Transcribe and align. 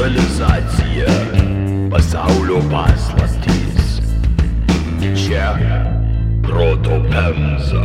Digitalizacija. 0.00 1.06
Pasaulio 1.90 2.60
paslaptys. 2.72 4.00
Čia 5.26 5.50
proto 6.40 6.96
pemza. 7.10 7.82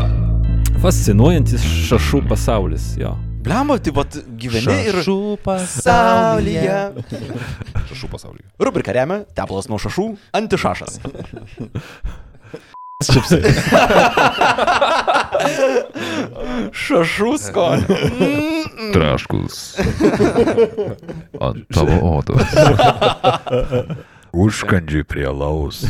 Fascinuojantis 0.79 1.65
šašų 1.89 2.21
pasaulis, 2.29 2.85
jo. 3.01 3.11
Blemba, 3.43 3.75
tai 3.83 3.91
vat 3.97 4.15
gyveni 4.39 4.77
ir... 4.87 5.01
Šašų 5.01 5.17
pasaulyje. 5.43 6.77
Šašų 7.91 8.11
pasaulyje. 8.13 8.47
Rubrika 8.63 8.95
remia 8.95 9.25
tepalas 9.35 9.67
nuo 9.67 9.81
šašų, 9.83 10.07
antišašas. 10.39 11.01
šašų 16.85 17.31
skonio. 17.43 17.97
Traškus. 18.95 19.57
Ant 21.43 21.65
tavo 21.75 21.97
odos. 22.15 22.55
Užkandžiai 24.35 25.03
prie 25.07 25.27
laus, 25.27 25.85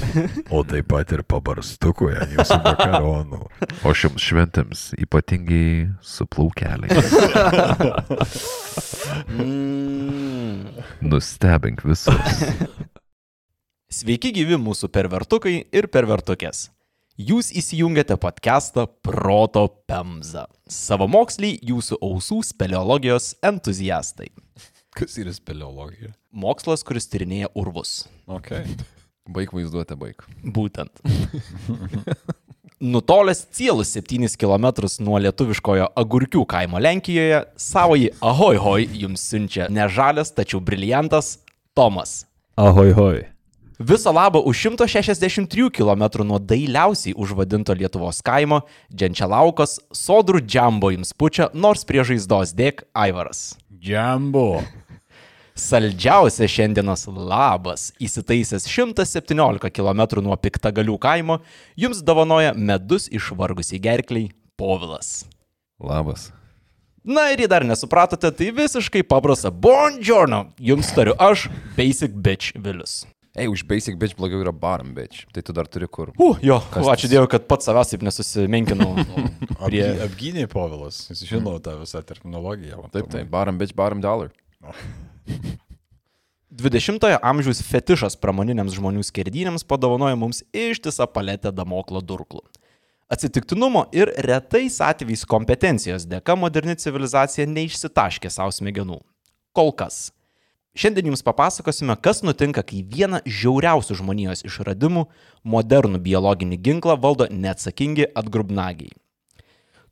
o 0.54 0.62
taip 0.66 0.90
pat 0.90 1.13
ir 1.13 1.22
pabarstukui 1.26 2.13
ant 2.13 2.34
jūsų 2.34 2.58
makaronų. 2.66 3.41
O 3.85 3.94
šiems 3.94 4.22
šventėms 4.26 4.84
ypatingai 5.05 5.94
su 6.02 6.26
plaukeliais. 6.30 7.05
Mm. 9.30 10.66
Nustebink 11.05 11.85
visus. 11.85 12.38
Sveiki 13.94 14.34
gyvi 14.34 14.58
mūsų 14.58 14.90
pervertukai 14.94 15.70
ir 15.70 15.85
pervertukės. 15.94 16.74
Jūs 17.16 17.48
įsijungiate 17.55 18.18
podcastą 18.20 18.90
Proto 19.00 19.62
Pemza. 19.88 20.50
Savo 20.68 21.05
moksliai 21.08 21.55
jūsų 21.63 21.96
ausų 22.04 22.41
speleologijos 22.44 23.30
entuziastai. 23.40 24.34
Kas 24.91 25.16
yra 25.22 25.32
speleologija? 25.32 26.10
Mokslas, 26.35 26.82
kuris 26.84 27.07
tyrinėja 27.07 27.48
urvus. 27.55 28.10
Ok. 28.27 28.49
Baig 29.38 29.54
vaizduoti, 29.55 29.96
baig. 29.96 30.26
Būtent. 30.44 30.99
Nutolęs 32.84 33.46
cielus 33.55 33.94
7 33.96 34.35
km 34.35 34.68
nuo 35.07 35.22
lietuviškojo 35.24 35.88
Agurkių 35.96 36.44
kaimo 36.52 36.82
Lenkijoje, 36.84 37.46
savoji 37.55 38.12
ahoj 38.20 38.60
hoj 38.60 38.90
jums 39.05 39.24
siunčia 39.24 39.70
ne 39.72 39.88
žalias, 39.88 40.35
tačiau 40.35 40.60
briliantas 40.60 41.38
Tomas. 41.72 42.26
Ahoj, 42.60 42.91
hoj. 43.00 43.24
Viso 43.79 44.12
labo 44.12 44.40
už 44.40 44.55
163 44.79 45.70
km 45.70 46.23
nuo 46.23 46.40
dailiausiai 46.40 47.13
užvadinto 47.18 47.73
Lietuvos 47.73 48.21
kaimo, 48.23 48.62
Dženčialaukos, 48.87 49.79
sodrų 49.91 50.40
džambo 50.48 50.93
jums 50.95 51.12
pučia, 51.12 51.49
nors 51.54 51.84
prie 51.84 52.05
žaizdos 52.07 52.55
dėk 52.55 52.85
Aivaras. 52.95 53.57
Džambo. 53.76 54.63
Saldžiausia 55.55 56.48
šiandienos 56.48 57.04
labas, 57.12 57.90
įsitaisęs 57.99 58.63
117 58.67 59.71
km 59.76 60.01
nuo 60.23 60.35
Piktagalių 60.39 60.95
kaimo, 60.99 61.41
jums 61.76 61.99
dovanoja 61.99 62.54
medus 62.55 63.10
išvargusiai 63.12 63.79
gerkliai 63.84 64.31
Povilas. 64.56 65.25
Labas. 65.84 66.29
Na 67.03 67.28
ir 67.31 67.44
jei 67.44 67.51
dar 67.51 67.67
nesupratote, 67.67 68.31
tai 68.31 68.53
visiškai 68.56 69.03
paprasta. 69.03 69.51
Buongiorno, 69.51 70.56
jums 70.59 70.95
tariu 70.95 71.13
aš, 71.19 71.50
Basic 71.75 72.16
Bitch 72.16 72.56
Vilius. 72.56 73.03
Ei, 73.36 73.50
už 73.52 73.66
basic 73.68 73.97
bitch 74.00 74.16
blogiau 74.16 74.40
yra 74.46 74.53
bottom 74.56 74.94
bitch. 74.96 75.25
Tai 75.36 75.41
tu 75.44 75.52
dar 75.56 75.68
turi 75.68 75.90
kur. 75.91 76.14
Uh, 76.16 76.38
jo, 76.40 76.56
Kas 76.72 76.88
ačiū? 76.94 77.09
Dievui, 77.12 77.28
kad 77.28 77.44
pats 77.50 77.68
savęs 77.68 77.91
taip 77.91 78.06
nesusimenkinau. 78.08 78.94
Apgy, 79.66 79.81
apgynė 80.06 80.46
Povilas. 80.52 81.02
Jis 81.12 81.25
žino 81.28 81.58
tą 81.59 81.75
visą 81.81 82.00
terminologiją. 82.08 82.80
va, 82.86 82.91
Taip, 82.96 83.09
taip. 83.12 83.28
Bottom 83.34 83.59
bitch, 83.59 83.75
bottom 83.75 84.00
dollar. 84.06 84.31
20-ojo 86.56 87.19
amžiaus 87.31 87.59
fetišas 87.68 88.16
pramoniniams 88.24 88.78
žmonių 88.79 89.03
skerdynėms 89.03 89.68
padovanojo 89.68 90.16
mums 90.22 90.40
ištisą 90.56 91.07
paletę 91.12 91.51
damoklo 91.51 92.00
durklų. 92.00 92.40
Atsitiktinumo 93.12 93.84
ir 93.94 94.09
retais 94.25 94.79
atvejais 94.81 95.28
kompetencijos 95.29 96.07
dėka 96.09 96.34
moderni 96.40 96.74
civilizacija 96.79 97.45
neišsitaškė 97.51 98.31
savo 98.34 98.56
smegenų. 98.56 98.97
Kol 99.56 99.75
kas. 99.78 100.07
Šiandien 100.75 101.08
jums 101.08 101.24
papasakosime, 101.24 101.96
kas 102.03 102.19
nutinka, 102.28 102.59
kai 102.68 102.81
vieną 102.84 103.22
žiauriausių 103.24 103.96
žmonijos 103.96 104.44
išradimų- 104.44 105.06
modernų 105.53 106.02
biologinį 106.03 106.58
ginklą 106.59 106.97
valdo 107.00 107.28
neatsakingi 107.31 108.09
atgrubnagiai. 108.12 108.91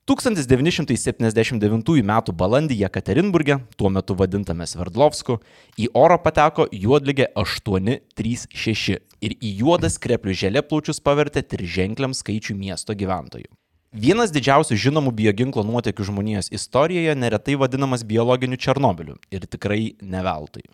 1979 0.04 2.02
m. 2.04 2.12
balandį 2.36 2.76
Jekaterinburgė, 2.82 3.56
tuo 3.78 3.88
metu 3.88 4.14
vadintame 4.14 4.66
Sverdlovsku, 4.68 5.38
į 5.80 5.88
orą 5.96 6.18
pateko 6.20 6.68
juodligė 6.68 7.32
836 7.34 9.00
ir 9.22 9.30
į 9.40 9.56
juodas 9.62 9.96
kreplių 9.96 10.36
želėplaučius 10.36 11.00
pavertė 11.00 11.40
triženkliam 11.48 12.12
skaičiui 12.12 12.52
miesto 12.58 12.92
gyventojų. 12.92 13.48
Vienas 13.94 14.32
didžiausių 14.34 14.74
žinomų 14.74 15.12
bioginklo 15.14 15.62
nuotekių 15.62 16.08
žmonijos 16.08 16.48
istorijoje 16.50 17.12
neretai 17.14 17.54
vadinamas 17.54 18.02
biologiniu 18.02 18.56
Černobiliu 18.58 19.14
ir 19.30 19.44
tikrai 19.46 19.94
neveltui. 20.02 20.64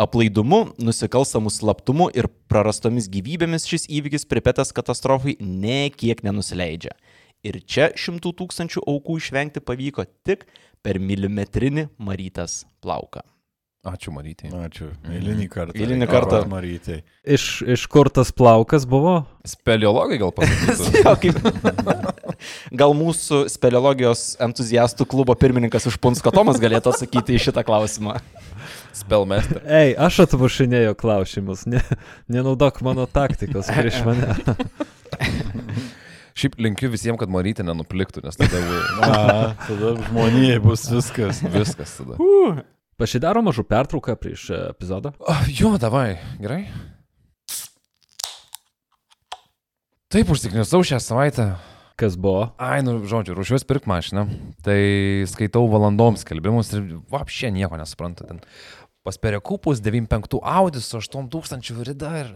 Aplaidumu, 0.00 0.62
nusikalstamų 0.80 1.52
slaptumu 1.52 2.06
ir 2.16 2.30
prarastomis 2.48 3.10
gyvybėmis 3.12 3.68
šis 3.68 3.84
įvykis 3.92 4.24
pripetęs 4.30 4.72
katastrofai 4.72 5.36
nekiek 5.36 6.24
nenusileidžia. 6.24 6.96
Ir 7.44 7.60
čia 7.68 7.90
šimtų 7.92 8.32
tūkstančių 8.40 8.86
aukų 8.88 9.18
išvengti 9.20 9.60
pavyko 9.60 10.06
tik 10.24 10.48
per 10.80 10.96
milimetrinį 10.96 11.90
Marytės 12.00 12.62
plauką. 12.80 13.20
Ačiū, 13.82 14.12
Marytė. 14.14 14.46
Ačiū. 14.54 14.88
Eilinį 15.10 15.48
kartą. 15.50 15.74
Eilinį 15.74 16.06
kartą. 16.06 16.40
Marytė. 16.46 17.00
Iš, 17.26 17.66
iš 17.74 17.84
kur 17.90 18.06
tas 18.14 18.30
plaukas 18.30 18.86
buvo? 18.86 19.24
Speleologai 19.42 20.20
gal 20.22 20.30
pasakytų. 20.38 21.02
Jo, 21.02 21.16
kaip... 21.18 21.40
Gal 22.82 22.94
mūsų 22.96 23.44
speleologijos 23.52 24.24
entuziastų 24.42 25.06
klubo 25.10 25.36
pirmininkas 25.38 25.88
iš 25.90 25.98
Punsko 26.02 26.32
Tomas 26.34 26.60
galėtų 26.62 26.94
atsakyti 26.94 27.36
į 27.36 27.42
šitą 27.48 27.64
klausimą. 27.66 28.18
Spellmaster. 28.96 29.62
Ei, 29.66 29.94
aš 29.96 30.22
atvašinėjau 30.26 30.94
klausimus, 30.98 31.66
ne, 31.70 31.82
nenaudok 32.30 32.82
mano 32.86 33.08
taktikos 33.10 33.70
prieš 33.72 34.02
mane. 34.06 34.36
Šiaip 36.38 36.56
linkiu 36.64 36.88
visiems, 36.92 37.20
kad 37.20 37.32
Marytė 37.32 37.64
nenupliktų, 37.66 38.22
nes 38.24 38.38
tada 38.40 38.60
A, 39.04 39.16
tada 39.68 39.96
žmonijai 40.06 40.62
bus 40.64 40.86
viskas. 40.88 41.42
viskas 41.52 41.98
tada. 42.00 42.64
Pasidarom 43.00 43.48
mažų 43.48 43.64
pertrauką 43.68 44.14
prieš 44.20 44.46
e, 44.52 44.58
epizodą. 44.70 45.12
O, 45.20 45.34
jo, 45.50 45.74
davai, 45.80 46.20
gerai. 46.40 46.62
Taip, 50.12 50.28
užsiknisau 50.32 50.82
šią 50.84 51.00
savaitę. 51.00 51.46
Kas 51.96 52.16
buvo? 52.16 52.50
Ai, 52.60 52.80
nu, 52.84 52.98
žodžiu, 53.08 53.34
ruošiuosi 53.36 53.68
pirkti 53.68 53.90
mašiną. 53.90 54.26
Tai 54.64 54.78
skaitau 55.30 55.66
valandoms 55.70 56.24
skelbimus 56.24 56.72
ir 56.76 56.86
vapšė 57.12 57.52
nieko 57.54 57.78
nesuprantu. 57.80 58.28
Ten 58.28 58.40
pas 59.02 59.18
perekupus 59.18 59.82
95 59.82 60.40
Audis 60.42 60.88
su 60.88 60.98
8000 60.98 61.84
rida 61.84 62.14
ir... 62.22 62.32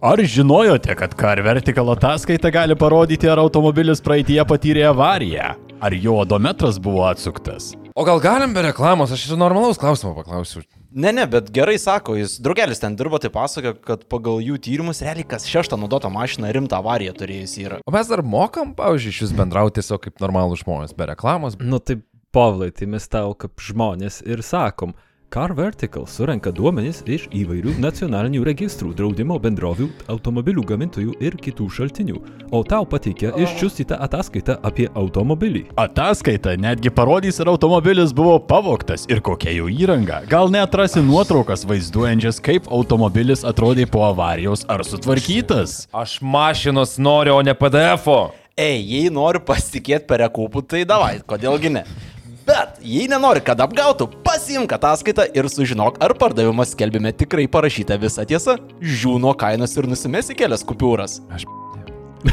Ar 0.00 0.20
žinojote, 0.20 0.94
kad 0.94 1.14
Car 1.16 1.40
Vertical 1.40 1.88
ataskaita 1.94 2.50
gali 2.52 2.76
parodyti, 2.76 3.28
ar 3.32 3.40
automobilis 3.40 4.02
praeitie 4.04 4.42
patyrė 4.44 4.90
avariją? 4.90 5.54
Ar 5.80 5.96
jo 5.96 6.18
odometras 6.20 6.76
buvo 6.80 7.06
atsuktas? 7.08 7.72
O 7.96 8.04
gal 8.04 8.20
galim 8.20 8.52
be 8.52 8.66
reklamos, 8.66 9.12
aš 9.12 9.24
ir 9.30 9.40
normalaus 9.40 9.80
klausimo 9.80 10.12
paklausiu. 10.18 10.60
Ne, 10.96 11.10
ne, 11.12 11.26
bet 11.28 11.50
gerai 11.52 11.76
sako, 11.76 12.14
jis 12.16 12.38
draugelis 12.40 12.80
ten 12.80 12.94
dirbo, 12.96 13.18
tai 13.20 13.28
pasako, 13.28 13.74
kad 13.84 14.06
pagal 14.08 14.38
jų 14.40 14.56
tyrimus 14.64 15.02
realiai 15.04 15.26
kas 15.28 15.44
šeštą 15.44 15.76
naudotą 15.76 16.08
mašiną 16.08 16.48
rimtą 16.56 16.78
avariją 16.80 17.12
turėjus 17.18 17.56
yra. 17.60 17.80
O 17.84 17.92
mes 17.92 18.08
dar 18.08 18.22
mokam, 18.24 18.72
pavyzdžiui, 18.78 19.12
iš 19.12 19.18
vis 19.26 19.34
bendrauti 19.36 19.76
tiesiog 19.82 20.06
kaip 20.06 20.24
normalų 20.24 20.56
žmonės, 20.62 20.96
be 20.96 21.10
reklamos. 21.12 21.58
Nu 21.60 21.82
tai, 21.84 21.98
Pavlai, 22.32 22.70
tai 22.72 22.88
mes 22.88 23.04
tau 23.12 23.36
kaip 23.36 23.60
žmonės 23.60 24.22
ir 24.24 24.40
sakom. 24.44 24.96
Car 25.28 25.52
Vertical 25.52 26.06
surenka 26.06 26.52
duomenys 26.54 27.00
iš 27.10 27.24
įvairių 27.34 27.74
nacionalinių 27.82 28.44
registrų, 28.46 28.92
draudimo 28.96 29.36
bendrovių, 29.42 29.88
automobilių 30.12 30.62
gamintojų 30.70 31.16
ir 31.26 31.36
kitų 31.42 31.66
šaltinių, 31.76 32.20
o 32.54 32.62
tau 32.62 32.86
pateikia 32.86 33.32
iščiustytą 33.34 33.98
ataskaitą 34.06 34.56
apie 34.66 34.86
automobilį. 34.94 35.64
Ataskaita 35.82 36.54
netgi 36.62 36.94
parodys, 36.94 37.40
ar 37.42 37.50
automobilis 37.56 38.14
buvo 38.16 38.38
pavogtas 38.38 39.08
ir 39.10 39.20
kokia 39.20 39.56
jo 39.58 39.66
įranga. 39.66 40.22
Gal 40.30 40.52
net 40.54 40.74
rasi 40.78 41.02
nuotraukas 41.02 41.66
vaizduojančias, 41.66 42.40
kaip 42.40 42.70
automobilis 42.70 43.42
atrodė 43.44 43.90
po 43.90 44.06
avarijos 44.06 44.62
ar 44.70 44.86
sutvarkytas. 44.86 45.86
Aš 45.90 46.20
mašinos 46.22 47.00
noriu, 47.02 47.34
o 47.40 47.42
ne 47.42 47.56
PDF-o. 47.58 48.20
Ei, 48.56 48.78
jei 48.80 49.10
nori 49.12 49.42
pasitikėti 49.42 50.06
per 50.08 50.22
rekupų, 50.22 50.62
tai 50.70 50.86
davai, 50.88 51.18
kodėlgi 51.28 51.74
ne. 51.74 51.82
Bet 52.46 52.78
jei 52.78 53.08
nenori, 53.10 53.40
kad 53.42 53.58
apgautų, 53.58 54.06
pasiimk 54.46 54.70
ataskaitą 54.70 55.24
ir 55.34 55.48
sužinok, 55.50 55.96
ar 55.98 56.12
pardavimas 56.14 56.70
skelbime 56.70 57.10
tikrai 57.10 57.48
parašyta 57.50 57.96
visa 57.98 58.22
tiesa, 58.22 58.54
žiūno 58.78 59.32
kainos 59.34 59.74
ir 59.74 59.88
nusimesi 59.90 60.36
kelias 60.38 60.62
kupiūras. 60.62 61.16
Aš... 61.34 61.48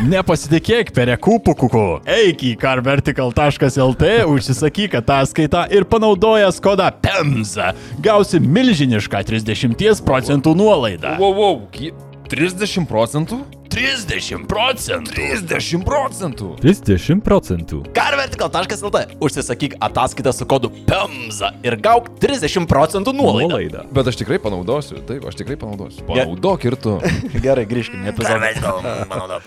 Nepasitikėk 0.05 0.91
perekūpų 0.93 1.55
kuku. 1.57 1.81
Eik 2.05 2.45
į 2.45 2.51
carvertical.lt, 2.61 4.11
užsisakyk 4.29 4.99
ataskaitą 5.01 5.65
ir 5.73 5.87
panaudojęs 5.89 6.61
kodą 6.61 6.91
PEMZA 7.01 7.73
gausi 8.05 8.41
milžinišką 8.45 9.23
30 9.33 10.05
procentų 10.05 10.53
nuolaidą. 10.57 11.17
Wow, 11.17 11.33
wow, 11.39 11.59
ki- 11.73 11.95
30 12.29 12.85
procentų? 12.89 13.41
30 13.73 14.45
procentų. 14.45 15.15
30 15.17 15.81
procentų. 15.87 16.49
30 16.61 17.23
procentų. 17.25 17.79
Carvertical.lt 17.95 19.17
užsisakyk 19.17 19.73
ataskaitą 19.81 20.29
su 20.37 20.45
kodu 20.45 20.69
PEMZA 20.85 21.49
ir 21.65 21.73
gauk 21.81 22.11
30 22.21 22.67
procentų 22.69 23.15
nuolaidą. 23.17 23.49
Nuolaida. 23.49 23.81
Bet 23.97 24.05
aš 24.11 24.19
tikrai 24.21 24.37
panaudosiu, 24.43 25.01
taip, 25.07 25.25
aš 25.25 25.39
tikrai 25.41 25.57
panaudosiu. 25.57 26.05
Panaudok 26.05 26.67
ir 26.69 26.77
tu. 26.83 26.99
Gerai, 27.45 27.65
grįžkime 27.69 28.05
į 28.05 28.13
epizodą. 28.13 29.41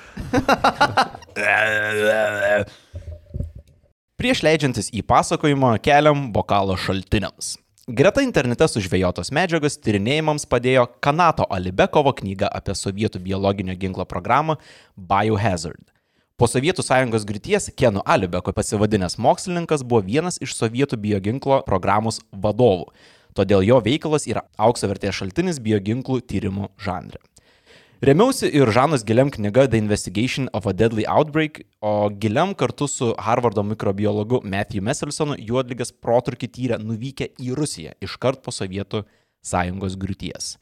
Prieš 4.18 4.42
leidžiantis 4.42 4.90
į 4.90 5.06
pasakojimą 5.06 5.76
keliam 5.86 6.32
bokalo 6.34 6.74
šaltiniams. 6.80 7.60
Greta 7.86 8.18
internete 8.18 8.66
sužvėjotos 8.66 9.28
medžiagos 9.30 9.76
tyrinėjimams 9.78 10.42
padėjo 10.50 10.88
Kanato 10.98 11.44
Alibekovo 11.54 12.10
knyga 12.18 12.48
apie 12.58 12.74
sovietų 12.74 13.20
biologinio 13.22 13.76
ginklo 13.78 14.02
programą 14.10 14.56
Biohazard. 14.98 15.92
Po 16.34 16.48
Sovietų 16.50 16.82
sąjungos 16.82 17.22
griūties 17.28 17.70
Kenu 17.78 18.02
Alibeko 18.02 18.50
pasivadinęs 18.56 19.14
mokslininkas 19.22 19.86
buvo 19.86 20.02
vienas 20.02 20.40
iš 20.42 20.56
sovietų 20.58 20.98
bioginklo 20.98 21.60
programos 21.68 22.18
vadovų. 22.34 22.90
Todėl 23.38 23.62
jo 23.62 23.78
veikalas 23.86 24.26
yra 24.26 24.42
aukso 24.58 24.90
vertės 24.90 25.20
šaltinis 25.20 25.62
bioginklų 25.62 26.24
tyrimų 26.26 26.72
žanre. 26.82 27.22
Remiausi 28.04 28.50
ir 28.52 28.68
Žanos 28.68 29.06
Giliam 29.08 29.30
knyga 29.32 29.70
The 29.70 29.78
Investigation 29.78 30.50
of 30.52 30.66
a 30.66 30.72
Deadly 30.72 31.06
Outbreak, 31.08 31.62
o 31.80 32.10
Giliam 32.10 32.52
kartu 32.54 32.84
su 32.88 33.14
Harvardo 33.16 33.62
mikrobiologu 33.62 34.42
Matthew 34.44 34.84
Messelsonu 34.84 35.38
juodligas 35.40 35.94
protrukį 36.04 36.50
tyrė 36.52 36.76
nuvykę 36.76 37.30
į 37.40 37.56
Rusiją 37.56 37.94
iškart 38.04 38.42
po 38.44 38.52
Sovietų 38.52 39.06
sąjungos 39.40 39.96
griūties. 39.96 40.58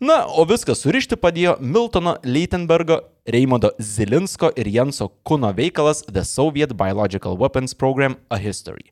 Na, 0.00 0.22
o 0.24 0.46
viską 0.48 0.72
surišti 0.72 1.20
padėjo 1.20 1.58
Miltono 1.60 2.16
Leitenbergo, 2.24 3.02
Reimondo 3.28 3.74
Zilinsko 3.76 4.48
ir 4.56 4.72
Jenso 4.72 5.10
Kuno 5.20 5.52
veikalas 5.52 6.00
The 6.08 6.24
Soviet 6.24 6.72
Biological 6.72 7.36
Weapons 7.36 7.76
Program– 7.76 8.16
A 8.32 8.40
History. 8.40 8.88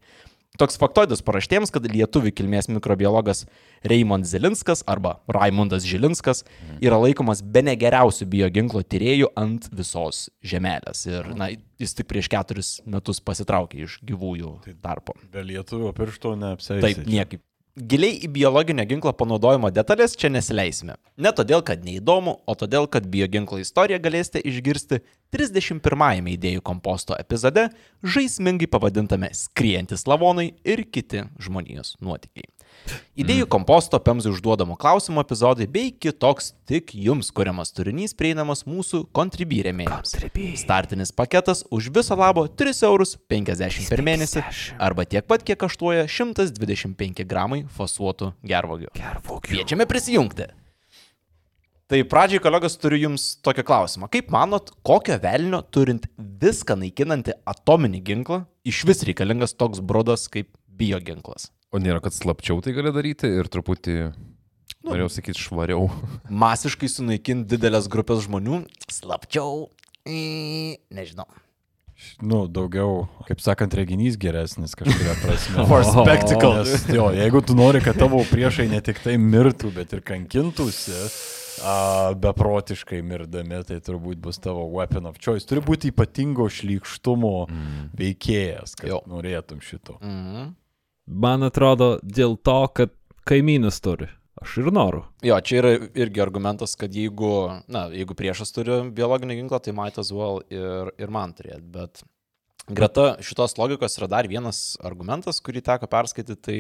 Toks 0.57 0.79
faktoidas 0.81 1.21
paraštėms, 1.23 1.71
kad 1.71 1.85
lietuvių 1.87 2.33
kilmės 2.35 2.71
mikrobiologas 2.73 3.45
Raimond 3.87 4.27
Zilinskas 4.27 4.81
arba 4.89 5.19
Raimondas 5.31 5.85
Žilinskas 5.87 6.41
yra 6.83 6.99
laikomas 6.99 7.45
be 7.45 7.63
negeriausių 7.69 8.27
bioginklo 8.33 8.83
tyriejų 8.83 9.29
ant 9.39 9.69
visos 9.71 10.25
žemelės. 10.41 11.05
Ir, 11.07 11.29
na, 11.39 11.51
jis 11.79 11.95
tik 12.01 12.09
prieš 12.11 12.31
keturis 12.33 12.73
metus 12.89 13.21
pasitraukė 13.23 13.85
iš 13.85 14.01
gyvųjų 14.09 14.57
tarpo. 14.83 15.15
Be 15.31 15.45
lietuvių 15.47 15.93
piršto 15.95 16.35
neapsėsi. 16.41 16.83
Taip, 16.83 17.05
niekaip. 17.07 17.45
Giliai 17.79 18.17
į 18.27 18.29
biologinio 18.35 18.83
ginklo 18.91 19.13
panaudojimo 19.15 19.69
detalės 19.71 20.17
čia 20.19 20.31
nesileisime. 20.33 20.97
Ne 21.21 21.31
todėl, 21.37 21.63
kad 21.63 21.85
neįdomu, 21.87 22.35
o 22.43 22.55
todėl, 22.59 22.89
kad 22.91 23.07
bioginklo 23.07 23.61
istoriją 23.63 24.01
galėsite 24.03 24.43
išgirsti 24.51 24.99
31-ame 25.35 26.35
idėjų 26.35 26.65
komposto 26.67 27.15
epizode, 27.15 27.69
žaismingai 28.03 28.67
pavadintame 28.73 29.31
Skriejantis 29.37 30.09
lavonai 30.11 30.51
ir 30.67 30.83
kiti 30.91 31.23
žmonijos 31.39 31.95
nuotykiai. 32.03 32.51
Idėjų 33.19 33.49
komposto 33.51 33.99
pemzai 34.03 34.31
užduodamo 34.33 34.77
klausimo 34.79 35.23
epizodai 35.25 35.67
bei 35.71 35.91
kitoks 35.91 36.53
tik 36.69 36.95
jums 36.95 37.33
kuriamas 37.35 37.75
turinys 37.75 38.15
prieinamas 38.17 38.63
mūsų 38.69 39.05
Contribui 39.17 39.59
rėmėjams. 39.67 40.15
Startinis 40.61 41.13
paketas 41.13 41.65
už 41.75 41.91
viso 41.95 42.17
labo 42.19 42.47
3 42.47 42.85
eurus 42.89 43.17
50 43.31 43.91
per 43.91 44.05
mėnesį 44.07 44.45
arba 44.79 45.09
tiek 45.09 45.27
pat, 45.27 45.43
kiek 45.43 45.59
kaštuoja 45.61 46.07
125 46.07 47.27
gramai 47.29 47.65
fasuotų 47.75 48.33
gervogių. 48.47 48.95
Kviečiame 49.49 49.89
prisijungti. 49.91 50.49
Tai 51.89 52.03
pradžiai, 52.05 52.43
kolegos, 52.45 52.75
turiu 52.77 52.99
Jums 53.01 53.23
tokią 53.41 53.63
klausimą. 53.65 54.11
Kaip 54.13 54.27
manot, 54.29 54.75
kokio 54.85 55.15
velnio 55.23 55.63
turint 55.73 56.05
viską 56.19 56.75
naikinantį 56.83 57.39
atominį 57.49 58.03
ginklą, 58.05 58.43
iš 58.69 58.83
vis 58.85 59.01
reikalingas 59.09 59.57
toks 59.57 59.81
brodas 59.81 60.27
kaip 60.29 60.51
bioginklas? 60.79 61.51
O 61.75 61.81
nėra, 61.83 62.01
kad 62.05 62.17
slapčiau 62.17 62.63
tai 62.65 62.73
gali 62.77 62.93
daryti 62.95 63.29
ir 63.41 63.51
truputį, 63.53 63.97
nu, 64.09 64.93
norėjau 64.93 65.11
sakyti, 65.19 65.43
švariau. 65.49 65.91
Masiškai 66.45 66.89
sunaikinti 66.93 67.57
didelės 67.57 67.91
grupės 67.93 68.25
žmonių, 68.25 68.63
slapčiau, 68.93 69.67
mm, 70.09 70.81
nežinau. 70.97 71.29
Nu, 72.23 72.45
daugiau, 72.47 73.09
kaip 73.27 73.41
sakant, 73.43 73.75
reginys 73.75 74.15
geresnis 74.23 74.77
kažkuria 74.79 75.17
prasme. 75.19 75.65
For 75.71 75.83
spectacle. 75.87 76.61
Nes, 76.61 76.87
jo, 76.95 77.09
jeigu 77.15 77.43
tu 77.43 77.57
nori, 77.59 77.83
kad 77.83 77.99
tavo 77.99 78.21
priešai 78.31 78.69
ne 78.71 78.79
tik 78.85 79.01
tai 79.03 79.17
mirtų, 79.19 79.73
bet 79.75 79.97
ir 79.97 80.05
kankintųsi, 80.07 80.95
a, 81.67 81.75
beprotiškai 82.23 83.01
mirdami, 83.03 83.59
tai 83.67 83.81
turbūt 83.83 84.23
bus 84.23 84.39
tavo 84.43 84.69
weapon 84.77 85.11
of 85.11 85.19
choice. 85.19 85.47
Turi 85.51 85.65
būti 85.67 85.91
ypatingo 85.91 86.47
šlykštumo 86.47 87.35
mm. 87.49 87.91
veikėjas, 87.99 88.79
kad 88.79 88.95
Jo. 88.95 89.03
norėtum 89.11 89.63
šito. 89.65 89.99
Mhm. 89.99 90.55
Man 91.09 91.47
atrodo, 91.47 91.97
dėl 92.05 92.37
to, 92.45 92.61
kad 92.77 92.93
kaimynas 93.29 93.81
turi. 93.85 94.11
Aš 94.39 94.59
ir 94.61 94.69
noriu. 94.71 95.03
Jo, 95.27 95.39
čia 95.43 95.57
yra 95.63 95.71
irgi 95.99 96.23
argumentas, 96.23 96.77
kad 96.79 96.95
jeigu, 96.95 97.33
na, 97.67 97.89
jeigu 97.91 98.15
priešas 98.19 98.53
turi 98.55 98.77
biologinį 98.95 99.41
ginklą, 99.41 99.59
tai 99.65 99.75
might 99.75 99.99
as 99.99 100.13
well 100.15 100.43
ir, 100.53 100.93
ir 101.01 101.11
man 101.11 101.33
turėti. 101.35 101.65
Bet 101.75 102.05
greta 102.69 103.17
šitos 103.25 103.57
logikos 103.59 103.99
yra 103.99 104.11
dar 104.13 104.29
vienas 104.31 104.77
argumentas, 104.85 105.41
kurį 105.43 105.65
teko 105.67 105.89
perskaityti, 105.91 106.39
tai 106.45 106.59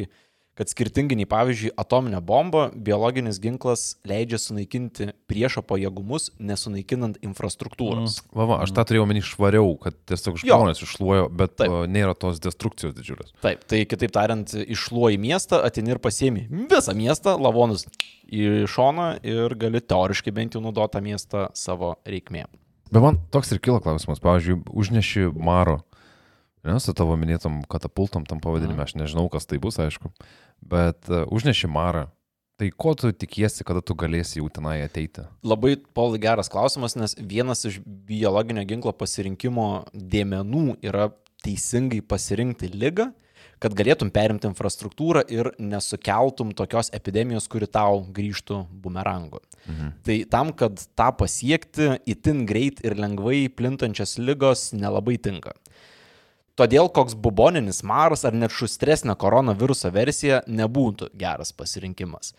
kad 0.58 0.70
skirtingai 0.70 1.14
nei 1.20 1.26
pavyzdžiui 1.31 1.70
atominė 1.78 2.19
bomba, 2.25 2.64
biologinis 2.75 3.38
ginklas 3.43 3.93
leidžia 4.08 4.40
sunaikinti 4.43 5.12
priešo 5.31 5.62
pajėgumus, 5.62 6.32
nesunaikinant 6.43 7.20
infrastruktūros. 7.22 8.19
Va, 8.34 8.49
va, 8.50 8.60
aš 8.64 8.75
tą 8.75 8.82
turėjau 8.88 9.06
menį 9.06 9.22
švariau, 9.28 9.76
kad 9.82 9.94
tiesiog 10.10 10.40
žmonės 10.43 10.82
iššluojo, 10.82 11.28
bet 11.38 11.55
Taip. 11.62 11.76
nėra 11.94 12.16
tos 12.19 12.43
destrukcijos 12.43 12.96
didžiulės. 12.96 13.31
Taip, 13.44 13.62
tai 13.70 13.84
kitaip 13.87 14.14
tariant, 14.14 14.55
iššluoji 14.58 15.20
miestą, 15.22 15.62
atini 15.69 15.94
ir 15.94 16.02
pasiemi 16.02 16.49
visą 16.50 16.96
miestą, 16.99 17.37
lavonus 17.38 17.87
į 18.26 18.66
šoną 18.69 19.10
ir 19.22 19.55
gali 19.60 19.81
teoriškai 19.81 20.34
bent 20.34 20.58
jau 20.58 20.64
naudoti 20.64 20.99
tą 20.99 21.05
miestą 21.05 21.49
savo 21.56 21.94
reikmėm. 22.08 22.50
Bet 22.88 23.05
man 23.05 23.20
toks 23.31 23.52
ir 23.52 23.60
kilo 23.60 23.78
klausimas, 23.84 24.20
pavyzdžiui, 24.25 24.62
užneši 24.72 25.28
Maro, 25.37 25.82
ne, 26.69 26.77
su 26.82 26.94
tavo 26.96 27.17
minėtom 27.19 27.63
katapultom 27.70 28.27
tam 28.29 28.43
pavadinime, 28.44 28.84
aš 28.84 28.94
nežinau, 29.01 29.27
kas 29.32 29.48
tai 29.48 29.60
bus, 29.63 29.81
aišku, 29.82 30.13
bet 30.60 31.10
uh, 31.10 31.25
užneši 31.34 31.70
Marą, 31.72 32.08
tai 32.58 32.72
ko 32.75 32.94
tu 32.98 33.13
tikiesi, 33.15 33.65
kada 33.67 33.81
tu 33.84 33.94
galėsi 33.98 34.41
jau 34.41 34.48
tenai 34.51 34.81
ateiti? 34.82 35.25
Labai, 35.46 35.77
Paulai, 35.94 36.19
geras 36.22 36.51
klausimas, 36.51 36.96
nes 36.98 37.15
vienas 37.19 37.63
iš 37.69 37.79
biologinio 37.84 38.65
ginklo 38.67 38.93
pasirinkimo 38.98 39.69
dėmenų 39.94 40.81
yra 40.82 41.13
teisingai 41.46 42.03
pasirinkti 42.03 42.72
lygą, 42.75 43.13
kad 43.63 43.75
galėtum 43.79 44.10
perimti 44.15 44.46
infrastruktūrą 44.51 45.25
ir 45.34 45.51
nesukeltum 45.58 46.53
tokios 46.58 46.91
epidemijos, 46.94 47.48
kuri 47.51 47.67
tau 47.70 48.05
grįžtų 48.15 48.65
bumerangu. 48.82 49.41
Mhm. 49.67 49.94
Tai 50.06 50.19
tam, 50.31 50.53
kad 50.55 50.82
tą 50.98 51.08
pasiekti, 51.19 51.94
itin 52.10 52.44
greit 52.48 52.82
ir 52.87 52.98
lengvai 52.98 53.46
plintančios 53.51 54.17
lygos 54.19 54.70
nelabai 54.75 55.19
tinka. 55.22 55.55
Todėl 56.58 56.88
koks 56.91 57.15
buboninis 57.15 57.84
maras 57.86 58.24
ar 58.27 58.34
net 58.34 58.50
šustresnė 58.50 59.15
koronaviruso 59.15 59.93
versija 59.94 60.41
nebūtų 60.50 61.12
geras 61.20 61.53
pasirinkimas. 61.55 62.32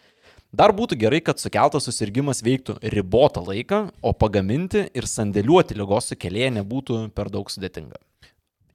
Dar 0.51 0.73
būtų 0.75 0.97
gerai, 0.99 1.21
kad 1.23 1.39
sukeltas 1.39 1.85
susirgymas 1.87 2.41
veiktų 2.43 2.79
ribotą 2.91 3.45
laiką, 3.45 3.79
o 4.01 4.11
pagaminti 4.17 4.87
ir 4.97 5.07
sandėliuoti 5.07 5.77
lygos 5.77 6.09
sukėlėją 6.11 6.49
nebūtų 6.57 6.97
per 7.15 7.29
daug 7.31 7.47
sudėtinga. 7.53 8.01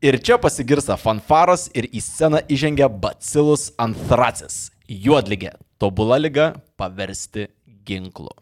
Ir 0.04 0.16
čia 0.24 0.38
pasigirsta 0.40 0.96
fanfaros 1.00 1.66
ir 1.76 1.90
į 1.90 2.00
sceną 2.04 2.40
įžengia 2.48 2.88
Bacillus 2.88 3.72
anthracis- 3.76 4.70
juodligė, 5.06 5.52
tobula 5.78 6.16
lyga 6.20 6.54
paversti 6.76 7.48
ginklu. 7.84 8.32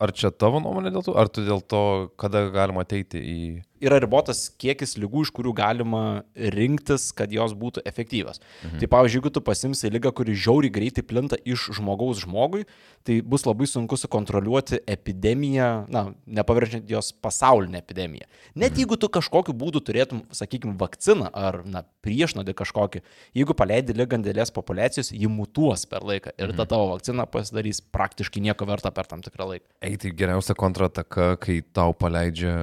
Ar 0.00 0.12
čia 0.12 0.28
tavo 0.30 0.58
nuomonė 0.60 0.90
dėl 0.90 1.04
to, 1.06 1.14
ar 1.16 1.28
tu 1.28 1.40
dėl 1.46 1.62
to, 1.62 2.10
kada 2.18 2.50
galima 2.50 2.82
ateiti 2.82 3.20
į... 3.20 3.62
yra 3.82 3.98
ribotas 4.02 4.46
kiekis 4.60 4.96
lygų, 5.00 5.24
iš 5.26 5.32
kurių 5.34 5.54
galima 5.56 6.02
rinktis, 6.34 7.08
kad 7.16 7.32
jos 7.34 7.54
būtų 7.58 7.82
efektyvios. 7.88 8.40
Mhm. 8.62 8.80
Tai 8.82 8.88
pavyzdžiui, 8.94 9.20
jeigu 9.20 9.32
tu 9.34 9.42
pasimsi 9.44 9.90
lygą, 9.92 10.12
kuri 10.16 10.36
žiauriai 10.38 10.72
greitai 10.74 11.04
plinta 11.06 11.38
iš 11.44 11.68
žmogaus 11.78 12.22
žmogui, 12.24 12.64
tai 13.04 13.20
bus 13.20 13.44
labai 13.46 13.68
sunku 13.68 13.98
sukontroliuoti 14.00 14.80
epidemiją, 14.90 15.70
na, 15.92 16.06
nepaverčiant 16.26 16.88
jos 16.90 17.12
pasaulinę 17.12 17.80
epidemiją. 17.82 18.28
Net 18.54 18.72
mhm. 18.72 18.80
jeigu 18.82 18.98
tu 19.00 19.10
kažkokiu 19.12 19.56
būdu 19.56 19.82
turėtum, 19.84 20.24
sakykime, 20.34 20.76
vakciną 20.80 21.30
ar, 21.34 21.62
na, 21.68 21.84
priešnodį 22.04 22.54
kažkokį, 22.56 23.02
jeigu 23.36 23.56
paleidi 23.56 23.96
lygą 23.96 24.18
ant 24.18 24.28
dėlės 24.28 24.52
populacijos, 24.54 25.12
ji 25.14 25.30
mutuos 25.30 25.86
per 25.90 26.04
laiką 26.06 26.34
ir 26.38 26.54
ta 26.56 26.66
tavo 26.68 26.90
vakcina 26.92 27.26
pasidarys 27.30 27.80
praktiškai 27.94 28.42
nieko 28.44 28.68
verta 28.68 28.92
per 28.94 29.08
tam 29.10 29.24
tikrą 29.24 29.48
laiką. 29.54 29.66
Ei, 29.84 29.96
tai 30.00 30.12
geriausia 30.16 30.56
kontrataka, 30.58 31.34
kai 31.40 31.60
tau 31.76 31.96
paleidžia 31.96 32.54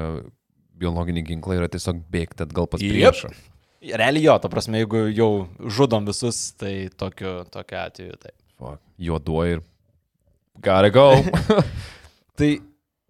biologinį 0.82 1.24
ginklą 1.30 1.62
yra 1.62 1.70
tiesiog 1.72 2.02
bėgti 2.12 2.46
atgal 2.48 2.68
pas 2.72 2.84
Jep. 2.84 2.98
priešą. 2.98 3.32
Realiai 3.82 4.28
jo, 4.28 4.36
ta 4.38 4.50
prasme, 4.52 4.84
jeigu 4.84 5.08
jau 5.10 5.30
žudom 5.66 6.06
visus, 6.06 6.52
tai 6.54 6.90
tokiu, 6.94 7.42
tokiu 7.50 7.80
atveju 7.82 8.18
tai. 8.22 8.36
Fuck. 8.62 8.82
Juoduoji 9.02 9.58
ir... 9.58 9.64
Gotta 10.62 10.92
go. 10.94 11.08
Tai 12.38 12.50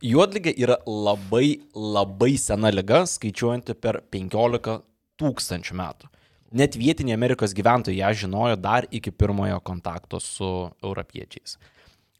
juodligė 0.03 0.53
yra 0.59 0.77
labai, 0.87 1.61
labai 1.75 2.33
sena 2.39 2.71
lyga, 2.71 3.03
skaičiuojanti 3.09 3.75
per 3.81 4.01
15 4.13 4.79
tūkstančių 5.21 5.77
metų. 5.77 6.09
Net 6.57 6.75
vietiniai 6.79 7.15
Amerikos 7.15 7.53
gyventojai 7.55 7.99
ją 8.01 8.11
žinojo 8.23 8.57
dar 8.59 8.87
iki 8.91 9.11
pirmojo 9.11 9.59
kontakto 9.63 10.19
su 10.19 10.49
europiečiais. 10.83 11.57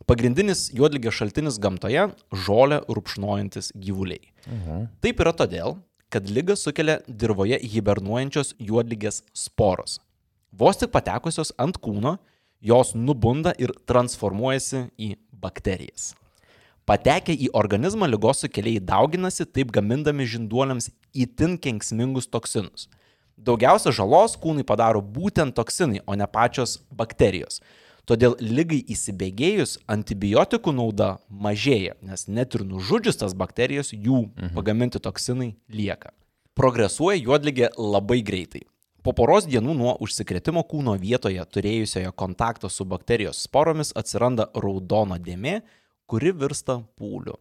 Pagrindinis 0.07 0.69
juodligės 0.73 1.17
šaltinis 1.19 1.59
gamtoje- 1.61 2.07
žolę 2.45 2.81
rupšnojantis 2.87 3.71
gyvuliai. 3.75 4.30
Taip 5.03 5.21
yra 5.23 5.33
todėl, 5.37 5.77
kad 6.11 6.27
lygą 6.27 6.57
sukelia 6.59 6.99
dirboje 7.07 7.59
hibernuojančios 7.63 8.55
juodligės 8.59 9.21
sporos. 9.33 9.99
Vos 10.51 10.79
tik 10.81 10.91
patekusios 10.91 11.53
ant 11.61 11.77
kūno, 11.79 12.17
jos 12.61 12.93
nubunda 12.95 13.53
ir 13.57 13.71
transformuojasi 13.87 14.89
į 14.99 15.13
bakterijas. 15.31 16.11
Patekę 16.85 17.33
į 17.37 17.51
organizmą 17.55 18.09
lygos 18.09 18.41
sukėlėjai 18.43 18.81
dauginasi, 18.83 19.45
taip 19.45 19.71
gamindami 19.71 20.25
žinduoliams 20.27 20.89
itin 21.13 21.55
kenksmingus 21.61 22.27
toksinus. 22.27 22.89
Daugiausia 23.37 23.93
žalos 23.95 24.35
kūnui 24.37 24.65
padaro 24.67 25.01
būtent 25.01 25.55
toksinai, 25.55 26.01
o 26.05 26.17
ne 26.17 26.27
pačios 26.27 26.79
bakterijos. 26.91 27.61
Todėl 28.11 28.33
lygai 28.43 28.81
įsibėgėjus 28.91 29.77
antibiotikų 29.87 30.73
nauda 30.75 31.13
mažėja, 31.31 31.93
nes 32.03 32.25
net 32.27 32.57
ir 32.57 32.65
nužudžius 32.67 33.21
tas 33.21 33.31
bakterijas, 33.39 33.93
jų 33.95 34.25
pagaminti 34.51 34.99
toksinai 34.99 35.53
lieka. 35.71 36.11
Progresuoja 36.59 37.21
juodligė 37.21 37.69
labai 37.79 38.19
greitai. 38.27 38.65
Po 38.99 39.13
poros 39.15 39.47
dienų 39.47 39.77
nuo 39.79 39.93
užsikrėtimo 40.03 40.65
kūno 40.67 40.97
vietoje 40.99 41.45
turėjusioje 41.55 42.11
kontakto 42.19 42.67
su 42.67 42.83
bakterijos 42.83 43.39
sporomis 43.47 43.95
atsiranda 43.95 44.49
raudona 44.59 45.15
dėmė, 45.15 45.61
kuri 46.03 46.35
virsta 46.35 46.81
pūliu. 46.99 47.37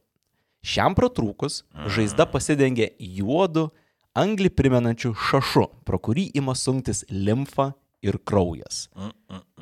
Šiam 0.63 0.95
pratrūkus 0.95 1.65
žaizda 1.91 2.31
pasidengia 2.31 2.93
juodu, 3.03 3.73
anglį 4.15 4.55
primenančiu 4.55 5.17
šašu, 5.19 5.67
pro 5.83 5.99
kurį 5.99 6.31
ima 6.39 6.55
sunktis 6.55 7.03
limfa 7.11 7.73
ir 8.05 8.19
kraujas. 8.25 8.89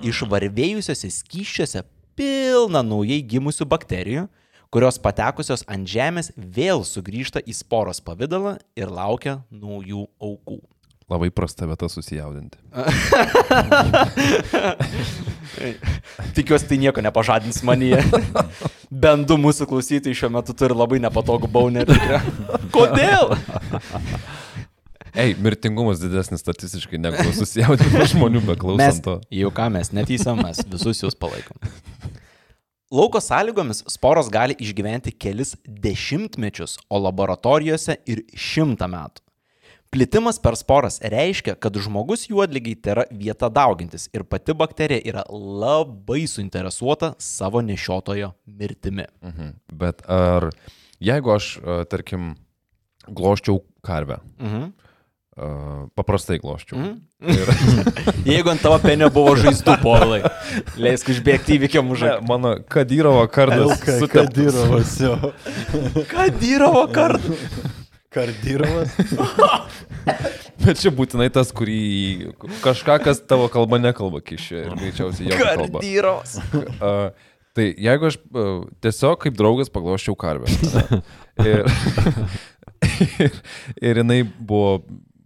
Išvarvėjusiose 0.05 1.11
skyščiuose 1.13 1.85
pilna 2.19 2.83
naujai 2.87 3.21
gimusių 3.27 3.67
bakterijų, 3.71 4.29
kurios 4.75 4.99
patekusios 5.01 5.65
ant 5.71 5.89
žemės 5.89 6.33
vėl 6.37 6.85
sugrįžta 6.85 7.41
į 7.41 7.55
sporos 7.57 8.01
pavydalą 8.05 8.59
ir 8.79 8.89
laukia 8.93 9.41
naujų 9.51 10.07
aukų. 10.21 10.61
Labai 11.09 11.31
prasta 11.33 11.65
vieta 11.65 11.89
susijaudinti. 11.89 12.59
Tikiuosi, 16.37 16.69
tai 16.69 16.77
nieko 16.83 17.01
nepažadins 17.01 17.63
manyje. 17.65 18.03
Bent 19.05 19.25
du 19.29 19.39
mūsų 19.41 19.65
klausytojai 19.71 20.19
šiuo 20.19 20.31
metu 20.37 20.53
turi 20.57 20.77
labai 20.77 20.99
nepatogų 21.01 21.49
baunerį. 21.53 21.97
Kodėl? 22.77 23.33
Ei, 25.19 25.35
mirtingumas 25.43 25.99
didesnis 26.03 26.41
statistiškai 26.45 26.99
negu 27.03 27.25
susijaudinimo 27.35 28.05
žmonių 28.13 28.43
beklausant 28.53 29.03
to. 29.05 29.17
jau 29.35 29.51
ką 29.55 29.67
mes 29.75 29.91
netysiam, 29.97 30.39
mes 30.45 30.61
visus 30.71 31.03
jūs 31.03 31.17
palaikom. 31.19 31.59
Lauko 32.95 33.21
sąlygomis 33.21 33.83
sporos 33.91 34.31
gali 34.33 34.55
išgyventi 34.63 35.13
kelis 35.13 35.57
dešimtmečius, 35.67 36.79
o 36.89 37.01
laboratorijose 37.03 37.99
ir 38.09 38.23
šimtą 38.33 38.89
metų. 38.89 39.25
Plitimas 39.93 40.37
per 40.41 40.53
sporas 40.57 40.99
reiškia, 41.01 41.55
kad 41.57 41.77
žmogus 41.81 42.27
juodlygiai 42.29 42.77
yra 42.93 43.05
vieta 43.11 43.49
daugintis 43.49 44.09
ir 44.13 44.25
pati 44.29 44.53
bakterija 44.57 45.01
yra 45.09 45.23
labai 45.33 46.27
suinteresuota 46.29 47.15
savo 47.19 47.63
nešiotojo 47.65 48.35
mirtimi. 48.47 49.07
Mhm. 49.25 49.55
Bet 49.73 50.05
ar 50.09 50.51
jeigu 51.01 51.33
aš, 51.33 51.55
a, 51.65 51.79
tarkim, 51.89 52.35
gloščiau 53.09 53.63
karvę, 53.83 54.21
Mhm. 54.39 54.69
A, 55.39 55.87
paprastai 55.99 56.39
gloščiau. 56.43 56.79
Mhm. 56.79 57.09
Ir, 57.31 57.51
Jeigu 58.35 58.53
ant 58.53 58.63
tavo 58.63 58.79
penio 58.83 59.09
buvo 59.15 59.35
žaizdų 59.39 59.79
polai, 59.83 60.21
leisk 60.79 61.11
užbėgti 61.15 61.57
įvykiam 61.59 61.91
už 61.95 62.05
akių. 62.09 62.29
mano 62.29 62.55
Kadyrovo 62.71 63.25
kardas 63.33 63.79
suteptas. 63.83 64.13
Kadyrovas 64.19 64.97
jo. 65.03 65.17
Kadyrovo 66.15 66.87
kartu. 66.95 67.39
Kardyrovas. 68.15 68.95
Bet 70.65 70.81
čia 70.81 70.91
būtinai 70.95 71.29
tas, 71.33 71.51
kurį 71.55 72.35
kažką, 72.65 72.99
kas 73.05 73.21
tavo 73.21 73.51
kalba 73.53 73.79
nekalba 73.83 74.23
kišė 74.25 74.63
ir 74.63 74.79
greičiausiai 74.79 75.29
jo. 75.31 75.41
Kardyrovas. 75.43 76.39
Uh, 76.79 77.11
tai 77.57 77.69
jeigu 77.77 78.09
aš 78.09 78.17
uh, 78.33 78.65
tiesiog 78.85 79.21
kaip 79.27 79.37
draugas 79.39 79.71
pagloščiau 79.75 80.17
karvę. 80.19 80.49
Ir, 81.45 81.69
ir, 83.21 83.37
ir 83.83 84.01
jinai 84.03 84.23
buvo 84.25 84.81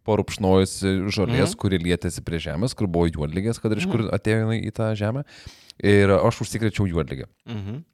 porupšnojusi 0.07 1.09
žolės, 1.13 1.53
Mhm. 1.53 1.59
kuri 1.59 1.79
lietėsi 1.79 2.25
prie 2.25 2.39
žemės, 2.39 2.75
kur 2.75 2.87
buvo 2.87 3.07
juodligės, 3.09 3.61
kad 3.61 3.73
iš 3.77 3.87
kur 3.91 4.09
atėjo 4.11 4.51
į 4.59 4.71
tą 4.73 4.93
žemę. 4.99 5.25
Ir 5.83 6.11
aš 6.11 6.43
užsikrėčiau 6.45 6.87
juodligę. 6.91 7.27
Mhm. 7.47 7.85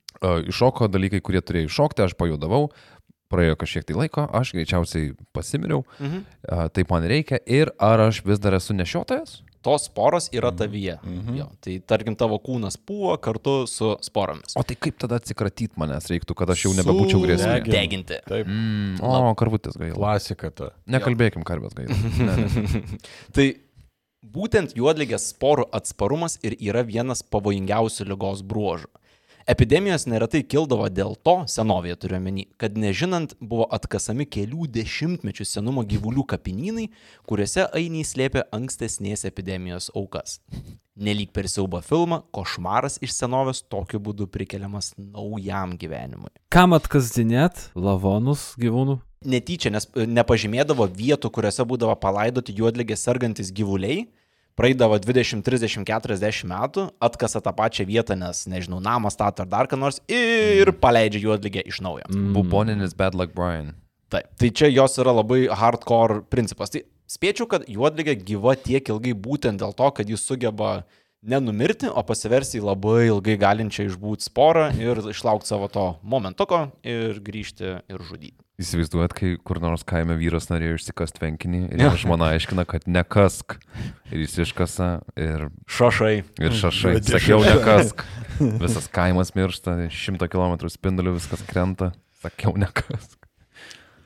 Iššoko 0.51 0.89
dalykai, 0.91 1.21
kurie 1.23 1.41
turėjo 1.41 1.69
iššokti, 1.69 2.03
aš 2.05 2.15
pajudavau, 2.19 2.71
praėjo 3.31 3.57
kažkiek 3.61 3.85
tai 3.85 3.95
laiko, 3.95 4.25
aš 4.33 4.53
greičiausiai 4.57 5.15
pasimiriau, 5.35 5.85
Mhm. 6.01 6.73
taip 6.73 6.91
man 6.91 7.03
reikia. 7.05 7.39
Ir 7.47 7.71
ar 7.79 7.99
aš 8.09 8.23
vis 8.25 8.39
dar 8.39 8.53
esu 8.53 8.73
nešiotojas? 8.75 9.43
Tos 9.69 9.85
sporos 9.91 10.31
yra 10.33 10.49
tavyje. 10.57 10.97
Mhm. 11.05 11.37
Jo, 11.37 11.47
tai 11.61 11.77
tarkim 11.85 12.17
tavo 12.17 12.39
kūnas 12.41 12.79
puvo 12.81 13.13
kartu 13.21 13.61
su 13.69 13.93
sporomis. 14.05 14.57
O 14.57 14.65
tai 14.65 14.79
kaip 14.81 14.97
tada 15.03 15.19
atsikratyti 15.21 15.77
manęs 15.81 16.09
reiktų, 16.09 16.37
kad 16.39 16.49
aš 16.55 16.65
jau 16.65 16.73
nebebūčiau 16.79 17.21
grėsmė? 17.21 17.59
Sudegint. 17.59 17.75
Deginti. 17.77 18.21
Taip. 18.25 18.49
Mm, 18.49 18.97
o, 19.05 19.35
karvutės 19.39 19.77
gaila. 19.77 19.99
Klasika 19.99 20.49
ta. 20.55 20.71
Nekalbėkim 20.89 21.45
karvės 21.49 21.77
gaila. 21.77 21.97
Ne, 22.19 22.35
ne. 22.49 22.99
Tai 23.37 23.45
būtent 24.25 24.73
juodligės 24.77 25.29
sporų 25.35 25.69
atsparumas 25.77 26.39
ir 26.47 26.57
yra 26.59 26.83
vienas 26.87 27.23
pavojingiausių 27.23 28.09
lygos 28.09 28.43
bruožų. 28.49 28.89
Epidemijos 29.49 30.03
neretai 30.05 30.43
kildavo 30.45 30.85
dėl 30.93 31.15
to, 31.25 31.33
senovėje 31.49 31.95
turiu 32.03 32.19
menį, 32.21 32.43
kad 32.61 32.75
nežinant 32.77 33.31
buvo 33.41 33.65
atkasami 33.73 34.27
kelių 34.29 34.67
dešimtmečių 34.75 35.47
senumo 35.49 35.87
gyvulių 35.89 36.27
kapinynai, 36.29 36.85
kuriuose 37.25 37.65
ainiai 37.73 38.05
slėpė 38.05 38.45
ankstesnės 38.53 39.25
epidemijos 39.25 39.89
aukas. 39.97 40.37
Nelyg 41.01 41.33
per 41.33 41.49
siaubo 41.49 41.81
filmą, 41.81 42.21
košmaras 42.35 43.01
iš 43.01 43.15
senovės 43.17 43.63
tokiu 43.73 44.03
būdu 44.05 44.29
prikeliamas 44.29 44.93
naujam 45.01 45.79
gyvenimui. 45.81 46.29
Kam 46.53 46.77
atkasdinėt 46.77 47.71
lavonus 47.73 48.51
gyvūnų? 48.61 49.01
netyčia, 49.25 49.73
nes 49.75 49.89
e, 49.97 50.07
nepažymėdavo 50.07 50.87
vietų, 50.95 51.31
kuriuose 51.35 51.65
būdavo 51.69 51.97
palaidoti 51.99 52.55
juodligės 52.59 53.03
sergantis 53.07 53.51
gyvuliai. 53.55 54.07
Praeidavo 54.59 54.97
20, 54.99 55.45
30, 55.47 55.85
40 55.87 56.49
metų, 56.51 56.89
atkasa 56.99 57.39
tą 57.45 57.53
pačią 57.55 57.85
vietą, 57.87 58.17
nes, 58.19 58.43
nežinau, 58.51 58.81
namą 58.83 59.13
stato 59.15 59.45
ar 59.45 59.51
dar 59.53 59.69
ką 59.71 59.79
nors 59.79 60.01
ir 60.11 60.73
paleidžia 60.83 61.23
juodligę 61.23 61.63
iš 61.63 61.79
naujo. 61.85 62.09
Mm. 62.11 62.33
Buboninis 62.35 62.97
Bad 62.99 63.15
Luck 63.15 63.37
Brian. 63.37 63.77
Taip, 64.11 64.27
tai 64.41 64.51
čia 64.51 64.71
jos 64.73 64.99
yra 64.99 65.13
labai 65.15 65.45
hardcore 65.47 66.25
principas. 66.33 66.73
Tai 66.75 66.83
spėčiau, 67.07 67.47
kad 67.47 67.69
juodligė 67.71 68.17
gyva 68.19 68.57
tiek 68.59 68.91
ilgai 68.91 69.15
būtent 69.15 69.63
dėl 69.63 69.77
to, 69.79 69.93
kad 69.95 70.11
jis 70.11 70.27
sugeba 70.27 70.81
nenumirti, 71.23 71.87
o 71.87 72.03
pasiversti 72.07 72.59
į 72.59 72.67
labai 72.67 73.09
ilgai 73.13 73.39
galinčią 73.39 73.87
išbūti 73.93 74.27
sporą 74.27 74.73
ir 74.75 75.05
išlaukti 75.15 75.55
savo 75.55 75.71
to 75.71 75.87
momentuko 76.03 76.67
ir 76.83 77.23
grįžti 77.23 77.77
ir 77.79 78.07
žudyti. 78.11 78.43
Įsivaizduojat, 78.59 79.13
kai 79.15 79.29
kur 79.47 79.61
nors 79.63 79.85
kaime 79.87 80.17
vyras 80.19 80.49
norėjo 80.51 80.79
išsikast 80.81 81.19
tvenkinį 81.21 81.61
ir 81.69 81.83
jo 81.85 81.93
žmona 82.03 82.33
aiškina, 82.35 82.65
kad 82.67 82.89
nekask. 82.91 83.55
Ir 84.11 84.25
jis 84.25 84.35
iškasa 84.49 84.89
ir, 85.15 85.47
Šašai. 85.71 86.15
ir 86.43 86.57
šašai. 86.59 86.97
Sakiau, 87.07 87.39
nekask. 87.45 88.03
Visas 88.65 88.91
kaimas 88.95 89.35
miršta, 89.39 89.77
šimto 89.95 90.27
kilometrų 90.31 90.71
spinduliu 90.75 91.15
viskas 91.19 91.43
krenta. 91.47 91.93
Sakiau, 92.23 92.57
nekask. 92.59 93.18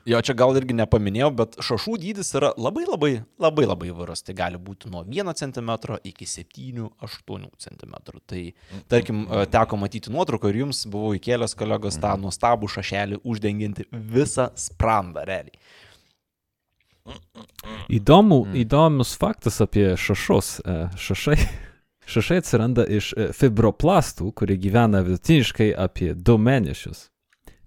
Jo, 0.05 0.19
čia 0.19 0.33
gal 0.35 0.51
irgi 0.59 0.75
nepaminėjau, 0.75 1.29
bet 1.31 1.53
šašų 1.63 1.93
dydis 2.01 2.33
yra 2.35 2.49
labai 2.59 2.83
labai 2.83 3.11
labai 3.39 3.63
labai 3.69 3.87
įvairus. 3.93 4.23
Tai 4.27 4.33
gali 4.35 4.57
būti 4.59 4.89
nuo 4.91 5.05
1 5.07 5.31
cm 5.39 5.69
iki 6.03 6.25
7-8 6.27 7.45
cm. 7.63 7.93
Tai 8.27 8.41
tarkim, 8.91 9.21
e, 9.31 9.45
teko 9.53 9.79
matyti 9.79 10.11
nuotrauką 10.11 10.51
ir 10.51 10.59
jums 10.65 10.83
buvau 10.91 11.13
įkėlęs 11.15 11.55
kolegos 11.55 11.95
tą 12.03 12.17
nuostabų 12.19 12.67
šašelį 12.75 13.21
uždengianti 13.23 13.87
visą 13.93 14.49
sprandą 14.59 15.23
realiai. 15.29 15.55
Įdomu, 17.91 18.45
Mm. 18.45 18.55
įdomus 18.63 19.15
faktas 19.19 19.61
apie 19.61 19.95
šašus. 19.99 20.59
E, 20.65 20.75
Šašai, 20.97 21.37
šašai 22.13 22.37
atsiranda 22.43 22.85
iš 22.87 23.13
e, 23.15 23.31
fibroplastų, 23.35 24.31
kurie 24.35 24.55
gyvena 24.57 25.01
vidutiniškai 25.03 25.71
apie 25.75 26.13
2 26.15 26.37
mėnesius. 26.39 27.09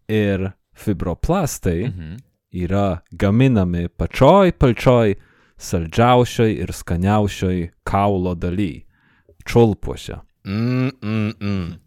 Ir 0.09 0.53
fibroplastai 0.77 1.89
Mhm. 1.89 2.17
yra 2.53 3.01
gaminami 3.13 3.89
pačioj 3.89 4.53
pačioj 4.53 5.15
saldžiausioj 5.59 6.53
ir 6.63 6.73
skaniausioj 6.73 7.71
kaulo 7.85 8.35
daly- 8.35 8.85
čiulpuose. 9.49 10.21
Mm, 10.45 10.91
mm, 11.03 11.33
mm. 11.41 11.79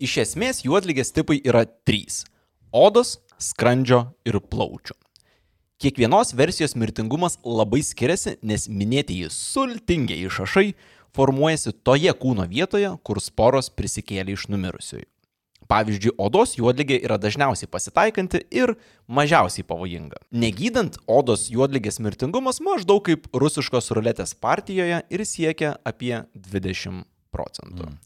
Iš 0.00 0.16
esmės 0.22 0.62
juodligės 0.64 1.12
tipai 1.12 1.40
yra 1.44 1.64
trys- 1.86 2.24
odos, 2.86 3.18
skrandžio 3.38 4.14
ir 4.24 4.40
plaučių. 4.40 4.94
Kiekvienos 5.80 6.32
versijos 6.34 6.74
mirtingumas 6.74 7.36
labai 7.44 7.82
skiriasi, 7.84 8.36
nes 8.42 8.68
minėtieji 8.68 9.28
sultingiai 9.28 10.30
šašai 10.30 10.74
formuojasi 11.16 11.72
toje 11.84 12.12
kūno 12.12 12.46
vietoje, 12.48 12.98
kur 13.04 13.20
sporos 13.20 13.68
prisikėlė 13.70 14.32
iš 14.36 14.46
numirusiųjų. 14.52 15.04
Pavyzdžiui, 15.66 16.14
odos 16.22 16.54
juodligė 16.58 16.98
yra 17.02 17.18
dažniausiai 17.18 17.68
pasitaikanti 17.70 18.44
ir 18.54 18.76
mažiausiai 19.10 19.66
pavojinga. 19.66 20.20
Negydant, 20.30 20.98
odos 21.10 21.48
juodligės 21.50 21.98
mirtingumas 22.04 22.62
maždaug 22.62 23.02
kaip 23.08 23.26
rusiškos 23.34 23.90
ruletės 23.96 24.36
partijoje 24.38 25.02
ir 25.10 25.26
siekia 25.26 25.76
apie 25.86 26.22
20 26.34 27.04
procentų. 27.34 27.90
Mm. 27.90 28.02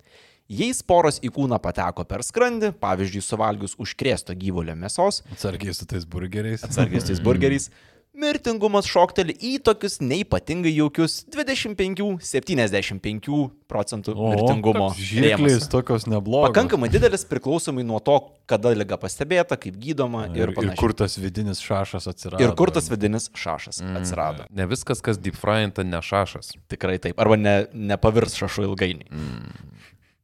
Jei 0.50 0.72
sporos 0.74 1.20
į 1.22 1.28
kūną 1.30 1.60
pateko 1.62 2.02
per 2.10 2.24
skrandį, 2.26 2.72
pavyzdžiui, 2.82 3.20
suvalgius 3.22 3.76
užkrėsto 3.78 4.34
gyvulio 4.34 4.74
mėsos, 4.74 5.20
Atsargiai 5.30 5.70
su 5.78 5.86
tais 5.86 6.02
burgeriais. 6.10 6.64
atsargiai 6.66 6.98
su 7.04 7.12
tais 7.12 7.20
burgeriais, 7.22 7.68
mirtingumas 8.14 8.86
šokteli 8.90 9.34
į 9.38 9.58
tokius 9.64 10.00
neipatingai 10.02 10.72
jaukius 10.74 11.20
25-75 11.30 13.50
procentų 13.70 14.14
mirtingumo. 14.18 14.88
Žirklės 14.98 15.38
rėmuose. 15.38 15.68
tokios 15.72 16.06
neblogos. 16.10 16.50
Pakankamai 16.50 16.88
didelis 16.92 17.24
priklausomai 17.28 17.84
nuo 17.86 18.00
to, 18.04 18.16
kada 18.50 18.72
lyga 18.74 18.98
pastebėta, 19.00 19.56
kaip 19.60 19.76
gydoma 19.80 20.26
ir, 20.30 20.36
Ir, 20.40 20.48
ir 20.50 20.54
panašiai. 20.58 20.78
kur 20.80 20.92
tas 20.96 21.16
vidinis 21.20 21.58
šašas 21.64 22.08
atsirado. 22.10 22.42
ir 22.44 22.50
kur 22.58 22.70
tas 22.74 22.90
vidinis 22.90 23.30
šašas 23.34 23.80
atsirado. 24.00 24.44
Ne 24.50 24.66
viskas, 24.70 25.00
kas 25.04 25.16
deep 25.18 25.36
fryinta, 25.38 25.84
ne 25.86 26.00
šašas. 26.02 26.46
Tikrai 26.70 26.98
taip. 26.98 27.18
Arba 27.20 27.36
ne, 27.38 27.56
nepavirs 27.72 28.34
šašu 28.38 28.62
ilgainiui. 28.70 29.08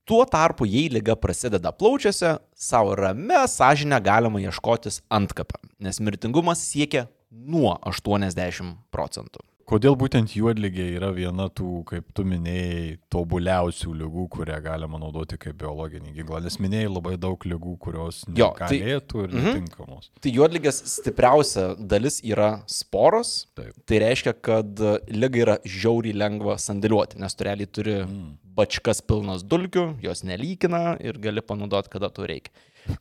Tuo 0.06 0.22
tarpu, 0.30 0.66
jei 0.70 0.86
lyga 0.92 1.16
prasideda 1.18 1.72
plaučiuose, 1.74 2.36
savo 2.54 2.94
rame 2.94 3.40
sąžinę 3.50 3.98
galima 4.02 4.38
ieškotis 4.38 5.00
antkapę, 5.10 5.58
nes 5.82 5.98
mirtingumas 5.98 6.62
siekia 6.62 7.08
nuo 7.44 7.76
80 7.82 8.76
procentų. 8.92 9.42
Kodėl 9.66 9.96
būtent 9.98 10.30
juodligė 10.30 10.84
yra 10.94 11.08
viena 11.10 11.48
tų, 11.50 11.80
kaip 11.88 12.12
tu 12.14 12.22
minėjai, 12.22 13.00
tobuliausių 13.10 13.94
lygų, 13.98 14.28
kurią 14.30 14.60
galima 14.62 15.00
naudoti 15.02 15.34
kaip 15.42 15.56
biologinį 15.58 16.12
ginklą? 16.14 16.38
Nes 16.44 16.54
minėjai 16.62 16.86
labai 16.94 17.16
daug 17.18 17.42
lygų, 17.42 17.72
kurios 17.82 18.20
Jo, 18.30 18.52
tai- 18.56 18.78
galėtų 18.78 19.24
ir 19.24 19.28
Mhm. 19.34 19.42
netinkamos. 19.66 20.10
Tai 20.20 20.30
juodligės 20.30 20.78
stipriausia 20.86 21.74
dalis 21.76 22.20
yra 22.22 22.62
sporos. 22.68 23.46
Taip. 23.56 23.74
Tai 23.86 23.98
reiškia, 23.98 24.34
kad 24.40 24.76
lyga 25.10 25.42
yra 25.42 25.58
žiauriai 25.66 26.14
lengva 26.14 26.54
sandėliuoti, 26.62 27.18
nes 27.18 27.34
tu 27.34 27.42
realiai 27.42 27.66
turi 27.66 28.04
Mm. 28.06 28.38
bačkas 28.56 29.00
pilnas 29.02 29.42
dulkių, 29.42 30.00
jos 30.00 30.22
nelykina 30.22 31.00
ir 31.02 31.14
gali 31.14 31.40
panaudoti, 31.40 31.90
kada 31.90 32.08
tu 32.08 32.22
reikia. 32.22 32.50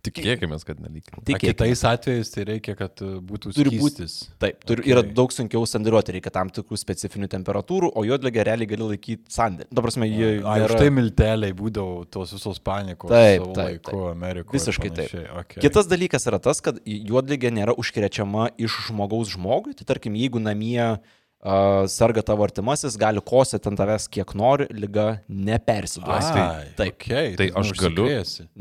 Tikėkime, 0.05 0.57
kad 0.65 0.79
nelikime. 0.83 1.21
Tik 1.27 1.41
kitais 1.43 1.83
atvejais 1.87 2.31
tai 2.33 2.45
reikia, 2.49 2.75
kad 2.79 3.01
uh, 3.05 3.17
būtų 3.25 3.53
Turi 3.55 3.73
skystis. 3.73 4.17
Taip, 4.41 4.63
turi, 4.63 4.85
Okay. 4.85 4.93
yra 4.93 5.01
daug 5.17 5.31
sunkiau 5.33 5.65
sandėliuoti, 5.69 6.13
reikia 6.17 6.31
tam 6.35 6.51
tikrų 6.53 6.77
specifinių 6.77 7.29
temperatūrų, 7.31 7.89
o 7.95 8.03
juodligę 8.05 8.43
realiai 8.45 8.69
gali 8.69 8.89
laikyti 8.91 9.33
sandėlį. 9.33 9.69
Dabar 9.71 9.89
prasme, 9.89 10.09
jie 10.09 10.29
A, 10.45 10.57
ir 10.61 10.73
štai 10.75 10.91
milteliai 10.93 11.55
būdavo 11.57 12.05
tos 12.11 12.35
visos 12.35 12.61
panikos. 12.61 13.09
Taip, 13.13 13.41
savo 13.41 13.57
taip, 13.57 13.89
laiku 13.89 14.05
Amerikoje. 14.11 14.59
Visiškai 14.59 14.91
taip. 14.99 15.15
Okay. 15.41 15.63
Kitas 15.65 15.89
dalykas 15.89 16.27
yra 16.29 16.41
tas, 16.43 16.61
kad 16.65 16.77
juodligė 16.85 17.53
nėra 17.55 17.73
užkrečiama 17.81 18.51
iš 18.61 18.77
žmogaus 18.89 19.33
žmogui. 19.33 19.73
Tai 19.79 19.87
tarkim, 19.89 20.17
jeigu 20.19 20.41
namie 20.43 20.99
uh, 21.45 21.85
serga 21.91 22.23
tavo 22.25 22.43
artimasis, 22.45 22.97
gali 22.99 23.21
kosėti 23.23 23.69
ant 23.69 23.79
tavęs 23.79 24.07
kiek 24.11 24.33
nori, 24.37 24.67
lyga 24.73 25.19
nepersiduos. 25.29 26.29
Ai, 26.33 26.65
Taip. 26.77 26.97
Okay, 26.97 27.35
Tai 27.39 27.47
aš 27.61 27.73
galiu-. 27.79 28.09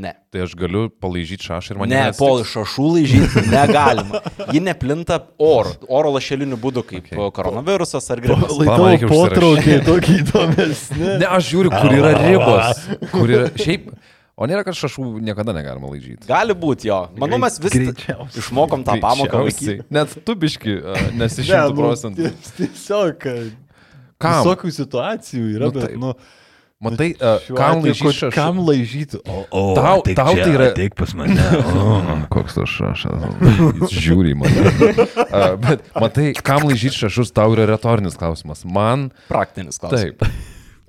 Ne. 0.05 0.12
Tai 0.35 0.44
aš 0.44 0.55
galiu 0.59 0.87
palaižyti 1.03 1.49
šašą 1.49 1.75
ir 1.75 1.81
man 1.81 1.92
Ne, 1.92 2.03
po 2.18 2.31
šašų 2.47 2.87
laižyti 2.99 3.44
negalima. 3.53 4.20
Ji 4.55 4.62
neplinta 4.64 5.20
oro, 5.38 5.75
oro 5.88 6.14
lašeliniu 6.18 6.61
būdu, 6.61 6.85
kaip 6.88 7.03
Okay. 7.14 7.31
koronavirusas 7.37 8.07
ar 8.11 8.20
gripas. 8.25 8.53
Laikau, 8.59 9.09
potraukiai 9.11 9.83
tokį 9.87 10.16
įdomesnį. 10.23 11.12
Ne, 11.23 11.29
aš 11.29 11.51
žiūriu, 11.53 11.70
kur 11.75 11.94
yra 11.94 12.12
ribos. 12.18 12.83
Kur 13.12 13.31
yra... 13.31 13.49
Šiaip, 13.61 13.90
o 14.37 14.47
nėra, 14.51 14.64
kad 14.66 14.75
šašų 14.79 15.05
niekada 15.25 15.55
negalima 15.57 15.90
laižyti. 15.92 16.27
Gali 16.29 16.55
būti 16.59 16.88
jo. 16.90 17.01
Manau, 17.20 17.38
mes 17.42 17.59
vis 17.62 17.75
Greičiausiai. 17.77 18.40
išmokom 18.42 18.85
tą 18.87 18.97
pamoką 19.03 19.42
Greičiausiai. 19.44 19.85
Net 19.94 20.14
tu 20.27 20.35
biški, 20.35 20.79
a, 20.83 20.94
nesi 21.18 21.44
šimtų 21.47 21.77
procentų. 21.79 22.31
Tiesiog, 22.59 23.18
kad 23.23 23.53
Kam? 24.18 24.40
visokių 24.44 24.73
situacijų 24.81 25.44
yra, 25.59 25.68
Nu, 25.68 25.75
bet, 25.79 25.87
taip. 25.90 26.01
nu, 26.01 26.14
Matai, 26.85 27.14
šiuo 27.16 27.55
kam 27.57 27.79
laižyti? 27.81 28.29
Kam 28.35 28.59
laižyti? 28.66 29.16
O, 29.31 29.44
O, 29.49 29.61
Tau- 29.79 30.03
ateik 30.03 30.16
tau 30.18 30.35
čia, 30.35 30.42
tai 30.44 30.53
yra- 30.53 30.66
Ateik 30.75 30.94
pas 30.99 31.14
mane. 31.16 31.38
O, 31.81 32.27
koks 32.35 32.59
tas 32.59 32.68
šašas. 32.68 33.88
Žiūri 33.94 34.35
mane. 34.37 34.66
A, 35.31 35.55
Bet 35.57 35.87
matai, 35.97 36.35
kam 36.44 36.66
laižyti 36.68 36.99
šašus, 37.07 37.33
tau 37.33 37.55
yra 37.57 37.64
retorinis 37.70 38.18
klausimas. 38.20 38.66
Man 38.68 39.07
Praktinis 39.31 39.79
klausimas. 39.81 40.18
taip. 40.18 40.27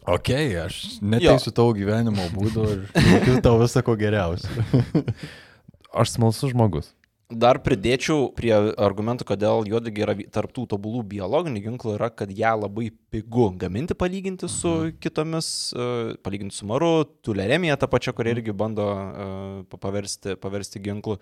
Ok, 0.08 0.30
aš 0.66 0.76
neteisiu 1.02 1.52
tavo 1.56 1.74
gyvenimo 1.78 2.28
būdo 2.36 2.66
ir 2.72 2.86
linkiu 3.08 3.40
tau 3.46 3.58
visako 3.62 3.96
geriausio. 4.00 4.50
Aš 5.96 6.12
smalsus 6.18 6.52
žmogus. 6.52 6.90
Dar 7.32 7.58
pridėčiau 7.64 8.28
prie 8.38 8.52
argumentų, 8.54 9.26
kodėl 9.26 9.64
juodligė 9.66 10.04
yra 10.06 10.14
tarptų 10.36 10.68
tobulų 10.76 11.00
biologinių 11.10 11.62
ginklų, 11.64 11.96
yra, 11.96 12.12
kad 12.14 12.30
ją 12.30 12.52
labai 12.62 12.92
pigu 13.10 13.48
gaminti 13.58 13.96
palyginti 13.98 14.46
su 14.52 14.68
Mhm. 14.70 14.92
kitomis, 15.02 15.48
e, 15.74 15.88
palyginti 16.22 16.54
su 16.60 16.68
maru, 16.70 17.06
tuleremija 17.26 17.80
ta 17.82 17.88
pačia, 17.90 18.14
kuri 18.14 18.36
irgi 18.36 18.54
bando 18.54 18.86
e, 18.86 19.64
pa- 19.72 19.78
paversti, 19.88 20.36
paversti 20.38 20.80
ginklu, 20.86 21.18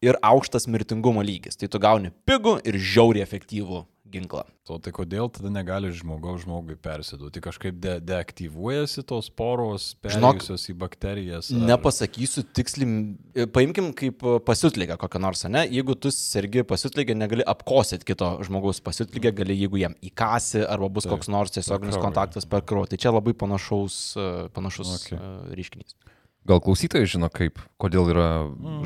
ir 0.00 0.16
aukštas 0.22 0.64
mirtingumo 0.72 1.20
lygis. 1.20 1.58
Tai 1.60 1.68
tu 1.68 1.78
gauni 1.78 2.12
pigų 2.26 2.56
ir 2.64 2.78
žiauriai 2.80 3.26
efektyvų 3.26 3.84
ginklą. 4.12 4.44
O 4.70 4.76
tai 4.78 4.92
kodėl 4.94 5.26
tada 5.32 5.50
negali 5.52 5.90
žmogaus 5.94 6.44
žmogui 6.44 6.76
persiduoti? 6.80 7.42
Kažkaip 7.42 7.80
de 7.82 7.96
deaktyvuojasi 8.04 9.02
tos 9.08 9.28
poros, 9.34 9.88
Žinok, 10.04 10.38
perėjusios 10.38 10.68
į 10.70 10.76
bakterijas? 10.78 11.50
ar- 11.50 11.64
Nepasakysiu 11.72 12.44
tiksliai, 12.54 13.16
e, 13.34 13.46
paimkim 13.50 13.90
kaip 13.98 14.22
pasiutlygą 14.46 14.96
kokią 15.02 15.20
nors, 15.20 15.44
ne? 15.50 15.64
Jeigu 15.66 15.96
tu 15.98 16.12
sergi 16.14 16.62
pasiutlygę, 16.62 17.16
negali 17.18 17.42
apkosėti 17.42 18.06
kito 18.12 18.30
žmogaus 18.46 18.80
pasiutlygę, 18.80 19.34
gali 19.42 19.58
jeigu 19.58 19.82
jam 19.82 19.98
įkasi 20.02 20.62
arba 20.68 20.88
bus 20.88 21.08
Taip, 21.08 21.16
koks 21.16 21.32
nors 21.32 21.50
tiesioginis 21.50 21.98
kontaktas 21.98 22.46
per 22.46 22.62
kraują. 22.62 22.92
Tai 22.92 23.02
čia 23.02 23.12
labai 23.12 23.34
panašaus, 23.34 24.16
e, 24.16 24.48
panašus 24.54 24.94
okay. 25.00 25.18
reiškinys. 25.56 25.96
Gal 26.42 26.58
klausytojai 26.58 27.06
žino, 27.06 27.28
kaip, 27.30 27.60
kodėl 27.78 28.08
yra 28.10 28.24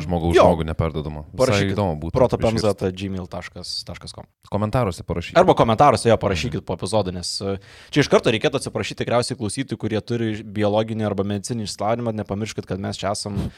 žmogaus 0.03 0.37
Jo. 0.37 0.43
žmogų 0.45 0.67
neperdodama. 0.69 1.23
Parašykit 1.41 1.73
įdomu 1.73 1.95
būtų. 2.03 2.13
protopemza.gmail.com 2.19 4.27
Komentaruose 4.53 5.01
parašykite. 5.09 5.41
Arba 5.41 5.55
komentaruose 5.57 6.11
jo 6.11 6.19
parašykit 6.21 6.67
po 6.69 6.77
epizodą, 6.77 7.15
nes 7.17 7.31
e, 7.41 7.55
čia 7.91 8.05
iš 8.05 8.11
karto 8.13 8.29
reikėtų 8.35 8.61
atsiprašyti 8.61 9.01
tikriausiai 9.01 9.39
klausytojų, 9.41 9.79
kurie 9.81 10.01
turi 10.05 10.29
biologinį 10.45 11.09
arba 11.09 11.25
medicinį 11.25 11.65
išslavinimą, 11.67 12.13
nepamirškit, 12.21 12.69
kad 12.69 12.79
mes 12.83 13.01
čia 13.01 13.15
esam 13.17 13.41
uh, 13.41 13.49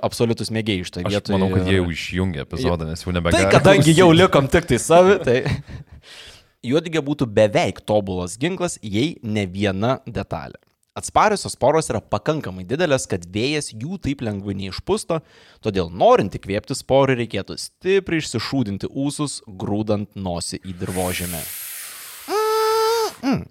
absoliutus 0.00 0.48
mėgėjai 0.48 0.80
iš 0.86 0.90
tai 0.96 1.04
Aš 1.04 1.12
vietoje. 1.18 1.36
manau, 1.36 1.52
kad 1.52 1.68
jie 1.68 1.76
jau 1.78 1.86
išjungė 1.92 2.40
epizodą, 2.46 2.88
nes 2.88 3.04
jau 3.04 3.12
Tai 3.12 3.18
nebegali. 3.20 3.52
kadangi 3.52 3.92
jau 4.00 4.08
likom 4.16 4.48
tik 4.48 4.64
tai 4.72 4.80
savi, 4.80 5.20
tai 5.22 5.36
juodligė 6.64 7.04
būtų 7.04 7.28
beveik 7.28 7.84
tobulas 7.84 8.38
ginklas, 8.40 8.80
jei 8.82 9.18
ne 9.22 9.44
viena 9.46 10.00
detalė. 10.08 10.56
Atspariosios 10.92 11.54
poros 11.56 11.88
yra 11.88 12.02
pakankamai 12.04 12.66
didelės, 12.68 13.06
kad 13.08 13.24
vėjas 13.32 13.70
jų 13.72 13.96
taip 14.04 14.20
lengvai 14.26 14.52
neišpusto, 14.58 15.22
todėl 15.64 15.88
norint 15.88 16.36
įkvėpti 16.36 16.76
sporų 16.76 17.16
reikėtų 17.22 17.56
stipriai 17.56 18.20
išsišūdinti 18.20 18.90
ūsus, 18.92 19.38
grūdant 19.48 20.12
nosį 20.12 20.60
į 20.60 20.76
dirbožėmę. 20.82 21.40
Mm. 23.22 23.44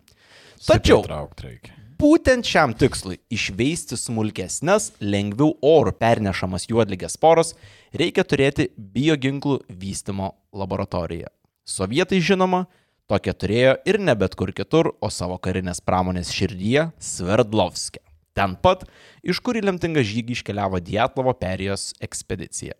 Tačiau 0.67 1.01
Traukti 1.07 1.47
reikia. 1.47 1.77
Būtent 2.01 2.45
šiam 2.45 2.75
tikslui 2.77 3.19
išveisti 3.33 3.97
smulkesnės, 3.97 4.91
lengviau 5.01 5.55
orų 5.65 5.95
pernešamas 6.01 6.67
juodligės 6.69 7.17
poros 7.21 7.55
reikia 7.93 8.25
turėti 8.25 8.69
bioginklų 8.77 9.59
vystimo 9.81 10.31
laboratoriją. 10.53 11.29
Sovietai 11.65 12.21
žinoma, 12.25 12.65
tokią 13.11 13.33
turėjo 13.43 13.73
ir 13.87 13.99
ne 13.99 14.15
bet 14.15 14.37
kur 14.39 14.53
kitur, 14.55 14.93
o 15.03 15.09
savo 15.11 15.37
karinės 15.41 15.83
pramonės 15.83 16.31
širdyje- 16.35 16.91
Sverdlovske. 17.11 17.99
Ten 18.33 18.55
pat, 18.55 18.85
iš 19.23 19.41
kur 19.43 19.59
į 19.59 19.65
lemtingą 19.67 20.03
žygį 20.07 20.37
iškeliavo 20.37 20.79
Dietlovo 20.79 21.33
perijos 21.35 21.91
ekspedicija. 21.99 22.73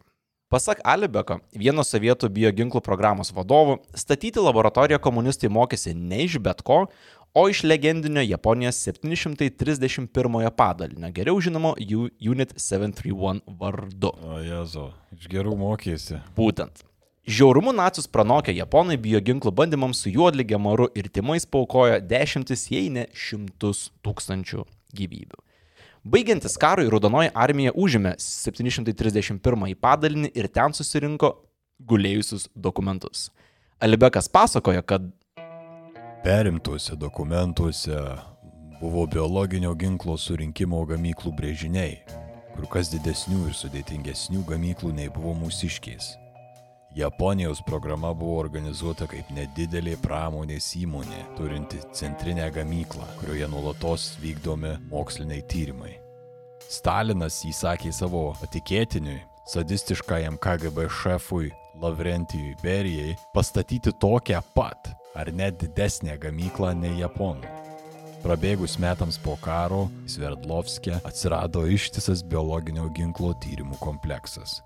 Pasak 0.52 0.82
Alibeko, 0.84 1.40
vieno 1.56 1.84
sovietų 1.84 2.28
bioginklų 2.28 2.82
programos 2.84 3.32
vadovų, 3.32 3.78
statyti 3.96 4.40
laboratoriją 4.40 5.00
komunistai 5.00 5.48
mokėsi 5.48 5.94
ne 5.96 6.26
iš 6.26 6.40
bet 6.44 6.62
ko, 6.62 6.88
o 7.34 7.44
iš 7.48 7.64
legendinio 7.64 8.24
Japonijos 8.24 8.76
731 8.84 10.52
padalinio, 10.52 11.12
geriau 11.16 11.40
žinomo 11.40 11.76
Unit 11.80 12.52
731 12.58 13.40
vardu. 13.48 14.12
O 14.12 14.40
Jezu, 14.44 14.90
iš 15.16 15.28
gerų 15.32 15.56
mokėsi. 15.56 16.20
Būtent. 16.36 16.84
Žiaurumu 17.28 17.70
nacius 17.74 18.08
pranokę 18.10 18.54
japonai 18.56 18.98
bioginklų 18.98 19.52
bandymams 19.54 20.00
su 20.02 20.10
juodligė, 20.10 20.58
maru 20.58 20.88
ir 20.98 21.06
timais 21.14 21.46
paukojo 21.46 22.00
dešimtis, 22.02 22.66
jei 22.74 22.90
ne 22.90 23.06
šimtus 23.14 23.92
tūkstančių 24.02 24.66
gyvybių. 24.98 25.38
Baigiantis 26.02 26.58
karui, 26.58 26.88
Raudonoji 26.90 27.30
armija 27.38 27.76
užėmė 27.78 28.16
731 28.18 29.76
padalinį 29.78 30.32
ir 30.34 30.48
ten 30.50 30.74
susirinko 30.74 31.36
gulėjusius 31.86 32.48
dokumentus. 32.56 33.30
Alibekas 33.78 34.26
pasakojo, 34.30 34.82
kad 34.82 35.06
Perimtuose 36.26 36.98
dokumentuose 36.98 38.02
buvo 38.82 39.06
biologinio 39.06 39.76
ginklo 39.78 40.18
surinkimo 40.18 40.82
gamyklų 40.90 41.36
brėžiniai, 41.38 42.00
kur 42.56 42.66
kas 42.74 42.90
didesnių 42.94 43.46
ir 43.52 43.56
sudėtingesnių 43.58 44.42
gamyklų 44.50 44.92
nei 44.98 45.14
buvo 45.14 45.36
mūsiškiais. 45.38 46.16
Japonijos 46.96 47.62
programa 47.62 48.14
buvo 48.14 48.42
organizuota 48.42 49.06
kaip 49.08 49.30
nedidelė 49.32 49.94
pramonės 50.04 50.66
įmonė, 50.76 51.22
turinti 51.38 51.80
centrinę 51.96 52.50
gamyklą, 52.52 53.06
kurioje 53.20 53.48
nuolatos 53.48 54.10
vykdomi 54.20 54.74
moksliniai 54.92 55.46
tyrimai. 55.48 55.94
Stalinas 56.68 57.38
įsakė 57.48 57.94
savo 57.96 58.26
patikėtiniui, 58.42 59.22
sadistiškajam 59.54 60.36
KGB 60.44 60.90
šefui 60.92 61.54
Lavrentijui 61.80 62.58
Berijai 62.64 63.16
pastatyti 63.34 63.94
tokią 63.96 64.42
pat 64.56 64.92
ar 65.16 65.32
net 65.32 65.62
didesnę 65.64 66.18
gamyklą 66.20 66.74
nei 66.76 67.00
japonų. 67.00 67.48
Prabėgus 68.22 68.76
metams 68.84 69.16
po 69.18 69.38
karo, 69.42 69.88
Sverdlovskė 70.12 71.00
atsirado 71.08 71.64
ištisas 71.72 72.22
biologinio 72.22 72.86
ginklo 72.94 73.32
tyrimų 73.42 73.80
kompleksas. 73.82 74.60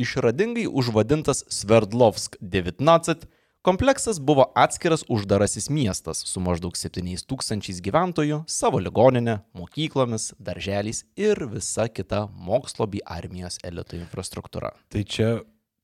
Išradingai 0.00 0.66
užvadintas 0.66 1.44
Sverdlovsk 1.52 2.36
19, 2.40 3.28
kompleksas 3.62 4.20
buvo 4.20 4.48
atskiras 4.56 5.04
uždarasis 5.08 5.68
miestas 5.70 6.24
su 6.26 6.40
maždaug 6.40 6.76
7000 6.76 7.80
gyventojų, 7.84 8.42
savo 8.48 8.80
ligoninė, 8.80 9.40
mokyklomis, 9.56 10.32
darželiais 10.40 11.04
ir 11.20 11.44
visa 11.52 11.88
kita 11.88 12.26
mokslo 12.32 12.88
bei 12.90 13.04
armijos 13.04 13.60
elito 13.64 13.98
infrastruktūra. 14.00 14.72
Tai 14.88 15.04
čia 15.04 15.32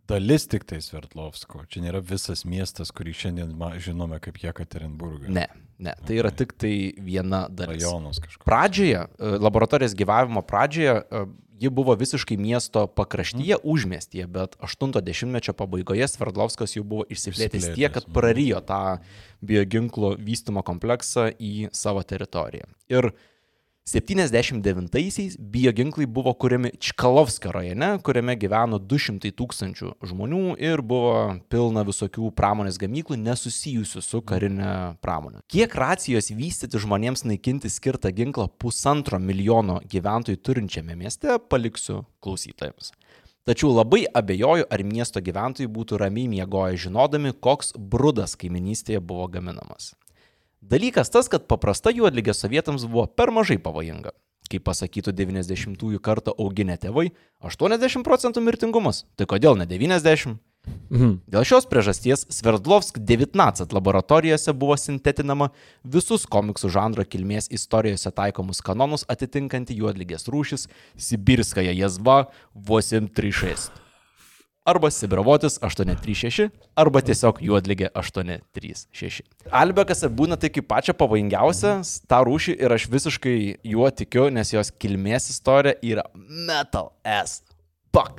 dalis 0.09 0.47
tik 0.49 0.65
tai 0.69 0.81
Sverdlovsko, 0.85 1.65
čia 1.71 1.83
nėra 1.85 2.01
visas 2.05 2.45
miestas, 2.49 2.93
kurį 2.95 3.15
šiandien 3.17 3.55
žinome 3.83 4.19
kaip 4.23 4.39
Jekaterinburgas. 4.43 5.31
Ne, 5.33 5.47
ne, 5.83 5.95
tai 6.07 6.21
yra 6.21 6.31
tik 6.35 6.55
tai 6.59 6.73
viena 7.03 7.47
dalis. 7.51 7.83
Rajonas 7.83 8.21
kažkoks. 8.23 8.47
Pradžioje, 8.47 9.03
e, 9.19 9.33
laboratorijos 9.43 9.97
gyvavimo 9.99 10.45
pradžioje, 10.47 11.01
e, 11.03 11.25
ji 11.61 11.71
buvo 11.71 11.95
visiškai 11.97 12.37
miesto 12.37 12.87
pakraštyje, 12.87 13.57
užmiestyje, 13.65 14.27
bet 14.27 14.57
80-mečio 14.61 15.55
pabaigoje 15.57 16.09
Sverdlovskas 16.09 16.77
jau 16.77 16.85
buvo 16.85 17.07
išsiplėtęs 17.09 17.71
tiek, 17.75 17.93
kad 17.93 18.05
mhm. 18.05 18.17
prarijo 18.17 18.61
tą 18.61 18.83
bioginklo 19.47 20.15
vystymo 20.21 20.65
kompleksą 20.67 21.31
į 21.39 21.71
savo 21.77 22.05
teritoriją. 22.07 22.69
Ir 22.93 23.13
79-aisiais 23.87 25.37
bioginklai 25.39 26.07
buvo 26.11 26.33
kuriami 26.35 26.73
Čkalovskio 26.83 27.53
rajone, 27.55 27.93
kuriame 28.03 28.35
gyveno 28.35 28.81
200 28.83 29.31
tūkstančių 29.39 29.93
žmonių 30.11 30.57
ir 30.59 30.83
buvo 30.83 31.37
pilna 31.53 31.85
visokių 31.87 32.33
pramonės 32.35 32.81
gamyklų 32.83 33.21
nesusijusių 33.23 34.03
su 34.03 34.21
karinė 34.27 34.73
pramonė. 34.99 35.45
Kiek 35.47 35.77
racijos 35.79 36.33
vystyti 36.35 36.81
žmonėms 36.83 37.23
naikinti 37.31 37.71
skirtą 37.71 38.11
ginklą 38.11 38.49
pusantro 38.59 39.21
milijono 39.23 39.79
gyventojų 39.87 40.41
turinčiame 40.43 40.99
mieste 40.99 41.39
paliksiu 41.47 42.03
klausytojams. 42.19 42.91
Tačiau 43.47 43.71
labai 43.71 44.03
abejoju, 44.11 44.67
ar 44.67 44.83
miesto 44.83 45.23
gyventojai 45.23 45.71
būtų 45.71 46.03
ramiai 46.03 46.27
miegoję 46.33 46.83
žinodami, 46.89 47.31
koks 47.39 47.77
brudas 47.79 48.35
kaiminystėje 48.35 48.99
buvo 48.99 49.29
gaminamas. 49.31 49.93
Dalykas 50.67 51.13
tas, 51.15 51.29
kad 51.31 51.47
paprasta 51.47 51.93
juodligė 51.95 52.35
sovietams 52.35 52.87
buvo 52.91 53.07
per 53.07 53.31
mažai 53.35 53.59
pavojinga. 53.63 54.11
Kaip 54.51 54.63
pasakytų 54.67 55.15
90-ųjų 55.15 56.01
kartą 56.03 56.35
auginę 56.39 56.77
tėvai, 56.79 57.11
80 57.43 58.07
procentų 58.07 58.43
mirtingumas. 58.43 59.05
Tai 59.19 59.27
kodėl 59.31 59.59
ne 59.59 59.67
90? 59.67 60.39
Mhm. 60.91 61.17
Dėl 61.31 61.47
šios 61.47 61.67
priežasties 61.71 62.25
Sverdlovsk 62.35 62.99
19 62.99 63.75
laboratorijose 63.75 64.55
buvo 64.55 64.75
sintetinama 64.79 65.51
visus 65.83 66.27
komiksų 66.31 66.71
žanro 66.75 67.07
kilmės 67.07 67.51
istorijose 67.55 68.11
taikomus 68.15 68.63
kanonus 68.67 69.07
atitinkanti 69.11 69.79
juodligės 69.79 70.27
rūšis 70.31 70.67
Sibirskaja 70.99 71.75
jazva 71.75 72.25
836. 72.55 73.86
Arba 74.67 74.91
Sibirovotis 74.91 75.61
836, 75.63 76.51
arba 76.75 76.99
tiesiog 77.07 77.39
juodligė 77.39 77.87
836. 77.95 79.23
Albekas 79.55 80.03
būna 80.11 80.35
tai 80.43 80.51
kaip 80.51 80.67
pačią 80.73 80.91
pavojingiausią 80.99 81.87
tą 82.11 82.19
rūšį 82.27 82.59
ir 82.67 82.75
aš 82.75 82.91
visiškai 82.91 83.63
juo 83.63 83.87
tikiu, 83.95 84.27
nes 84.35 84.51
jos 84.51 84.75
kilmės 84.75 85.31
istorija 85.31 85.79
yra 85.87 86.03
metal 86.51 86.99
as 87.07 87.47
fuck. 87.95 88.19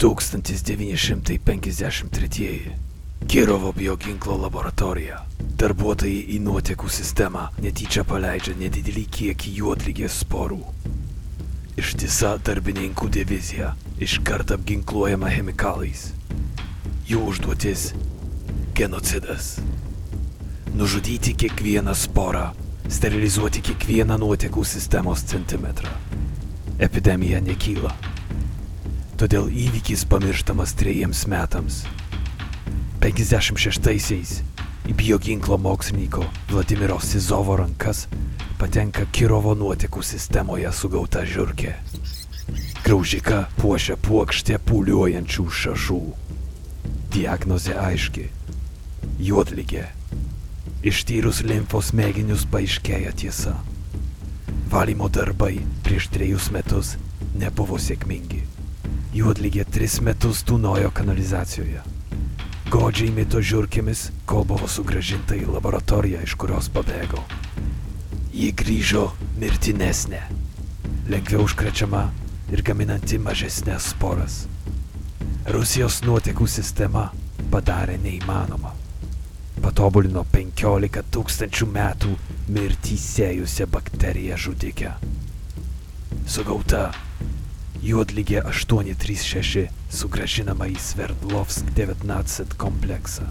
1953. 0.00 2.72
Kirovo 3.28 3.76
bioginklo 3.76 4.40
laboratorija. 4.40 5.20
Darbuotojai 5.60 6.32
į 6.32 6.40
nuotekų 6.44 6.88
sistemą 6.92 7.48
netyčia 7.60 8.04
paleidžia 8.08 8.54
nedidelį 8.60 9.04
kiekį 9.18 9.48
juodligės 9.60 10.14
sporų. 10.24 10.60
Ištisa 11.76 12.38
darbininkų 12.40 13.10
divizija 13.12 13.74
iškart 14.00 14.54
apginkluojama 14.54 15.28
chemikalais. 15.28 16.06
Jų 17.04 17.20
užduotis- 17.28 17.90
genocidas. 18.78 19.58
Nužudyti 20.72 21.34
kiekvieną 21.36 21.92
sporą, 21.94 22.46
sterilizuoti 22.88 23.60
kiekvieną 23.60 24.16
nuotekų 24.18 24.64
sistemos 24.64 25.20
centimetrą. 25.28 25.92
Epidemija 26.78 27.40
nekyla. 27.44 27.92
Todėl 29.20 29.52
įvykis 29.52 30.08
pamirštamas 30.08 30.72
trejiems 30.72 31.26
metams. 31.28 31.84
56-aisiais 33.00 34.40
į 34.86 34.94
bioginklo 34.94 35.56
mokslininko 35.58 36.24
Vladimiro 36.50 36.98
Sizovo 37.02 37.56
rankas 37.58 38.04
patenka 38.58 39.06
Kirovo 39.12 39.54
nuotekų 39.58 40.02
sistemoje 40.06 40.70
sugauta 40.72 41.24
žiūrkė. 41.26 41.72
Graužika 42.86 43.40
puošia 43.58 43.96
puokštė 43.98 44.60
pūliuojančių 44.68 45.46
šašų. 45.60 45.98
Diagnozė 47.16 47.74
aiški- 47.82 48.28
juodligė. 49.28 49.88
Ištyrus 50.86 51.42
limfos 51.42 51.90
mėginius 51.90 52.46
paaiškėja 52.46 53.12
tiesa. 53.12 53.56
Valymo 54.70 55.08
darbai 55.08 55.58
prieš 55.82 56.08
trejus 56.14 56.50
metus 56.54 56.96
nebuvo 57.34 57.78
sėkmingi. 57.78 58.44
Juodligė 59.14 59.66
tris 59.66 60.00
metus 60.00 60.44
tūnojo 60.46 60.92
kanalizacijoje. 60.94 61.95
Godžiai 62.66 63.12
mito 63.14 63.38
žiūrkėmis, 63.38 64.08
kol 64.26 64.42
buvo 64.42 64.66
sugražinta 64.66 65.36
į 65.38 65.44
laboratoriją, 65.54 66.24
iš 66.26 66.32
kurios 66.34 66.66
pabėgo. 66.74 67.20
Ji 68.34 68.48
grįžo 68.58 69.04
mirtinesnė, 69.38 70.24
lengviau 71.06 71.44
užkrečiama 71.46 72.02
ir 72.50 72.64
gaminanti 72.66 73.20
mažesnės 73.22 73.92
sporas. 73.92 74.40
Rusijos 75.54 76.00
nuotekų 76.02 76.48
sistema 76.50 77.06
padarė 77.54 78.00
neįmanoma. 78.02 78.74
Patobulino 79.62 80.26
15 80.34 81.06
tūkstančių 81.14 81.70
metų 81.70 82.18
mirtį 82.50 82.98
sėjusią 82.98 83.70
bakteriją 83.70 84.42
žudikę. 84.42 84.96
Sugauta 86.26 86.88
Juodligė 87.86 88.40
836 88.42 89.68
sugražinama 89.94 90.66
į 90.72 90.78
Sverdlovsk 90.82 91.68
19 91.76 92.56
kompleksą. 92.58 93.26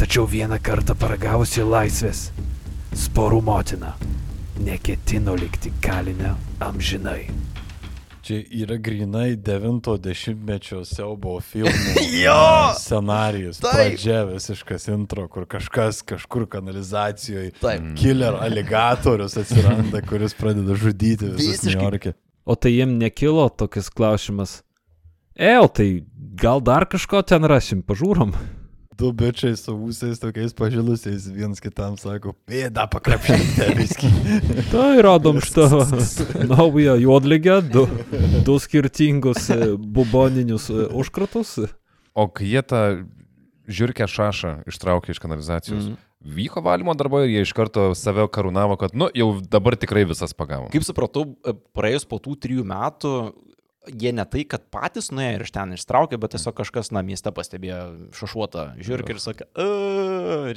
Tačiau 0.00 0.24
vieną 0.28 0.56
kartą 0.64 0.94
paragavusi 0.96 1.64
laisvės, 1.66 2.30
sporų 2.96 3.42
motina 3.44 3.94
neketino 4.64 5.34
likti 5.36 5.72
kalinę 5.84 6.34
amžinai. 6.64 7.26
Čia 8.26 8.40
yra 8.64 8.74
grinai 8.82 9.36
90-mečio 9.38 10.80
siaubo 10.88 11.36
filmų 11.44 12.00
Jo! 12.24 12.72
scenarijus. 12.80 13.60
Taip. 13.62 13.76
Pradžia 13.76 14.24
visiškas 14.32 14.88
intro, 14.90 15.28
kur 15.30 15.44
kažkas 15.46 16.00
kažkur 16.02 16.48
kanalizacijoje 16.50 17.52
Taip. 17.60 17.92
killer 18.00 18.40
aligatorius 18.40 19.36
atsiranda, 19.38 20.00
kuris 20.08 20.34
pradeda 20.34 20.74
žudyti 20.74 21.28
visus 21.36 21.60
Visiškai. 21.60 21.76
Niujorke. 21.76 22.14
O 22.46 22.54
tai 22.54 22.76
jiem 22.76 22.92
nekilo 23.00 23.48
tokias 23.50 23.88
klausimas. 23.90 24.60
El, 25.34 25.66
tai 25.68 26.04
gal 26.38 26.62
dar 26.64 26.86
kažko 26.88 27.20
ten 27.26 27.44
rasim, 27.44 27.82
pažiūrom. 27.82 28.30
Du 28.96 29.10
bičiai 29.12 29.52
su 29.60 29.74
ūsais 29.76 30.16
tokiais 30.22 30.54
pažilusiais 30.56 31.26
vienas 31.28 31.60
kitam 31.60 31.98
sako, 32.00 32.32
pėda 32.48 32.86
pakrapšykite 32.88 33.66
viskį. 33.76 34.10
Tai 34.72 34.94
radom 35.04 35.42
šitą 35.44 35.66
naują 36.54 36.94
juodligę, 37.02 37.58
du, 37.74 37.82
du 38.46 38.56
skirtingus 38.62 39.50
e, 39.52 39.74
buboninius 39.76 40.70
e, 40.72 40.86
užkratus. 40.96 41.58
O 42.16 42.24
kai 42.32 42.48
jie 42.54 42.62
tą 42.64 42.80
žiūrkę 43.68 44.08
šašą 44.08 44.54
ištraukė 44.70 45.12
iš 45.12 45.20
kanalizacijos, 45.20 45.90
Mhm. 45.90 46.02
Vyko 46.24 46.62
valymo 46.64 46.94
darbai 46.98 47.24
ir 47.26 47.34
jie 47.36 47.42
iš 47.46 47.52
karto 47.56 47.90
save 47.98 48.28
karūnavo, 48.32 48.76
kad, 48.80 48.94
nu, 48.94 49.08
jau 49.14 49.40
dabar 49.40 49.76
tikrai 49.76 50.04
visas 50.08 50.32
pagavo. 50.34 50.70
Kaip 50.72 50.86
supratau, 50.86 51.36
e, 51.46 51.52
praėjus 51.76 52.06
po 52.08 52.18
tų 52.22 52.36
trijų 52.40 52.64
metų, 52.66 53.12
jie 53.86 54.10
ne 54.10 54.24
tai, 54.26 54.40
kad 54.42 54.64
patys 54.74 55.12
nuėjo 55.14 55.34
ir 55.36 55.42
iš 55.44 55.52
ten 55.54 55.70
ištraukė, 55.76 56.18
bet 56.18 56.32
tiesiog 56.34 56.56
kažkas 56.58 56.90
na 56.90 57.04
mieste 57.06 57.30
pastebėjo 57.30 58.10
šašuotą 58.18 58.64
žiūrį 58.82 59.04
ir 59.14 59.20
sakė, 59.22 59.44
"E, 59.54 59.66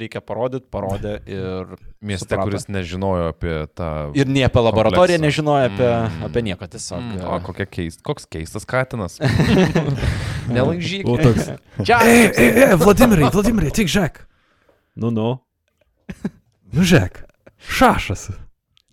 reikia 0.02 0.18
parodyti, 0.20 0.66
parodė 0.66 1.12
ir... 1.30 1.76
Mieste, 2.02 2.26
suprato. 2.26 2.48
kuris 2.48 2.66
nežinojo 2.66 3.28
apie 3.30 3.54
tą... 3.78 4.10
Ir 4.18 4.26
nei 4.26 4.42
apie 4.48 4.58
laboratoriją 4.64 5.20
kompleksą. 5.20 5.26
nežinojo, 5.28 5.68
apie, 5.70 5.90
Mm. 6.10 6.24
apie 6.26 6.42
nieką 6.42 6.66
tiesiog. 6.74 6.98
Mm, 6.98 7.20
e, 7.20 7.26
o 7.30 7.38
kokia 7.46 7.66
keist, 7.70 8.02
koks 8.02 8.26
keistas 8.26 8.66
katinas. 8.66 9.20
Nelaižyk. 10.50 11.06
O 11.06 11.14
toks. 11.20 11.52
Čia. 11.86 12.00
Vladimirai, 12.82 13.30
Vladimirai, 13.30 13.70
tik 13.70 13.86
žiūrėk. 13.86 14.24
Nu, 14.96 15.10
nu. 15.14 15.38
Nu, 16.74 16.84
žiūrėk. 16.86 17.24
Šašas. 17.66 18.28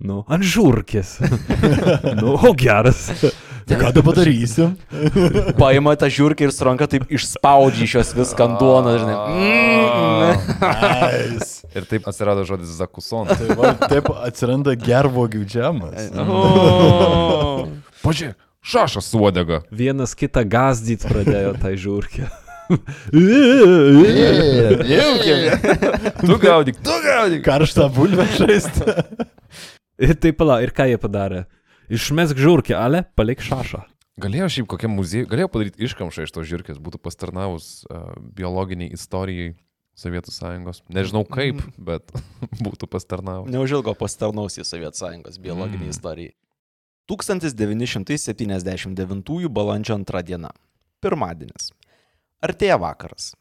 Nu, 0.02 0.24
ant 0.30 0.46
žurkės. 0.46 1.18
nu, 2.22 2.34
o 2.34 2.54
geras. 2.58 3.08
Tai 3.68 3.78
ką 3.82 3.92
dabar 3.94 4.16
darysim? 4.16 4.76
Paima 5.60 5.94
tą 6.00 6.08
žiūrkę 6.14 6.48
ir 6.48 6.54
su 6.56 6.64
ranka 6.66 6.88
taip 6.88 7.10
išspaudžia 7.12 7.84
iš 7.84 7.96
jos 7.98 8.14
viską 8.16 8.46
ant 8.48 8.62
duonos, 8.62 9.02
žinai. 9.02 9.18
Mm. 9.36 10.48
Nice. 10.64 11.68
Ir 11.76 11.86
taip 11.90 12.08
atsirado 12.08 12.48
žodis 12.48 12.72
zakuson. 12.80 13.28
Tai 13.28 13.60
va, 13.60 13.74
taip 13.92 14.10
atsiranda 14.16 14.78
gervogių 14.80 15.44
džemas. 15.46 16.10
O. 16.24 17.68
Pažiūrėk, 18.06 18.38
šašas 18.64 19.12
su 19.12 19.22
uodega. 19.22 19.62
Vienas 19.70 20.16
kitą 20.18 20.46
gazdyti 20.48 21.10
pradėjo 21.12 21.58
tą 21.60 21.76
žiūrkę. 21.76 22.32
Tu 26.22 26.38
gaudyk, 26.42 26.76
tu 26.84 26.92
gaudyk. 27.04 27.44
Karštą 27.46 27.90
bulvę 27.96 28.26
žaisti. 28.38 28.82
Ir 29.98 30.14
taip 30.22 30.38
pala, 30.40 30.60
ir 30.66 30.72
ką 30.76 30.86
jie 30.92 30.98
padarė? 31.02 31.42
Išmesk 31.90 32.38
žiūrkę, 32.38 32.76
ale 32.78 33.04
palik 33.18 33.42
šašą. 33.46 33.82
Galėjo 34.22 34.48
šiaip 34.50 34.68
kokiam 34.74 34.92
muziejui, 34.98 35.30
galėjo 35.30 35.50
padaryti 35.54 35.84
iškamšą 35.88 36.20
iš 36.26 36.32
tos 36.34 36.48
žirkės, 36.50 36.78
būtų 36.82 36.98
pastarnavus 37.06 37.66
uh, 37.86 37.90
biologiniai 38.38 38.90
istorijai 38.98 39.50
Sovietų 39.98 40.32
sąjungos. 40.34 40.78
Nežinau 40.94 41.24
kaip, 41.26 41.58
bet 41.82 42.04
būtų 42.66 42.86
pastarnavus. 42.92 43.50
Neužilgo 43.54 43.94
pasitarnaus 43.98 44.58
į 44.62 44.64
Sovietų 44.70 44.98
sąjungos 45.00 45.36
biologinį 45.42 45.86
Mm. 45.88 45.94
istoriją. 45.96 46.32
1979 47.08 49.48
balandžio 49.50 49.96
2 50.04 50.24
diena. 50.28 50.50
Pirmadienis. 51.02 51.72
Artėja 52.38 52.76
vakaras. 52.78 53.32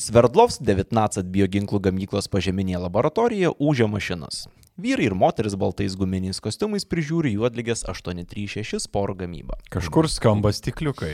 Sverdlovs 0.00 0.56
19 0.58 1.22
bioginklų 1.30 1.78
gamyklos 1.84 2.26
pažeminėje 2.32 2.80
laboratorijoje 2.82 3.52
ūžia 3.62 3.86
mašinas. 3.86 4.48
Vyrai 4.80 5.06
ir 5.06 5.14
moteris 5.14 5.54
baltais 5.60 5.94
guminiais 5.94 6.40
kostiumais 6.42 6.86
prižiūri 6.88 7.34
juodligės 7.36 7.84
836 7.86 8.80
sporų 8.88 9.14
gamybą. 9.22 9.60
Kažkur 9.70 10.08
skamba 10.10 10.50
stikliukai. 10.56 11.12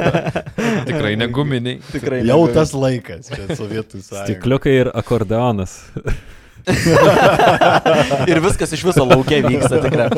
Tikrai 0.88 1.18
neguminiai. 1.20 1.82
Tikrai 1.90 2.22
Jau 2.22 2.46
negaliu. 2.46 2.54
tas 2.56 2.72
laikas, 2.72 3.28
čia 3.28 3.50
Sovietų 3.52 4.00
sąjunga. 4.00 4.24
Stikliukai 4.24 4.78
ir 4.86 4.92
akordeonas. 4.94 5.82
Ir 8.30 8.40
viskas 8.44 8.72
iš 8.76 8.84
viso 8.86 9.04
laukia 9.06 9.40
vyksta 9.44 9.80
tikrai. 9.82 10.08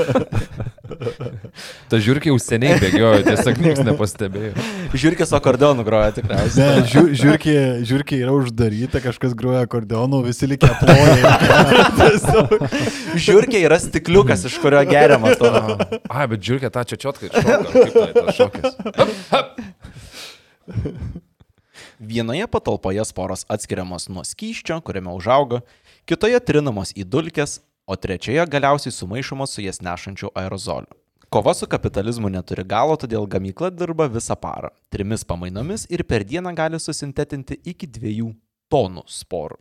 Ta 1.89 1.99
žiūrkė 2.03 2.31
jau 2.31 2.39
seniai 2.43 2.77
bėgiojo, 2.83 3.23
tiesiog 3.27 3.61
niekas 3.63 3.85
nepastebėjo. 3.87 4.53
Žiūrkės 4.93 5.33
akordeonų 5.37 5.85
groja 5.87 6.13
tikriausiai. 6.17 6.61
Ne, 6.61 6.85
žiū, 6.91 7.03
žiūrkė, 7.21 7.57
žiūrkė 7.89 8.21
yra 8.21 8.35
uždaryta, 8.37 9.01
kažkas 9.05 9.37
groja 9.39 9.65
akordeonu, 9.67 10.23
visi 10.27 10.49
likę 10.51 10.71
ploja. 10.81 11.35
Žiūrkė 13.27 13.59
yra 13.65 13.79
stikliukas, 13.83 14.47
iš 14.51 14.59
kurio 14.63 14.83
geriama 14.89 15.35
to. 15.41 15.51
A, 16.09 16.27
bet 16.31 16.41
žiūrkė 16.45 16.73
tą 16.75 16.85
čia 16.89 17.01
čiotką 17.07 17.33
šoka. 17.33 17.59
Kaip 17.75 17.93
tai 17.95 18.11
tas 18.21 18.41
šokis? 18.41 18.73
Vienoje 22.05 22.47
patalpoje 22.51 23.05
sporos 23.07 23.45
atskiriamos 23.49 24.09
nuo 24.13 24.25
skyščio, 24.27 24.81
kuriame 24.85 25.13
užauga, 25.15 25.63
kitoje 26.09 26.41
trinamos 26.45 26.93
į 26.97 27.07
dulkes, 27.09 27.61
o 27.89 27.97
trečioje 27.97 28.45
galiausiai 28.49 28.93
sumaišomos 28.93 29.57
su 29.57 29.65
jas 29.65 29.81
nešančiu 29.85 30.31
aerozoliu. 30.35 30.93
Kova 31.33 31.55
su 31.55 31.67
kapitalizmu 31.67 32.31
neturi 32.31 32.63
galo, 32.65 32.95
todėl 33.01 33.27
gamykla 33.27 33.73
dirba 33.75 34.07
visą 34.07 34.37
parą, 34.39 34.71
trimis 34.93 35.25
pamainomis 35.27 35.89
ir 35.91 36.05
per 36.07 36.23
dieną 36.25 36.53
gali 36.55 36.79
susintetinti 36.81 37.59
iki 37.73 37.89
dviejų 37.91 38.29
tonų 38.71 39.03
sporų. 39.11 39.59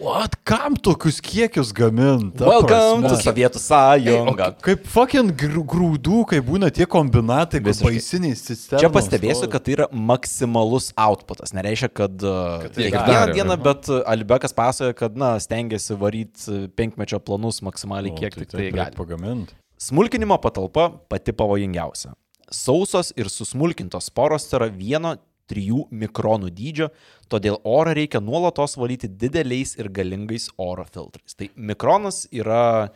What? 0.00 0.32
Kam 0.48 0.76
tokius 0.80 1.18
kiekius 1.20 1.74
gaminti? 1.76 2.40
Welcome 2.40 3.04
to 3.04 3.18
Sovietų 3.20 3.58
O 3.58 3.60
sąjunga. 3.60 4.46
ka- 4.56 4.62
kaip 4.64 4.86
fucking 4.88 5.32
gr- 5.36 5.60
grūdų, 5.68 6.22
kai 6.30 6.38
būna 6.40 6.70
tie 6.72 6.86
kombinatai, 6.88 7.60
Visiškai. 7.60 7.84
baisiniai 7.90 8.32
sistemai. 8.38 8.80
Čia 8.80 8.88
pastebėsiu, 8.88 9.50
kad 9.52 9.62
tai 9.66 9.74
yra 9.76 9.88
maksimalus 9.92 10.88
outputas. 10.96 11.52
Nereiškia, 11.52 11.92
kad, 11.92 12.16
kad 12.16 12.72
tai 12.72 12.88
kiekvieną 12.88 13.34
dieną, 13.36 13.58
bet 13.62 13.90
uh, 13.92 14.00
Albekas 14.08 14.56
pasakoja, 14.56 14.96
kad, 14.96 15.16
na, 15.20 15.34
stengiasi 15.38 15.92
varyti 16.00 16.70
penkmečio 16.74 17.20
planus 17.20 17.60
maksimaliai, 17.60 18.16
kiek 18.16 18.34
tik 18.40 18.48
tai 18.56 18.70
gali. 18.72 18.96
Pagaminti. 18.96 19.52
Smulkinimo 19.76 20.40
patalpa 20.40 20.88
pati 21.12 21.32
pavojingiausia. 21.32 22.14
Sausos 22.50 23.12
ir 23.20 23.28
susmulkintos 23.28 24.08
sporos 24.08 24.48
yra 24.56 24.66
vieno 24.72 25.12
3 25.50 25.84
mikronų 26.02 26.50
dydžio, 26.54 26.90
todėl 27.32 27.58
orą 27.66 27.94
reikia 27.98 28.22
nuolatos 28.24 28.78
valyti 28.80 29.10
dideliais 29.10 29.76
ir 29.78 29.90
galingais 29.94 30.48
oro 30.60 30.86
filtrais. 30.86 31.34
Tai 31.34 31.50
mikronas 31.56 32.24
yra 32.30 32.90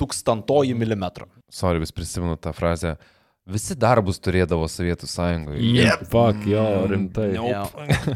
tūkstantoji 0.00 0.76
milimetro. 0.76 1.28
Sorry, 1.52 1.80
vis 1.82 1.94
prisimenu 1.94 2.36
tą 2.40 2.52
frazę. 2.56 2.96
Visi 3.46 3.76
darbus 3.78 4.16
turėdavo 4.18 4.66
Sovietų 4.66 5.06
sąjungoje. 5.06 5.60
Yep. 5.62 6.00
Fuck, 6.10 6.46
jo, 6.50 6.62
rimtai. 6.90 7.28
Jo. 7.36 7.62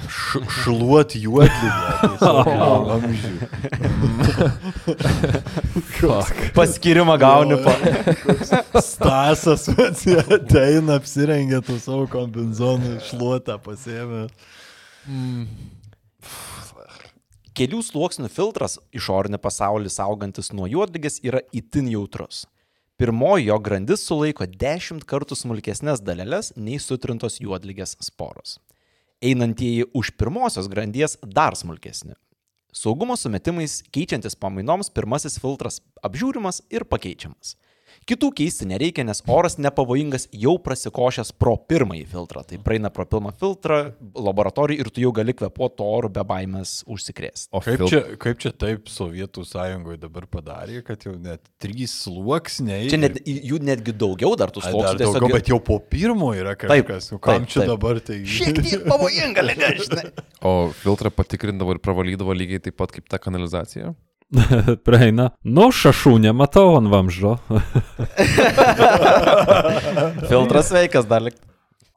Š, 0.08 0.40
šluot 0.56 1.14
juodlygę. 1.14 2.18
Paskirimą 6.58 7.14
gauni 7.22 7.60
pa. 7.62 7.76
Stasas 8.82 9.70
ateina, 9.70 10.98
apsirengia 10.98 11.62
tų 11.62 11.78
savo 11.78 12.10
kombinzonų, 12.10 12.98
šluotą 13.12 13.62
pasėmė. 13.62 14.26
Kelių 17.54 17.86
sluoksnių 17.86 18.26
filtras 18.34 18.80
išorinį 18.90 19.38
pasaulį 19.38 19.94
saugantis 19.94 20.50
nuo 20.50 20.66
juodligės 20.66 21.22
yra 21.22 21.46
itin 21.54 21.86
jautrus. 21.94 22.48
Pirmoji 23.00 23.46
jo 23.46 23.54
grandis 23.64 24.02
sulaiko 24.04 24.44
10 24.60 25.06
kartų 25.08 25.32
smulkesnės 25.38 26.02
dalelės 26.04 26.50
nei 26.60 26.76
sutrintos 26.76 27.38
juodligės 27.40 27.94
sporos. 28.04 28.58
Einantieji 29.24 29.86
už 29.96 30.10
pirmosios 30.20 30.68
grandies 30.68 31.14
dar 31.24 31.56
smulkesni. 31.56 32.12
Saugumo 32.76 33.16
sumetimais 33.16 33.78
keičiantis 33.96 34.36
pamainoms 34.36 34.92
pirmasis 34.92 35.40
filtras 35.40 35.80
apžiūrimas 36.04 36.60
ir 36.68 36.84
pakeičiamas. 36.84 37.54
Kitų 38.08 38.30
keisti 38.34 38.64
nereikia, 38.66 39.04
nes 39.06 39.20
oras 39.30 39.58
nepavojingas 39.60 40.24
jau 40.34 40.54
prasikošęs 40.64 41.34
pro 41.38 41.52
pirmąjį 41.70 42.06
filtrą. 42.10 42.42
Tai 42.48 42.58
praeina 42.64 42.90
pro 42.90 43.04
pirmą 43.06 43.30
filtrą 43.38 43.92
laboratorijų 44.16 44.82
ir 44.82 44.90
tu 44.90 45.02
jau 45.04 45.12
gali 45.14 45.34
kvepuoti 45.36 45.84
oru 45.84 46.08
be 46.10 46.24
baimės 46.26 46.80
užsikrėsti. 46.90 47.50
O 47.52 47.60
Kaip 47.62 47.76
fil- 47.82 47.92
čia, 47.92 48.00
kaip 48.24 48.40
čia 48.42 48.52
taip 48.56 48.88
Sovietų 48.90 49.44
sąjungoje 49.46 50.00
dabar 50.02 50.26
padarė, 50.32 50.80
kad 50.86 51.06
jau 51.06 51.14
net 51.20 51.44
trys 51.62 51.94
sluoksniai. 52.06 52.88
Čia 52.90 53.02
net, 53.04 53.20
jų 53.28 53.60
netgi 53.68 53.94
daugiau 53.94 54.32
dar 54.40 54.50
tų 54.50 54.64
sluoksnių. 54.64 54.98
Dar 54.98 55.04
daugiau, 55.04 55.32
bet 55.36 55.52
jau 55.52 55.60
po 55.62 55.78
pirmo 55.78 56.32
yra 56.34 56.56
kažkas. 56.58 57.12
Nu, 57.14 57.20
kam 57.22 57.44
taip, 57.44 57.52
čia 57.52 57.62
taip. 57.62 57.70
dabar 57.76 58.00
tai... 58.00 58.20
Šiek 58.26 58.62
tiek 58.64 58.86
pavojinga, 58.88 59.44
liga, 59.46 59.72
žinai. 59.78 60.08
O 60.42 60.56
filtrą 60.82 61.12
patikrindavo 61.14 61.76
ir 61.76 61.84
pravalydavo 61.84 62.34
lygiai 62.34 62.64
taip 62.64 62.80
pat 62.80 62.96
kaip 62.96 63.06
ta 63.12 63.20
kanalizacija. 63.22 63.94
Praeina. 64.86 65.32
Nu, 65.42 65.70
šašų 65.74 66.18
nematau 66.22 66.76
ant 66.78 66.90
vamždo. 66.90 67.36
Filtras 70.30 70.70
veikas 70.74 71.08
dar 71.10 71.26
lik. 71.26 71.38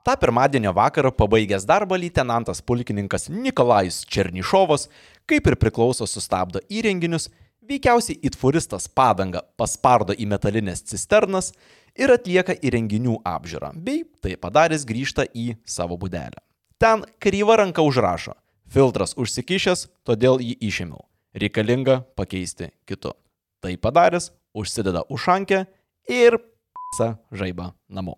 Ta 0.03 0.17
pirmadienio 0.19 0.73
vakarą 0.75 1.13
pabaigęs 1.15 1.63
darbą 1.63 1.95
leitenantas 1.95 2.59
pulkininkas 2.61 3.29
Nikolajus 3.31 4.01
Černišovas, 4.03 4.89
kaip 5.29 5.47
ir 5.47 5.55
priklauso, 5.55 6.03
sustabdo 6.09 6.59
įrenginius, 6.67 7.29
veikiausiai 7.63 8.19
itfuristas 8.27 8.89
padanga 8.91 9.45
paspardo 9.55 10.11
į 10.11 10.27
metalinės 10.33 10.83
cisternas 10.89 11.53
ir 11.95 12.11
atlieka 12.11 12.57
įrenginių 12.59 13.21
apžiūrą, 13.23 13.71
bei 13.79 14.03
tai 14.19 14.35
padaręs 14.35 14.83
grįžta 14.89 15.23
į 15.31 15.53
savo 15.63 15.95
būdelę. 16.01 16.43
Ten 16.81 17.07
kryva 17.23 17.61
ranka 17.61 17.85
užrašo- 17.85 18.35
filtras 18.73 19.15
užsikišęs, 19.15 19.87
todėl 20.03 20.43
jį 20.43 20.59
išėmiau. 20.59 21.12
Reikalinga 21.33 22.01
pakeisti 22.15 22.69
kitu. 22.85 23.13
Tai 23.63 23.73
padaręs, 23.77 24.31
užsideda 24.53 25.05
užšankę 25.09 25.65
ir 26.11 26.37
p***a 26.37 27.15
žaibą 27.33 27.71
namo. 27.89 28.15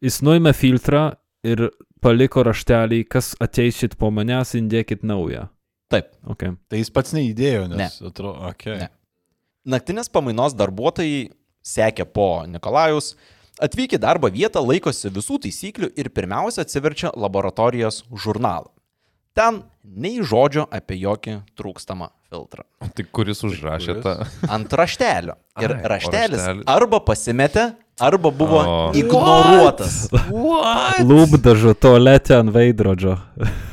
Jis 0.00 0.22
nuėmė 0.24 0.54
filtrą 0.56 1.02
ir 1.46 1.68
paliko 2.00 2.42
raštelį, 2.46 3.04
kas 3.12 3.34
ateisit 3.40 3.96
po 4.00 4.10
manęs, 4.10 4.54
indėkit 4.56 5.04
naują. 5.04 5.46
Taip. 5.90 6.14
Okay. 6.32 6.54
Tai 6.70 6.78
jis 6.80 6.90
pats 6.94 7.12
neįdėjo, 7.16 7.66
nes 7.68 8.00
Ne. 8.00 8.08
atrodo, 8.08 8.38
okei. 8.48 8.78
Ne. 8.78 8.88
Naktinės 9.66 10.08
pamainos 10.08 10.54
darbuotojai 10.56 11.30
sekė 11.62 12.06
po 12.08 12.46
Nikolajus, 12.48 13.16
atvykę 13.60 13.98
į 13.98 14.00
darbo 14.00 14.30
vietą 14.32 14.62
laikosi 14.64 15.10
visų 15.12 15.40
taisyklių 15.44 15.90
ir 15.98 16.08
pirmiausia 16.08 16.62
atsiverčia 16.64 17.12
laboratorijos 17.14 18.04
žurnalą. 18.10 18.70
Ten 19.34 19.62
nei 19.84 20.22
žodžio 20.22 20.64
apie 20.70 20.96
jokį 21.02 21.42
trūkstamą 21.58 22.08
filtrą. 22.30 22.64
Tai 22.94 23.04
kuris 23.12 23.42
užrašė 23.46 23.96
kuris? 23.98 24.04
tą? 24.06 24.48
Ant 24.54 24.72
raštelio. 24.80 25.34
Ir 25.60 25.74
Ai, 25.74 25.82
o 25.84 25.88
raštelis 25.92 26.40
raštelis- 26.40 26.68
arba 26.70 27.00
pasimetė, 27.04 27.64
arba 28.00 28.30
buvo 28.30 28.60
O. 28.62 28.76
ignoruotas. 28.96 30.06
Lūpdažo 31.04 31.74
tualete 31.74 32.36
ant 32.38 32.52
veidrodžio. 32.54 33.18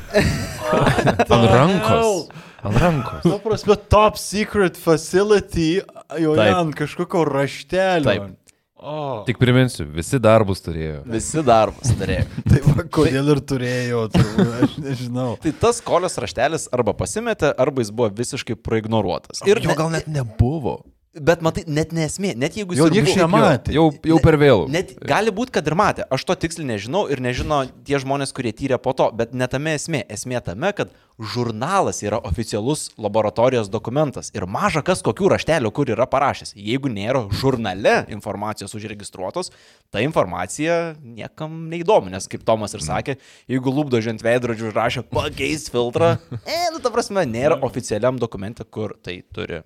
Ant 0.08 1.30
rankos. 1.30 2.28
Ant 2.66 2.76
rankos. 2.82 3.24
Nu, 3.24 3.38
prasme, 3.38 3.76
top 3.88 4.18
secret 4.18 4.76
facility, 4.76 5.78
jau 6.18 6.34
Taip. 6.36 6.56
ant 6.58 6.74
kažkokio 6.74 7.22
raštelio. 7.28 8.04
Taip. 8.04 8.34
O, 8.78 9.24
Tik 9.26 9.40
priminsiu, 9.42 9.88
visi 9.90 10.20
darbus 10.22 10.60
turėjo. 10.62 11.00
Visi 11.10 11.42
darbus 11.42 11.90
turėjo. 11.98 12.26
tai 12.50 12.60
va, 12.62 12.84
kodėl 12.94 13.32
ir 13.34 13.40
turėjo, 13.42 14.04
turbūt, 14.14 14.52
aš 14.62 14.76
nežinau. 14.84 15.32
Tai 15.42 15.52
tas 15.64 15.80
kolios 15.82 16.14
raštelis 16.22 16.68
arba 16.74 16.94
pasimetė, 16.94 17.50
arba 17.58 17.82
jis 17.82 17.90
buvo 17.90 18.12
visiškai 18.20 18.54
praignoruotas. 18.62 19.42
Ir 19.50 19.58
jo 19.64 19.74
gal 19.78 19.90
net 19.90 20.06
nebuvo. 20.06 20.76
Bet 21.16 21.42
matai, 21.44 21.64
net 21.70 21.92
nesmė, 21.96 22.34
net 22.38 22.56
jeigu 22.58 22.76
jis 22.76 22.84
ir 22.84 22.94
niekas 22.98 23.18
nematė. 23.18 23.74
Jau, 23.76 23.88
jau 24.10 24.18
per 24.22 24.36
vėlų. 24.40 24.68
Net 24.72 24.94
gali 25.08 25.32
būti, 25.34 25.54
kad 25.56 25.68
ir 25.68 25.76
matė. 25.78 26.04
Aš 26.12 26.26
to 26.28 26.36
tiksliai 26.44 26.68
nežinau 26.68 27.06
ir 27.12 27.22
nežino 27.24 27.62
tie 27.86 28.00
žmonės, 28.02 28.34
kurie 28.36 28.52
tyrė 28.56 28.80
po 28.82 28.94
to, 28.96 29.08
bet 29.16 29.32
ne 29.36 29.48
tame 29.50 29.74
esmė. 29.78 30.04
Esmė 30.12 30.42
tame, 30.44 30.72
kad 30.76 30.92
žurnalas 31.18 32.02
yra 32.04 32.20
oficialus 32.28 32.88
laboratorijos 33.00 33.70
dokumentas 33.72 34.30
ir 34.36 34.46
maža 34.46 34.84
kas 34.86 35.02
kokių 35.06 35.32
raštelių 35.34 35.72
kur 35.74 35.90
yra 35.90 36.06
parašęs. 36.10 36.54
Jeigu 36.54 36.92
nėra 36.92 37.24
žurnale 37.40 38.04
informacijos 38.14 38.76
užregistruotos, 38.78 39.50
ta 39.90 40.04
informacija 40.04 40.94
niekam 41.02 41.64
neįdomi, 41.72 42.12
nes 42.14 42.28
kaip 42.30 42.44
Tomas 42.48 42.76
ir 42.76 42.84
sakė, 42.84 43.18
jeigu 43.50 43.74
lūpdažiant 43.74 44.22
veidrodžių 44.24 44.70
užrašė 44.70 45.06
pakeis 45.10 45.66
filtrą, 45.72 46.14
e, 46.44 46.60
nu 46.74 46.84
ta 46.84 46.94
prasme, 46.94 47.26
nėra 47.26 47.58
oficialiam 47.66 48.20
dokumente, 48.20 48.68
kur 48.68 48.94
tai 49.02 49.20
turi. 49.34 49.64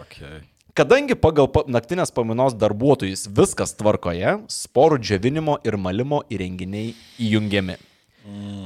Okay. 0.00 0.40
Kadangi 0.76 1.16
pagal 1.18 1.48
pa 1.50 1.64
naktinės 1.66 2.12
pamainos 2.14 2.54
darbuotojus 2.54 3.26
viskas 3.36 3.74
tvarkoje, 3.76 4.36
sporų 4.50 5.00
džiovinimo 5.02 5.58
ir 5.66 5.76
malimo 5.76 6.22
įrenginiai 6.30 6.92
įjungiami. 7.18 7.76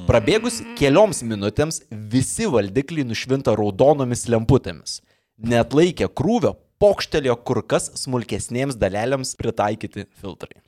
Prabėgus 0.08 0.60
kelioms 0.76 1.22
minutėms 1.24 1.80
visi 2.12 2.46
valdikliai 2.50 3.06
nušvinta 3.08 3.54
raudonomis 3.56 4.26
lemputėmis. 4.28 4.98
Net 5.38 5.72
laikė 5.74 6.10
krūvio, 6.12 6.54
pokštelėjo 6.82 7.38
kur 7.46 7.62
kas 7.66 7.88
smulkesnėms 8.02 8.76
dalelėms 8.76 9.32
pritaikyti 9.40 10.04
filtrai. 10.20 10.60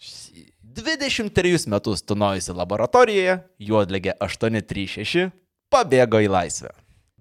23 0.77 1.69
metus 1.73 2.03
tunojusi 2.05 2.57
laboratorijoje, 2.57 3.39
juodlegė 3.69 4.17
836, 4.25 5.31
pabėgo 5.73 6.21
į 6.25 6.33
laisvę. 6.33 6.73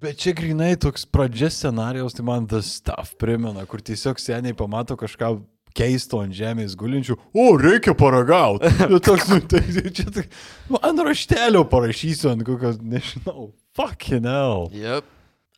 Bet 0.04 0.18
čia 0.20 0.34
grinai 0.36 0.74
toks 0.76 1.06
pradžia 1.08 1.48
scenarijos, 1.48 2.18
tai 2.18 2.24
man 2.28 2.44
tas 2.52 2.68
staff 2.82 3.14
primena, 3.16 3.62
kur 3.64 3.80
tiesiog 3.80 4.20
seniai 4.20 4.52
pamato 4.58 4.98
kažką 5.00 5.30
keisto 5.76 6.20
ant 6.20 6.36
žemės 6.36 6.76
gulinčių, 6.76 7.16
o 7.32 7.46
reikia 7.56 7.94
paragauti. 7.96 8.68
Nu, 8.92 9.00
toks, 9.00 9.30
nu, 9.32 9.40
tai, 9.40 9.62
čia 9.96 10.10
tai, 10.12 10.26
nu, 10.68 10.82
ant 10.84 11.00
raštelio 11.00 11.64
parašysiu, 11.72 12.34
ant 12.34 12.44
kokios, 12.44 12.82
nežinau, 12.84 13.54
fucking 13.80 14.28
hell. 14.28 14.68
Yep. 14.76 15.08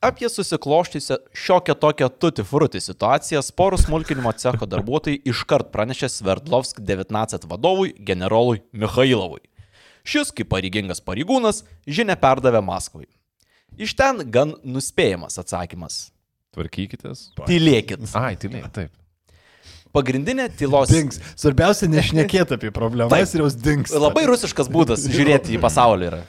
Apie 0.05 0.29
susikloščiusią 0.29 1.17
šiokią 1.33 1.73
tokią 1.81 2.13
tuti 2.21 2.45
fruti 2.45 2.77
situaciją 2.85 3.41
sporų 3.41 3.81
smulkinimo 3.81 4.29
cecho 4.37 4.69
darbuotojai 4.69 5.23
iškart 5.33 5.73
pranešė 5.73 6.13
Sverdlovsk 6.13 6.85
19 6.85 7.49
vadovui 7.49 7.95
generolui 8.05 8.61
Mikhailovui. 8.69 9.41
Šis, 10.05 10.29
kaip 10.29 10.53
pareigingas 10.53 11.01
pareigūnas, 11.01 11.65
žinia 11.89 12.13
perdavė 12.21 12.61
Maskvai. 12.61 13.09
Iš 13.77 13.97
ten 13.97 14.23
gan 14.31 14.55
nuspėjamas 14.65 15.37
atsakymas. 15.41 16.07
Tvarkykitės. 16.55 17.31
Tylėkit. 17.45 18.07
Ai, 18.17 18.37
tylėk, 18.39 18.71
taip. 18.73 18.93
Pagrindinė 19.95 20.47
tylos. 20.57 20.91
Dings. 20.91 21.19
Svarbiausia 21.39 21.87
nešnekėti 21.89 22.57
apie 22.57 22.71
problemas 22.75 23.13
Taip. 23.13 23.33
ir 23.37 23.43
jos 23.43 23.55
dings. 23.57 23.93
Labai 23.95 24.25
rusiškas 24.29 24.69
būdas 24.71 25.05
žiūrėti 25.15 25.55
į 25.55 25.61
pasaulį 25.63 26.09
yra. 26.09 26.19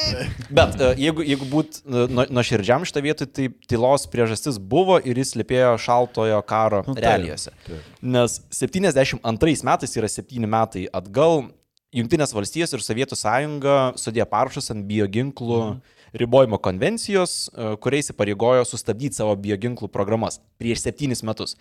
Bet 0.58 0.78
e, 0.80 0.90
jeigu, 1.04 1.24
jeigu 1.26 1.48
būt 1.50 1.82
e, 1.82 2.04
nuo 2.10 2.26
nuo 2.32 2.44
širdžiam 2.46 2.86
šitą 2.88 3.04
vietą, 3.04 3.28
tai 3.28 3.48
tylos 3.70 4.08
priežastis 4.10 4.58
buvo 4.58 4.98
ir 4.98 5.20
jis 5.22 5.34
lipėjo 5.38 5.74
šaltojo 5.84 6.40
karo 6.48 6.82
Nu, 6.88 6.96
realijose. 6.98 7.52
Nes 8.02 8.40
72 8.50 9.66
metais 9.68 9.98
yra 10.00 10.10
7 10.10 10.48
metai 10.48 10.86
atgal 10.92 11.46
Junktinės 11.92 12.30
valstijos 12.32 12.72
ir 12.72 12.80
Sovietų 12.80 13.18
sąjunga 13.20 13.74
sudėjo 14.00 14.24
parašus 14.30 14.72
ant 14.72 14.86
bioginklų 14.88 15.58
ribojimo 16.12 16.58
konvencijos, 16.58 17.48
e, 17.48 17.72
kuriais 17.82 18.12
įpareigojo 18.12 18.64
sustabdyti 18.68 19.16
savo 19.16 19.34
bioginklų 19.36 19.88
programas 19.92 20.40
prieš 20.60 20.84
7 20.86 21.24
metus. 21.26 21.56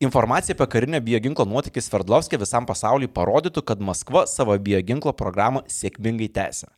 Informacija 0.00 0.54
apie 0.56 0.66
karinę 0.72 1.00
bioginklo 1.04 1.44
nuotykį 1.44 1.82
Sverdlovskė 1.84 2.38
visam 2.40 2.64
pasauliu 2.64 3.08
parodytų, 3.12 3.60
kad 3.60 3.82
Maskva 3.84 4.24
savo 4.26 4.56
bioginklo 4.56 5.12
programą 5.12 5.60
sėkmingai 5.68 6.30
tęsia. 6.32 6.70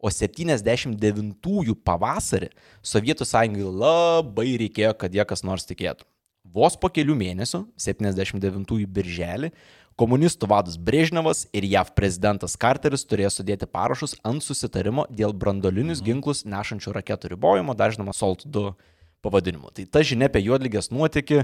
O 0.00 0.08
79-ųjų 0.08 1.74
pavasarį 1.84 2.48
Sovietų 2.80 3.26
sąjungai 3.28 3.66
labai 3.68 4.54
reikėjo, 4.62 4.94
kad 4.96 5.12
jie 5.12 5.26
kas 5.28 5.44
nors 5.44 5.68
tikėtų. 5.68 6.08
Vos 6.50 6.78
po 6.80 6.88
kelių 6.88 7.14
mėnesių, 7.20 7.60
79-ųjų 7.76 8.88
birželį, 8.88 9.52
komunistų 10.00 10.48
vadas 10.48 10.78
Brežnevas 10.80 11.44
ir 11.52 11.66
JAV 11.68 11.92
prezidentas 11.96 12.56
Carteris 12.60 13.04
turėjo 13.04 13.34
sudėti 13.34 13.68
parašus 13.68 14.16
ant 14.24 14.44
susitarimo 14.44 15.04
dėl 15.12 15.34
brandolinius 15.36 16.00
ginklus 16.06 16.46
nešančių 16.48 16.94
raketų 16.96 17.34
ribojimo, 17.34 17.76
dažnama 17.76 18.14
SALT 18.16 18.46
2 18.48 18.72
pavadinimu. 19.22 19.70
Tai 19.74 19.84
ta 19.92 20.02
žinia 20.06 20.28
apie 20.30 20.42
juodlygės 20.44 20.90
nuotykį 20.92 21.42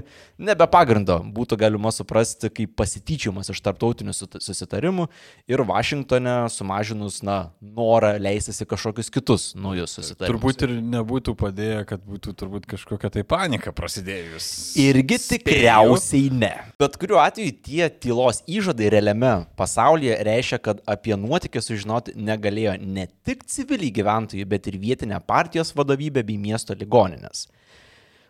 nebe 0.49 0.67
pagrindo 0.71 1.19
būtų 1.35 1.59
galima 1.61 1.91
suprasti 1.93 2.49
kaip 2.53 2.75
pasityčiamas 2.79 3.51
iš 3.53 3.61
tarptautinių 3.65 4.15
susitarimų 4.15 5.07
ir 5.49 5.63
Vašingtone 5.67 6.35
sumažinus, 6.53 7.21
na, 7.25 7.37
norą 7.61 8.13
leistis 8.21 8.61
į 8.63 8.69
kažkokius 8.71 9.11
kitus 9.13 9.47
naujus 9.57 9.97
susitarimus. 9.97 10.33
Turbūt 10.33 10.65
ir 10.67 10.75
nebūtų 10.95 11.35
padėję, 11.39 11.81
kad 11.89 12.03
būtų 12.05 12.33
turbūt 12.39 12.67
kažkokia 12.69 13.11
tai 13.13 13.25
panika 13.27 13.73
prasidėjus. 13.75 14.49
Irgi 14.81 15.19
tikriausiai 15.25 16.31
ne. 16.33 16.53
Bet 16.81 16.97
kuriuo 17.01 17.21
atveju 17.23 17.57
tie 17.65 17.89
tylos 17.89 18.41
įžadai 18.49 18.91
realiame 18.93 19.33
pasaulyje 19.59 20.17
reiškia, 20.27 20.61
kad 20.63 20.81
apie 20.89 21.15
nuotykį 21.19 21.63
sužinoti 21.63 22.17
negalėjo 22.17 22.77
ne 22.81 23.07
tik 23.27 23.45
civiliai 23.49 23.93
gyventojai, 23.93 24.47
bet 24.49 24.69
ir 24.71 24.79
vietinė 24.81 25.21
partijos 25.27 25.73
vadovybė 25.77 26.25
bei 26.27 26.39
miesto 26.41 26.77
ligoninės. 26.77 27.47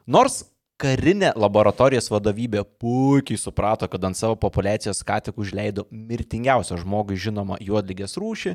Nors 0.07 0.45
karinė 0.79 1.33
laboratorijos 1.35 2.05
vadovybė 2.07 2.61
puikiai 2.79 3.35
suprato, 3.41 3.89
kad 3.91 4.05
ant 4.07 4.15
savo 4.15 4.37
populiacijos 4.39 5.01
ką 5.03 5.17
tik 5.25 5.41
užleido 5.43 5.83
mirtingiausią 5.91 6.77
žmogui 6.79 7.17
žinomą 7.19 7.57
juodligės 7.59 8.15
rūšį, 8.15 8.53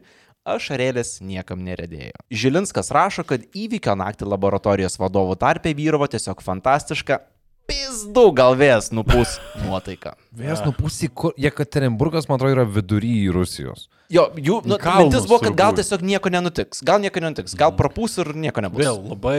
ašarėlės 0.48 1.18
niekam 1.20 1.60
neredėjo. 1.66 2.16
Žilinskas 2.32 2.88
rašo, 2.96 3.26
kad 3.28 3.44
įvykio 3.52 3.98
naktį 4.00 4.30
laboratorijos 4.32 4.96
vadovų 5.02 5.36
tarpe 5.44 5.74
vyravo 5.76 6.08
tiesiog 6.08 6.40
fantastiška 6.40 7.20
pizdu 7.68 8.30
galvės 8.32 8.88
nupūs 8.96 9.36
nuotaika. 9.66 10.16
Vėjas 10.32 10.64
nupūsi, 10.64 11.12
kur 11.12 11.36
Jekaterinburgas, 11.36 12.30
man 12.30 12.40
atrodo, 12.40 12.56
yra 12.56 12.64
vidury 12.64 13.28
Rusijos. 13.34 13.90
Jo, 14.12 14.26
jų 14.36 14.58
nu, 14.68 14.76
mintis 14.76 15.24
buvo, 15.24 15.38
kad 15.46 15.56
gal 15.56 15.74
tiesiog 15.76 16.04
nieko 16.04 16.32
nenutiks. 16.32 16.82
Gal 16.84 17.00
nieko 17.00 17.22
nenutiks. 17.24 17.54
Gal 17.58 17.72
prapūs 17.78 18.18
ir 18.20 18.34
nieko 18.36 18.64
nebus. 18.64 18.82
Vėl 18.84 18.98
labai 19.14 19.38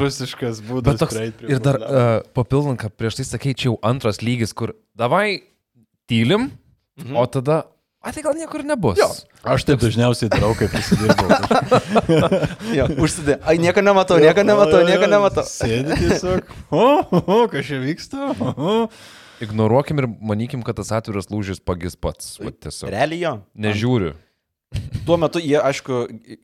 rusiškas 0.00 0.62
būdas. 0.66 0.98
Toks, 1.04 1.18
ir 1.46 1.62
dar 1.62 1.78
uh, 1.78 2.06
papildant, 2.34 2.80
kad 2.80 2.94
prieš 2.98 3.20
tai 3.20 3.28
sakei, 3.28 3.54
čia 3.54 3.70
jau 3.70 3.76
antras 3.86 4.18
lygis, 4.24 4.54
kur 4.58 4.74
davai 4.98 5.44
tylim, 6.10 6.48
mhm. 6.98 7.18
o 7.20 7.26
tada, 7.30 7.62
a 8.02 8.14
tai 8.14 8.24
gal 8.26 8.34
niekur 8.38 8.64
nebus. 8.66 8.98
Jo. 8.98 9.10
Aš 9.46 9.68
taip 9.68 9.78
dažniausiai 9.82 10.32
darau, 10.32 10.50
kai 10.58 10.66
prisidirbau. 10.72 11.30
Jo, 12.78 12.88
užsidė. 13.00 13.38
Ai, 13.48 13.56
nieko 13.62 13.82
nematau, 13.84 14.18
nieko 14.22 14.42
nematau, 14.44 14.82
nieko 14.86 15.06
nematau. 15.10 15.46
Sėdi 15.46 15.94
tiesiog. 16.02 16.50
O, 16.74 16.84
o 17.22 17.38
kas 17.50 17.70
čia 17.70 17.78
vyksta? 17.82 18.32
O, 18.34 18.50
o. 18.52 18.74
Ignoruokim 19.44 20.02
ir 20.02 20.08
manykim, 20.20 20.64
kad 20.66 20.78
tas 20.80 20.90
atviras 20.94 21.30
lūžis 21.32 21.60
pagis 21.62 21.96
pats. 21.98 22.36
Realiai 22.86 23.20
jo. 23.22 23.34
Nežiūriu. 23.54 24.16
Tuo 25.06 25.16
metu 25.16 25.40
jie, 25.40 25.56
aišku, 25.56 26.02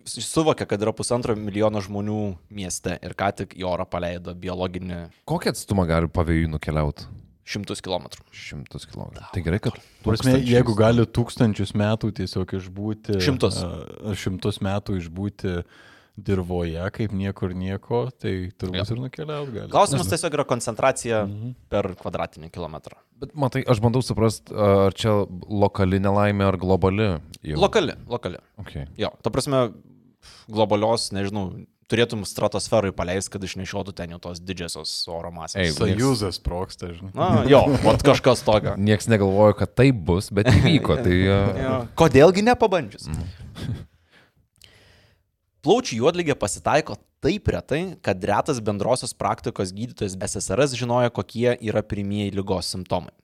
suvokia, 0.09 0.65
kad 0.65 0.81
yra 0.81 0.95
pusantro 0.97 1.35
milijono 1.37 1.83
žmonių 1.85 2.21
mieste 2.57 2.97
ir 3.05 3.13
ką 3.19 3.29
tik 3.43 3.53
į 3.59 3.67
orą 3.69 3.85
paleido 3.85 4.33
biologinį. 4.33 5.03
Kokį 5.29 5.53
atstumą 5.53 5.85
gali 5.91 6.09
pavėjui 6.09 6.49
nukeliauti? 6.55 7.11
šimtus 7.45 7.83
kilometrų. 7.85 8.25
Šimtus 8.35 8.87
kilometrų. 8.89 9.27
Tai 9.35 9.43
gerai, 9.45 9.61
kad... 9.63 9.77
Prasme, 10.05 10.39
jeigu 10.41 10.75
gali 10.79 11.05
tūkstančius 11.05 11.75
metų 11.77 12.11
tiesiog 12.17 12.57
išbūti. 12.59 13.19
Šimtus. 13.25 13.61
a, 13.61 14.15
Šimtus 14.19 14.61
metų 14.65 14.99
išbūti 15.03 15.59
dirboje, 16.17 16.79
kaip 16.95 17.11
niekur 17.13 17.55
nieko, 17.59 18.05
tai 18.23 18.51
turbūt 18.59 18.91
ir 18.95 19.01
nukeliaut 19.03 19.51
gali. 19.51 19.71
Klausimas 19.73 20.07
tiesiog 20.13 20.37
yra 20.39 20.45
koncentracija 20.47 21.25
Mhm. 21.27 21.55
per 21.69 21.95
kvadratinį 21.99 22.51
kilometrą. 22.55 22.95
Bet 23.19 23.35
matai, 23.35 23.65
aš 23.67 23.81
bandau 23.81 24.03
suprasti, 24.03 24.55
ar 24.55 24.93
čia 24.95 25.27
lokali 25.49 25.99
nelaimė 25.99 26.47
ar 26.49 26.57
globali. 26.57 27.21
jau. 27.43 27.59
Lokali, 27.59 27.93
lokali. 28.09 28.39
Okay. 28.61 28.87
Jo, 28.97 29.11
ta 29.23 29.31
prasme, 29.31 29.73
globalios, 30.49 31.11
nežinau, 31.13 31.67
turėtum 31.91 32.23
stratosferai 32.25 32.93
paleisti, 32.97 33.31
kad 33.35 33.43
išnešiotų 33.45 33.93
ten 33.95 34.11
jau 34.15 34.19
tos 34.19 34.41
didžiosios 34.41 34.93
oro 35.13 35.31
masės. 35.31 35.57
Ei, 35.57 35.71
Sajūzas 35.75 36.39
proksta, 36.43 36.89
žinai. 36.97 37.13
Na, 37.15 37.45
jo, 37.47 37.61
vat 37.85 38.03
kažkas 38.03 38.43
tokio. 38.47 38.73
Niekas 38.81 39.07
negalvojo, 39.13 39.57
kad 39.59 39.75
taip 39.77 39.95
bus, 39.95 40.31
bet 40.31 40.47
įvyko. 40.47 40.97
Tai, 41.05 41.19
uh, 41.35 41.61
Jo. 41.65 41.75
Kodėlgi 41.95 42.43
nepabandžius? 42.47 43.09
Plaučių 45.65 45.97
juodligė 45.97 46.35
pasitaiko 46.37 46.99
taip 47.25 47.47
retai, 47.49 47.95
kad 48.05 48.21
retas 48.29 48.59
bendrosios 48.61 49.15
praktikos 49.17 49.71
gydytojas 49.73 50.19
SSRS 50.21 50.75
žinojo, 50.77 51.09
kokie 51.17 51.55
yra 51.57 51.81
pirmieji 51.81 52.35
lygos 52.37 52.69
simptomai. 52.75 53.15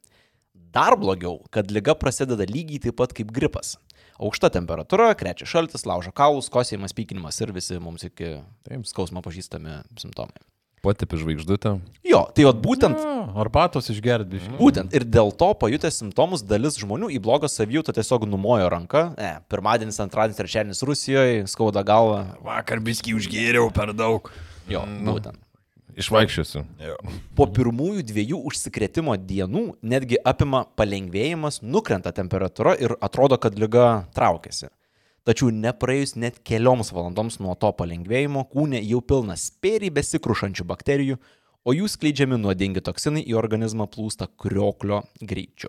Dar 0.72 0.96
blogiau, 0.96 1.42
kad 1.52 1.68
lyga 1.74 1.92
prasideda 2.00 2.46
lygiai 2.48 2.80
taip 2.86 2.96
pat 2.96 3.12
kaip 3.18 3.34
gripas. 3.36 3.74
Aukšta 4.16 4.48
temperatūra, 4.56 5.10
krečia 5.20 5.48
šaltis, 5.52 5.84
laužo 5.84 6.14
kaulus, 6.16 6.48
kosėjimas, 6.52 6.96
pykinimas 6.96 7.42
ir 7.44 7.52
visi 7.52 7.76
mums 7.76 8.08
iki 8.08 8.38
taip, 8.64 8.88
skausmo 8.88 9.20
pažįstami 9.26 9.82
simptomai. 10.00 10.40
Patipi 10.80 11.18
žvaigždutę. 11.20 11.74
Jo, 12.08 12.22
tai 12.32 12.46
vat 12.48 12.56
būtent 12.64 12.96
Arbatos 13.36 13.90
išgerti 13.92 14.30
biškai. 14.32 14.54
Būtent 14.56 14.94
ir 14.96 15.04
dėl 15.04 15.28
to 15.36 15.50
pajutę 15.60 15.90
simptomus 15.92 16.40
dalis 16.40 16.78
žmonių 16.80 17.10
į 17.12 17.20
blogą 17.20 17.50
savijautą 17.52 17.92
tiesiog 17.98 18.24
numojo 18.24 18.70
ranką. 18.72 19.02
E, 19.20 19.34
pirmadienis, 19.52 20.00
antradienis, 20.00 20.38
trečiadienis 20.40 20.80
Rusijoje, 20.88 21.44
skauda 21.52 21.84
galva. 21.84 22.22
Vakar 22.46 22.80
biskį 22.80 23.12
užgėriau 23.20 23.68
per 23.76 23.92
daug. 23.92 24.32
Jo, 24.72 24.86
Nu. 24.88 25.18
būtent. 25.18 25.36
Išvaikščiosiu. 26.00 26.62
Po 27.36 27.44
pirmųjų 27.50 28.04
dviejų 28.08 28.38
užsikrėtimo 28.48 29.16
dienų 29.20 29.74
netgi 29.82 30.16
apima 30.24 30.62
palengvėjimas, 30.78 31.60
nukrenta 31.60 32.12
temperatūra 32.14 32.76
ir 32.80 32.94
atrodo, 33.04 33.36
kad 33.36 33.58
lyga 33.58 34.06
traukiasi. 34.16 34.70
Tačiau 35.28 35.50
nepraėjus 35.52 36.14
net 36.16 36.38
kelioms 36.48 36.94
valandoms 36.96 37.36
nuo 37.44 37.52
to 37.60 37.70
palengvėjimo, 37.76 38.46
kūne 38.52 38.80
jau 38.80 39.02
pilna 39.04 39.36
spėriai 39.36 39.92
besikrušančių 39.98 40.64
bakterijų, 40.70 41.18
o 41.60 41.76
jų 41.76 41.90
skleidžiami 41.92 42.38
nuodingi 42.40 42.80
toksinai 42.84 43.22
į 43.28 43.36
organizmą 43.36 43.84
plūsta 43.92 44.30
krioklio 44.40 45.02
greičiu. 45.20 45.68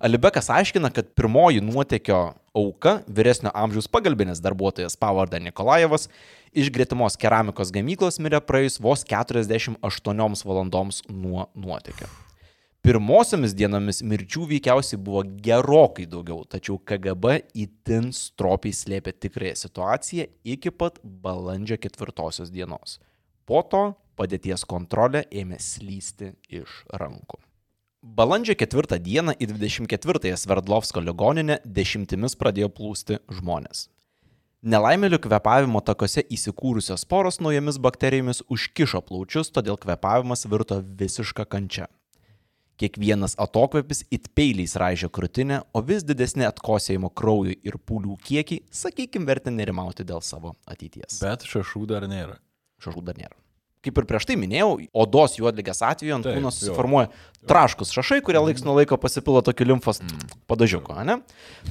Alibekas 0.00 0.48
aiškina, 0.48 0.88
kad 0.96 1.10
pirmoji 1.18 1.60
nuotėkio 1.60 2.20
auka, 2.56 2.94
vyresnio 3.04 3.52
amžiaus 3.52 3.90
pagalbinis 3.92 4.40
darbuotojas 4.40 4.96
pavarda 4.96 5.42
Nikolajevas, 5.42 6.08
iš 6.56 6.70
gretimos 6.72 7.18
keramikos 7.20 7.74
gamyklos 7.74 8.16
mirė 8.22 8.40
praėjus 8.40 8.80
vos 8.80 9.04
48 9.04 10.46
valandoms 10.48 11.04
nuo 11.10 11.50
nuotėkio. 11.52 12.08
Pirmosiomis 12.80 13.52
dienomis 13.52 13.98
mirčių 14.00 14.46
veikiausiai 14.54 14.96
buvo 15.04 15.20
gerokai 15.44 16.06
daugiau, 16.08 16.46
tačiau 16.48 16.78
KGB 16.80 17.34
įtin 17.66 18.08
stropiai 18.16 18.72
slėpė 18.72 19.12
tikrąją 19.20 19.58
situaciją 19.66 20.24
iki 20.54 20.72
pat 20.72 20.96
balandžio 21.04 21.76
ketvirtosios 21.76 22.48
dienos. 22.48 22.96
Po 23.44 23.60
to 23.68 23.82
padėties 24.16 24.64
kontrolė 24.64 25.26
ėmė 25.28 25.60
slysti 25.60 26.32
iš 26.48 26.80
rankų. 26.88 27.42
Balandžio 28.00 28.56
4 28.56 28.96
dieną 28.96 29.36
į 29.36 29.50
24-ąją 29.52 30.40
Sverdlovsko 30.40 31.04
ligoninę 31.04 31.60
dešimtimis 31.68 32.38
pradėjo 32.40 32.72
plūsti 32.72 33.20
žmonės. 33.28 33.90
Nelaimėlių 34.64 35.20
kvepavimo 35.20 35.84
takose 35.84 36.24
įsikūrusios 36.32 37.04
poros 37.04 37.42
naujomis 37.44 37.76
bakterijomis 37.76 38.40
užkišo 38.48 39.04
plaučius, 39.04 39.52
todėl 39.52 39.76
kvepavimas 39.76 40.48
virto 40.48 40.80
visiška 40.80 41.44
kančia. 41.44 41.90
Kiekvienas 42.80 43.34
atokvėpis 43.36 44.06
it 44.08 44.30
peiliais 44.32 44.72
raižė 44.80 45.10
krūtinę, 45.12 45.60
o 45.76 45.82
vis 45.84 46.06
didesnė 46.08 46.46
atkosėjimo 46.48 47.10
kraujo 47.12 47.52
ir 47.52 47.76
pūlių 47.84 48.16
kiekiai, 48.24 48.62
sakykime, 48.72 49.28
vertė 49.28 49.52
nerimauti 49.52 50.06
dėl 50.08 50.24
savo 50.24 50.54
ateities. 50.64 51.20
Bet 51.20 51.44
šašų 51.44 51.84
dar 51.92 52.08
nėra. 52.08 52.38
Šašų 52.80 53.04
dar 53.04 53.20
nėra. 53.20 53.36
Kaip 53.80 53.96
ir 53.96 54.04
prieš 54.04 54.26
tai 54.28 54.34
minėjau, 54.36 54.74
odos 54.92 55.38
juodligės 55.38 55.78
atveju 55.80 56.12
ant 56.18 56.26
kūno 56.28 56.50
susiformuoja 56.52 57.08
traškus 57.48 57.88
šašai, 57.96 58.18
kurie 58.20 58.36
laiks 58.44 58.60
nuo 58.66 58.74
laiko 58.76 58.98
pasipila 59.00 59.40
tokiu 59.40 59.64
limfos 59.70 60.02
padažiuku, 60.50 60.92
ne? 61.08 61.14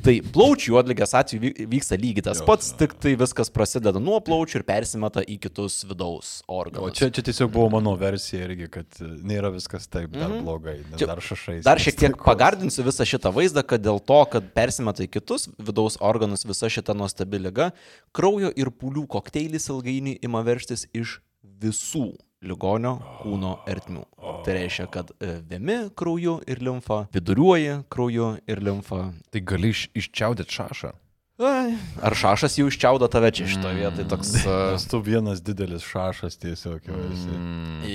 Tai 0.01 0.15
plaučių 0.33 0.71
juodligės 0.73 1.13
atveju 1.19 1.43
vy- 1.43 1.67
vyksta 1.75 1.99
lygiai 2.01 2.25
tas 2.25 2.41
pats, 2.41 2.71
tik 2.79 2.95
tai 2.97 3.13
viskas 3.19 3.53
prasideda 3.53 4.01
nuo 4.01 4.17
plaučių 4.25 4.57
ir 4.57 4.65
persimeta 4.65 5.21
į 5.21 5.37
kitus 5.45 5.83
vidaus 5.85 6.31
O 6.49 6.57
organus. 6.63 6.97
čia, 6.97 7.11
čia 7.13 7.21
tiesiog 7.29 7.53
buvo 7.53 7.69
mano 7.77 7.93
versija 8.01 8.47
irgi, 8.49 8.71
kad 8.79 8.87
nėra 9.21 9.53
viskas 9.53 9.85
taip 9.87 10.09
dar 10.17 10.29
Mhm. 10.33 10.41
blogai, 10.43 10.77
Čia- 10.97 11.05
dar 11.13 11.21
šašais. 11.21 11.61
Dar 11.63 11.77
šiek 11.77 11.95
tiek 11.95 12.17
pagardinsiu 12.17 12.81
visą 12.89 13.05
šitą 13.05 13.29
vaizdą, 13.31 13.61
kad 13.61 13.83
dėl 13.85 14.01
to, 14.03 14.25
kad 14.25 14.49
persimeta 14.57 15.05
į 15.05 15.11
kitus 15.13 15.45
vidaus 15.59 15.95
organus 16.01 16.41
visa 16.43 16.65
šita 16.65 16.97
nuostabi 16.97 17.37
lyga, 17.37 17.69
kraujo 18.11 18.49
ir 18.57 18.71
pūlių 18.73 19.05
kokteilis 19.07 19.69
ilgainiui 19.69 20.17
ima 20.23 20.41
verštis 20.41 20.87
iš 20.91 21.19
visų 21.43 22.13
ligonio 22.45 22.95
kūno 23.19 23.57
ertmių. 23.67 24.05
Tai 24.45 24.55
reiškia, 24.55 24.87
kad 24.91 25.11
e, 25.19 25.39
vėmi 25.49 25.89
krauju 25.99 26.39
ir 26.47 26.63
limfa, 26.63 27.03
viduriuoji 27.15 27.81
krauju 27.91 28.31
ir 28.47 28.63
limfa. 28.63 29.09
Tai 29.31 29.43
gali 29.43 29.73
iš, 29.75 29.89
iščiaudėti 29.99 30.59
šašą. 30.59 30.95
Ar 31.39 32.15
šašas 32.19 32.57
jau 32.59 32.65
iščiaudo 32.67 33.07
tave 33.11 33.29
čia 33.31 33.45
šitoje 33.47 33.77
vietoje 33.77 34.07
toks... 34.11 34.33
e, 34.43 34.55
Nes 34.73 34.85
tu 34.91 34.99
vienas 35.03 35.39
didelis 35.43 35.85
šašas 35.87 36.35
tiesiog 36.41 36.89
jau 36.89 36.99
esi. 37.13 37.37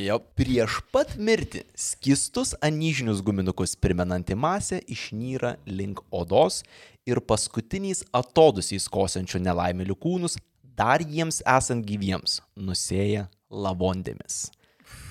Jo, 0.06 0.16
prieš 0.36 0.78
pat 0.92 1.12
mirtį 1.20 1.66
skistus 1.76 2.54
anyžinius 2.64 3.20
guminukus 3.24 3.76
primenanti 3.76 4.36
masė 4.36 4.80
išnyra 4.88 5.58
link 5.68 6.00
odos 6.08 6.62
ir 7.04 7.20
paskutiniais 7.20 8.00
atodusiais 8.16 8.88
kosančių 8.88 9.42
nelaimėlių 9.44 9.96
kūnus, 10.00 10.38
dar 10.76 11.02
jiems 11.02 11.40
esant 11.46 11.86
gyviems, 11.86 12.40
nusėja 12.56 13.28
lavondėmis. 13.50 14.48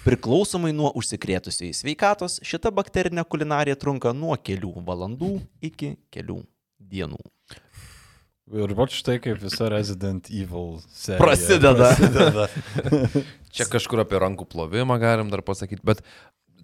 Priklausomai 0.04 0.74
nuo 0.76 0.90
užsikrėtusiai 1.00 1.72
sveikatos, 1.76 2.42
šita 2.44 2.74
bakterinė 2.76 3.24
kulinarija 3.24 3.78
trunka 3.80 4.12
nuo 4.12 4.36
kelių 4.36 4.74
valandų 4.84 5.38
iki 5.64 5.96
kelių 6.12 6.42
dienų. 6.92 7.22
Ir 8.54 8.74
va 8.76 8.86
štai 8.92 9.16
kaip 9.24 9.40
visa 9.40 9.70
Resident 9.72 10.28
Evil 10.28 10.76
serija. 10.92 11.22
Prasideda. 11.22 11.94
prasideda. 11.96 13.22
Čia 13.56 13.70
kažkur 13.72 14.04
apie 14.04 14.20
rankų 14.20 14.46
plovimą 14.52 14.98
galim 15.00 15.32
dar 15.32 15.42
pasakyti, 15.48 15.80
bet 15.88 16.04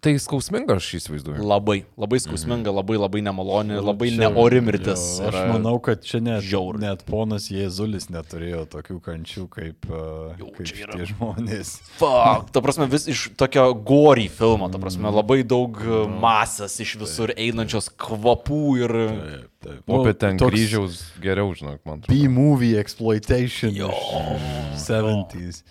tai 0.02 0.14
skausminga 0.20 0.76
aš 0.80 0.88
įsivaizduoju. 1.00 1.43
Labai, 1.43 1.84
labai 2.00 2.20
skausminga, 2.24 2.72
labai 2.72 2.97
labai 3.00 3.22
nemaloni, 3.26 3.76
labai 3.84 4.10
Nu, 4.10 4.16
Čia- 4.16 4.30
neori 4.32 4.62
mirtis. 4.64 5.04
jo, 5.20 5.28
Aš 5.28 5.38
manau, 5.52 5.76
kad 5.84 6.04
čia 6.04 6.22
net, 6.24 6.43
žiauru. 6.43 6.80
net 6.80 7.04
ponas 7.06 7.50
Jėzulis 7.52 8.08
neturėjo 8.10 8.66
tokių 8.72 9.00
kančių 9.06 9.43
kaip, 9.50 9.89
uh, 9.91 10.34
Jau, 10.39 10.52
kaip 10.56 10.66
šitie 10.72 11.06
žmonės. 11.12 11.74
Fuck, 12.00 12.52
ta 12.56 12.62
prasme, 12.62 12.88
vis 12.89 13.08
iš 13.12 13.26
tokio 13.36 13.74
gorį 13.76 14.30
filmo, 14.30 14.70
ta 14.72 14.78
prasme, 14.80 15.12
labai 15.12 15.43
daug 15.43 15.76
e, 15.84 16.04
masės 16.22 16.80
iš 16.80 16.95
visur 17.02 17.34
einančios 17.36 17.89
kvapų 18.00 18.62
ir... 18.84 18.95
Taip, 19.10 19.50
taip. 19.68 19.84
O 19.89 20.00
apie 20.02 20.14
ten 20.16 20.38
toks 20.39 20.54
kryžiaus 20.56 21.02
geriau, 21.22 21.52
žinok, 21.54 21.84
man 21.86 22.00
atrodo. 22.00 22.14
B-movie 22.16 22.78
exploitation 22.80 23.76
Jo. 23.76 23.91
iš 23.91 24.88
70s. 24.88 25.64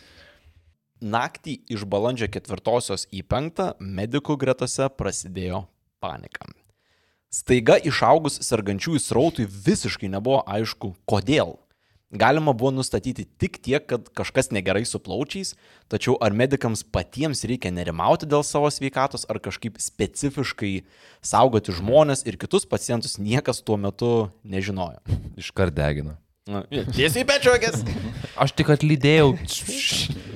Naktį 0.99 1.61
iš 1.71 1.85
balandžio 1.87 2.27
ketvirtosios 2.27 3.07
į 3.15 3.23
penktą 3.31 3.73
medikų 3.79 4.35
gretose 4.41 4.89
prasidėjo 4.91 5.69
panika. 6.03 6.49
Staiga 7.31 7.77
išaugus 7.79 8.41
sergančiųjų 8.43 9.01
srautui 9.05 9.47
visiškai 9.47 10.09
nebuvo 10.11 10.41
aišku, 10.49 10.95
kodėl. 11.07 11.59
Galima 12.09 12.55
buvo 12.57 12.73
nustatyti 12.73 13.27
tik 13.39 13.59
tiek, 13.61 13.85
kad 13.85 14.07
kažkas 14.17 14.49
negerai 14.49 14.87
su 14.89 14.97
plaučiais, 14.97 15.53
tačiau 15.93 16.17
ar 16.25 16.33
medikams 16.33 16.81
patiems 16.83 17.45
reikia 17.45 17.69
nerimauti 17.69 18.25
dėl 18.25 18.41
savo 18.49 18.71
sveikatos, 18.73 19.27
ar 19.29 19.39
kažkaip 19.45 19.77
specifiškai 19.77 20.73
saugoti 21.21 21.77
žmonės 21.77 22.25
ir 22.25 22.41
kitus 22.41 22.65
pacientus, 22.65 23.19
niekas 23.21 23.61
tuo 23.61 23.77
metu 23.77 24.33
nežinojo. 24.41 25.05
Iškart 25.37 25.77
degina. 25.77 26.17
Na, 26.49 26.65
Tiesiai 26.73 27.29
pečiuokės. 27.29 27.85
Aš 28.41 28.57
tik 28.57 28.73
atlydėjau. 28.73 29.35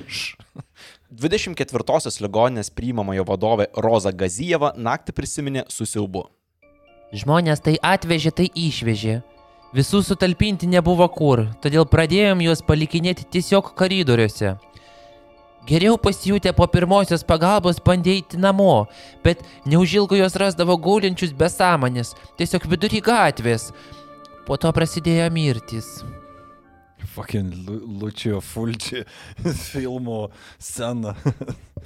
24-osios 1.13 2.17
ligoninės 2.23 2.71
priimamojo 2.73 3.25
vadovė 3.27 3.67
Roza 3.85 4.11
Gazijeva 4.11 4.71
naktį 4.77 5.13
prisiminė 5.13 5.63
susiaubu. 5.69 6.25
Žmonės 7.13 7.61
tai 7.61 7.75
atvežė, 7.77 8.31
tai 8.33 8.47
išvežė. 8.49 9.19
Visų 9.73 10.03
sutalpinti 10.05 10.69
nebuvo 10.69 11.05
kur, 11.09 11.47
todėl 11.61 11.85
pradėjom 11.89 12.41
juos 12.45 12.61
palikinėti 12.65 13.25
tiesiog 13.35 13.73
koridoriuose. 13.77 14.55
Geriau 15.69 15.97
pasijutę 16.01 16.51
po 16.53 16.67
pirmosios 16.67 17.23
pagalbos 17.23 17.79
bandė 17.81 18.17
eiti 18.17 18.41
namo, 18.41 18.87
bet 19.23 19.45
neužilgo 19.65 20.17
jos 20.19 20.35
rasdavo 20.35 20.75
gaulinčius 20.77 21.31
besąmonės, 21.37 22.15
tiesiog 22.41 22.67
vidury 22.73 23.01
gatvės. 23.05 23.69
Po 24.45 24.59
to 24.59 24.73
prasidėjo 24.75 25.29
mirtis. 25.31 25.95
Fucking 27.13 27.53
Lu- 27.67 27.81
Lučio 28.01 28.41
Fulči 28.41 29.03
filmo 29.71 30.29
scena. 30.59 31.15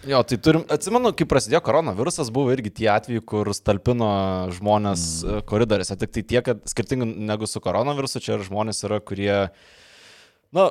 Jo, 0.06 0.20
tai 0.22 0.38
turim, 0.38 0.62
atsimenu, 0.70 1.10
kai 1.18 1.26
prasidėjo 1.26 1.62
koronavirusas, 1.66 2.30
buvo 2.34 2.52
irgi 2.54 2.70
tie 2.82 2.86
atvejai, 2.94 3.24
kur 3.26 3.50
stalpino 3.58 4.10
žmonės 4.54 5.06
mm. 5.24 5.46
koridoriuose. 5.50 5.98
Tik 5.98 6.14
tai 6.14 6.22
tiek, 6.22 6.44
kad 6.46 6.62
skirtingai 6.70 7.08
negu 7.32 7.50
su 7.50 7.58
koronavirusu, 7.64 8.22
čia 8.22 8.36
ir 8.36 8.46
žmonės 8.46 8.84
yra, 8.86 9.00
kurie, 9.02 9.40
na, 10.54 10.68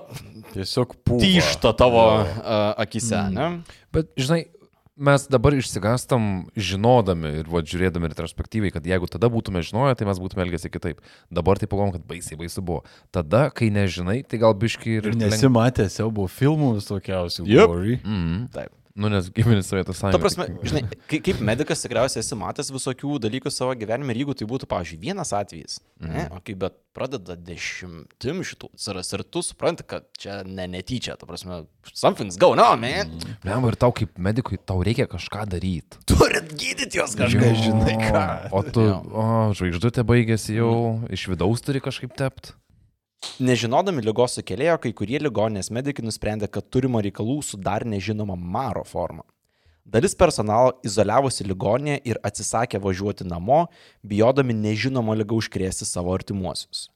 Tiesiog 0.53 0.95
pūva. 1.03 1.19
tyšta 1.25 1.75
tavo 1.75 2.05
uh, 2.23 2.31
akise, 2.87 3.19
mm. 3.19 3.35
ne? 3.35 3.81
Bet, 3.97 4.15
žinai, 4.15 4.45
mes 4.97 5.27
dabar 5.29 5.55
išsigastam 5.57 6.47
žinodami 6.57 7.33
ir 7.43 7.51
va, 7.53 7.61
žiūrėdami 7.61 8.11
retrospektyviai, 8.13 8.73
kad 8.75 8.87
jeigu 8.89 9.09
tada 9.11 9.29
būtume 9.33 9.63
žinoję, 9.67 9.99
tai 9.99 10.09
mes 10.09 10.21
būtume 10.23 10.47
elgėsi 10.47 10.73
kitaip. 10.73 11.03
Dabar 11.33 11.61
tai 11.61 11.69
pagalvom, 11.71 11.93
kad 11.99 12.07
baisiai 12.09 12.41
baisu 12.41 12.65
buvo. 12.65 12.83
Tada, 13.15 13.47
kai 13.55 13.69
nežinai, 13.75 14.23
tai 14.27 14.41
gal 14.43 14.57
biški 14.57 14.99
ir... 14.99 15.11
Ir 15.13 15.21
nesimatė 15.21 15.91
siaubo 15.93 16.27
filmų 16.33 16.77
visokiausių. 16.81 17.47
Yep. 17.51 17.73
gory. 17.73 18.01
Mm. 18.05 18.43
Taip. 18.57 18.73
Nu, 18.97 19.11
nes 19.13 19.29
giminės 19.29 19.69
Sovietų 19.69 19.93
Ta 19.93 19.99
sąjunga. 19.99 20.21
prasme, 20.23 20.47
žinai, 20.65 20.83
kai, 21.11 21.19
kaip 21.21 21.41
medikas 21.45 21.83
tikriausiai 21.85 22.23
esi 22.23 22.39
matęs 22.41 22.71
visokių 22.73 23.19
dalykų 23.27 23.53
savo 23.53 23.75
gyvenime 23.77 24.15
ir 24.15 24.23
jeigu 24.23 24.37
tai 24.41 24.49
būtų, 24.49 24.69
pavyzdžiui, 24.71 25.01
vienas 25.03 25.35
atvejis, 25.37 25.79
mm. 26.01 26.15
ne, 26.15 26.25
o 26.33 26.41
kai 26.41 26.57
bet 26.65 26.79
pradeda 26.97 27.37
dešimtim 27.37 28.41
šitų 28.49 28.71
atsiras 28.73 29.13
ir 29.13 29.25
tu 29.29 29.45
supranti, 29.45 29.85
kad 29.85 30.09
čia 30.17 30.39
ne 30.49 30.65
netyčia, 30.73 31.19
ta 31.21 31.29
prasme, 31.29 31.67
something's 31.93 32.41
going 32.41 32.63
on, 32.63 32.81
man. 32.81 33.13
Mm. 33.13 33.37
Bliam, 33.45 33.69
ir 33.69 33.77
tau 33.85 33.93
kaip 33.93 34.17
medikui, 34.17 34.57
tau 34.57 34.81
reikia 34.87 35.05
kažką 35.13 35.45
daryti. 35.53 36.01
Turit 36.09 36.55
gydyti 36.57 37.03
jos 37.03 37.19
kažką, 37.21 37.53
žinai 37.67 37.99
ką. 38.01 38.27
O 38.57 38.65
tu, 38.65 38.87
Jo. 38.87 39.01
o, 39.13 39.27
žvaigždutė 39.61 40.07
baigėsi 40.09 40.57
jau, 40.57 40.73
iš 41.13 41.29
vidaus 41.35 41.61
turi 41.65 41.85
kažkaip 41.85 42.17
tept. 42.17 42.55
Nežinodami 43.43 44.05
lygos 44.05 44.39
sukėlėjo, 44.39 44.77
kai 44.83 44.93
kurie 44.97 45.21
ligoninės 45.21 45.71
medikai 45.75 46.05
nusprendė, 46.07 46.49
kad 46.49 46.69
turimo 46.73 47.03
reikalų 47.05 47.43
su 47.45 47.59
dar 47.61 47.85
nežinoma 47.85 48.37
maro 48.37 48.85
forma. 48.85 49.27
Dalis 49.87 50.17
personalo 50.19 50.73
izoliavosi 50.87 51.45
ligoninėje 51.47 52.01
ir 52.11 52.19
atsisakė 52.27 52.81
važiuoti 52.83 53.27
namo, 53.29 53.67
bijodami 54.03 54.57
nežinomo 54.57 55.15
lygą 55.15 55.39
užkrėsti 55.39 55.87
savo 55.87 56.15
artimuosius. 56.17 56.89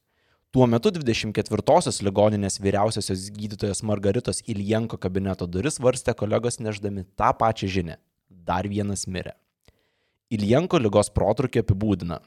Tuo 0.51 0.65
metu 0.67 0.91
24-osios 0.91 2.01
ligoninės 2.03 2.59
vyriausiosios 2.59 3.29
gydytojos 3.31 3.79
Margaritos 3.87 4.43
Iljenko 4.51 4.99
kabineto 4.99 5.47
duris 5.47 5.79
varstė 5.79 6.17
kolegos 6.19 6.59
neždami 6.59 7.05
tą 7.15 7.31
pačią 7.39 7.71
žinę. 7.77 7.95
Dar 8.27 8.67
vienas 8.67 9.05
mirė. 9.07 9.37
Iljenko 10.31 10.81
lygos 10.83 11.13
protrukį 11.15 11.63
apibūdina. 11.63 12.19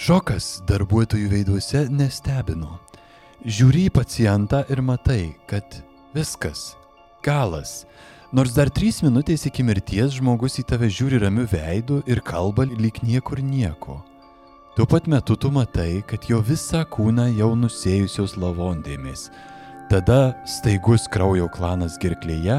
Šokas 0.00 0.62
darbuotojų 0.68 1.28
veiduose 1.32 1.86
nestebino. 1.92 2.85
Žiūri 3.46 3.84
į 3.86 3.90
pacientą 3.94 4.64
ir 4.74 4.80
matai, 4.82 5.36
kad 5.46 5.76
viskas. 6.10 6.72
Galas. 7.22 7.84
Nors 8.34 8.56
dar 8.56 8.72
trys 8.74 8.98
minutės 9.06 9.44
iki 9.46 9.62
mirties 9.62 10.16
žmogus 10.16 10.58
į 10.58 10.64
tave 10.72 10.88
žiūri 10.90 11.20
ramiu 11.22 11.44
veidu 11.52 12.00
ir 12.10 12.18
kalba 12.26 12.66
lyg 12.66 12.98
niekur 13.06 13.38
nieko. 13.38 14.00
Tuo 14.74 14.88
pat 14.90 15.06
metu 15.06 15.38
tu 15.38 15.52
matai, 15.54 16.02
kad 16.10 16.26
jo 16.26 16.40
visą 16.42 16.82
kūną 16.90 17.28
jau 17.38 17.52
nusėjusios 17.54 18.34
lavondėmis. 18.34 19.28
Tada 19.94 20.34
staigus 20.42 21.06
kraujo 21.06 21.46
klanas 21.54 22.02
girklėje 22.02 22.58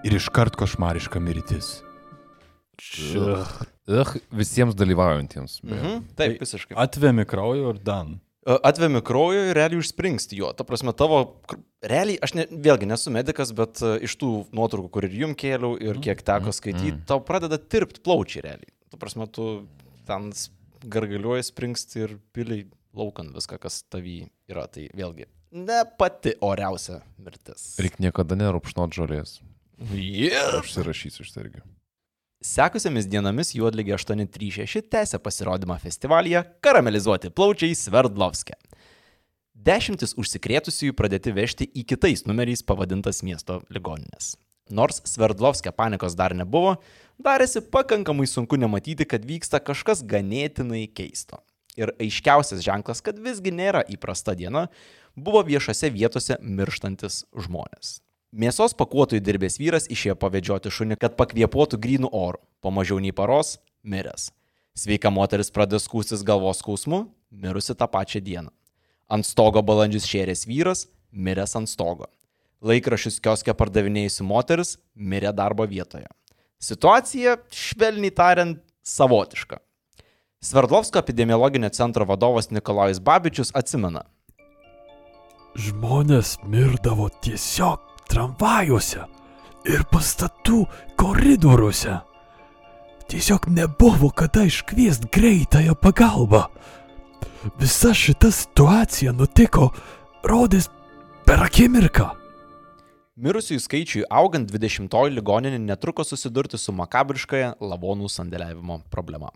ir 0.00 0.16
iškart 0.16 0.56
košmariška 0.56 1.20
mirtis. 1.20 1.82
Ugh, 3.20 4.16
visiems 4.32 4.80
dalyvaujantiems. 4.80 5.60
Mhm, 5.60 6.04
taip, 6.16 6.40
visiškai. 6.40 6.80
Atvemi 6.88 7.28
kraujo 7.28 7.76
ir 7.76 7.84
dan. 7.84 8.16
Atvemi 8.42 8.98
kraujo 9.06 9.44
ir 9.46 9.54
realiai 9.54 9.78
užspringsti 9.78 10.40
jo. 10.40 10.50
Ta 10.56 10.66
prasme, 10.66 10.94
tavo... 10.98 11.20
Realiai, 11.82 12.18
aš 12.22 12.34
ne, 12.38 12.46
vėlgi 12.50 12.88
nesu 12.90 13.12
medikas, 13.14 13.52
bet 13.54 13.82
iš 14.02 14.16
tų 14.18 14.30
nuotraukų, 14.54 14.90
kur 14.94 15.06
ir 15.06 15.14
jum 15.20 15.36
kėliau 15.38 15.76
ir 15.82 15.98
kiek 16.02 16.22
teko 16.26 16.54
skaityti, 16.54 17.04
tau 17.06 17.22
pradeda 17.26 17.58
tirpti 17.58 18.02
plaučiai 18.02 18.44
realiai. 18.48 18.70
Ta 18.90 18.98
prasme, 18.98 19.28
tu 19.30 19.46
ten 20.06 20.30
gargaliuoji 20.82 21.46
springsti 21.50 22.04
ir 22.06 22.16
piliai 22.34 22.66
laukant 22.98 23.30
viską, 23.34 23.60
kas 23.62 23.82
tavy 23.90 24.24
yra. 24.50 24.66
Tai 24.70 24.88
vėlgi, 24.96 25.28
ne 25.54 25.82
pati 25.98 26.34
oriausia 26.42 27.00
mirtis. 27.22 27.72
Reikia 27.82 28.08
niekada 28.08 28.38
nerupšnot 28.38 28.94
žolės. 28.96 29.38
Yeah. 29.94 30.60
Užsirašysiu 30.60 31.26
iš 31.26 31.32
irgi. 31.42 31.62
Sekusiamis 32.42 33.06
dienomis 33.06 33.52
Juodligė 33.54 33.92
836 33.94 34.88
tęsė 34.90 35.20
pasirodymą 35.22 35.76
festivalyje 35.78 36.40
Karamelizuoti 36.64 37.30
plaučiai 37.30 37.76
Sverdlovske. 37.78 38.56
Dešimtis 39.54 40.16
užsikrėtusiųjų 40.18 40.96
pradėti 40.98 41.30
vežti 41.36 41.68
į 41.70 41.84
kitais 41.94 42.26
numeriais 42.26 42.64
pavadintas 42.66 43.22
miesto 43.22 43.60
ligoninės. 43.70 44.34
Nors 44.74 44.98
Sverdlovske 45.06 45.70
panikos 45.70 46.18
dar 46.18 46.34
nebuvo, 46.34 46.80
darėsi 47.22 47.62
pakankamai 47.62 48.26
sunku 48.26 48.58
nematyti, 48.58 49.06
kad 49.06 49.22
vyksta 49.22 49.62
kažkas 49.62 50.02
ganėtinai 50.02 50.88
keisto. 50.90 51.38
Ir 51.78 51.94
aiškiausias 52.02 52.66
ženklas, 52.66 53.06
kad 53.06 53.22
visgi 53.22 53.54
nėra 53.54 53.86
įprasta 53.86 54.34
diena, 54.34 54.66
buvo 55.14 55.46
viešose 55.46 55.94
vietose 55.94 56.42
mirštantis 56.42 57.22
žmonės. 57.38 58.00
Mėsos 58.32 58.72
pakuotojų 58.72 59.20
dirbęs 59.20 59.58
vyras 59.60 59.84
išėjo 59.92 60.14
pavedžioti 60.16 60.70
šunį, 60.72 60.96
kad 60.96 61.18
pakvėpuotų 61.18 61.76
grynų 61.76 62.08
orų. 62.16 62.38
Po 62.64 62.70
mažiau 62.72 62.96
nei 62.96 63.12
paros- 63.12 63.58
miręs. 63.84 64.30
Sveika 64.72 65.10
moteris 65.12 65.50
pradėjo 65.52 65.82
skūstis 65.84 66.24
galvos 66.24 66.62
skausmu, 66.64 67.12
mirusi 67.30 67.76
tą 67.76 67.84
pačią 67.86 68.24
dieną. 68.24 68.48
Ant 69.10 69.26
stogo 69.26 69.60
balandžius 69.60 70.08
šėręs 70.08 70.46
vyras- 70.48 70.86
miręs 71.12 71.56
ant 71.56 71.68
stogo. 71.68 72.06
Laikrašius 72.62 73.20
kioskia 73.20 73.52
pardavinėjusi 73.52 74.24
moteris- 74.24 74.78
mirė 74.96 75.34
darbo 75.34 75.66
vietoje. 75.66 76.08
Situacija, 76.58 77.36
švelniai 77.50 78.10
tariant, 78.10 78.58
savotiška. 78.82 79.58
Sverdlovsko 80.40 80.98
epidemiologinio 80.98 81.70
centro 81.70 82.06
vadovas 82.06 82.50
Nikolajus 82.50 82.98
Babičius 82.98 83.52
atsimena. 83.52 84.04
Žmonės 85.54 86.38
mirdavo 86.48 87.10
tiesiog 87.20 87.91
tramvajuose 88.12 89.04
ir 89.68 89.84
pastatų 89.92 90.64
koridoriuose. 91.00 91.98
Tiesiog 93.12 93.48
nebuvo 93.52 94.10
kada 94.16 94.46
iškviest 94.48 95.08
greitąją 95.12 95.74
pagalbą. 95.74 96.46
Visa 97.58 97.92
šita 97.94 98.30
situacija 98.32 99.12
nutiko, 99.12 99.70
rodės, 100.24 100.68
per 101.26 101.42
akimirką. 101.44 102.12
Mirusiųjų 103.22 103.60
skaičiui 103.60 104.02
augant 104.08 104.48
20-oji 104.50 105.12
ligoninė 105.18 105.58
netruko 105.60 106.04
susidurti 106.06 106.58
su 106.58 106.72
makabriškąją 106.72 107.56
lavonų 107.60 108.08
sandėliavimo 108.08 108.80
problema. 108.90 109.28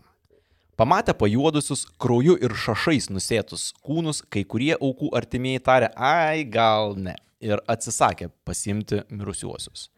Pamatę 0.77 1.13
pajuodusius, 1.17 1.85
krauju 2.01 2.35
ir 2.41 2.53
šašais 2.53 3.09
nusėtus 3.09 3.71
kūnus, 3.85 4.23
kai 4.29 4.43
kurie 4.45 4.73
aukų 4.75 5.11
artimieji 5.17 5.61
tarė, 5.65 5.91
ai 5.93 6.43
gal 6.45 6.97
ne, 6.97 7.15
ir 7.43 7.61
atsisakė 7.69 8.31
pasimti 8.47 9.03
mirusiuosius. 9.09 9.89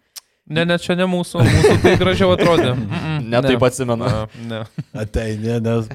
Ne, 0.50 0.64
ne, 0.66 0.80
čia 0.82 0.96
ne 0.98 1.06
mūsų, 1.06 1.44
mūsų 1.46 1.74
tai 1.84 1.92
gražiau 2.02 2.32
atrodė. 2.34 2.74
Ne 3.30 3.38
taip 3.46 3.62
atsimenu. 3.62 4.08
Ne. 4.50 4.64
Ateini, 5.04 5.60
nes 5.62 5.86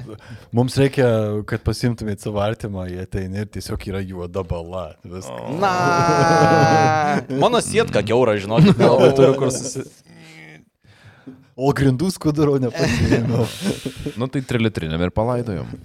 mums 0.55 0.77
reikia, 0.79 1.07
kad 1.49 1.65
pasimtumėt 1.65 2.23
savo 2.23 2.39
artimą, 2.39 2.85
jie 2.87 3.01
ateini 3.03 3.41
ir 3.43 3.49
tiesiog 3.51 3.83
yra 3.91 3.99
juoda 3.99 4.45
bala. 4.47 4.85
Viskas. 5.03 5.57
Na, 5.59 5.73
mano 7.43 7.59
sietka 7.65 8.05
keura, 8.07 8.37
žinok, 8.39 8.69
nelabai 8.79 9.11
turiu 9.17 9.35
kur 9.41 9.51
susi... 9.51 9.83
O 11.55 11.73
grindų 11.75 12.13
skuduro 12.15 12.55
nepasirinkau. 12.63 13.43
Nu 14.19 14.27
tai 14.31 14.41
trilitrinėm 14.47 15.03
ir 15.03 15.11
palaidojom. 15.15 15.75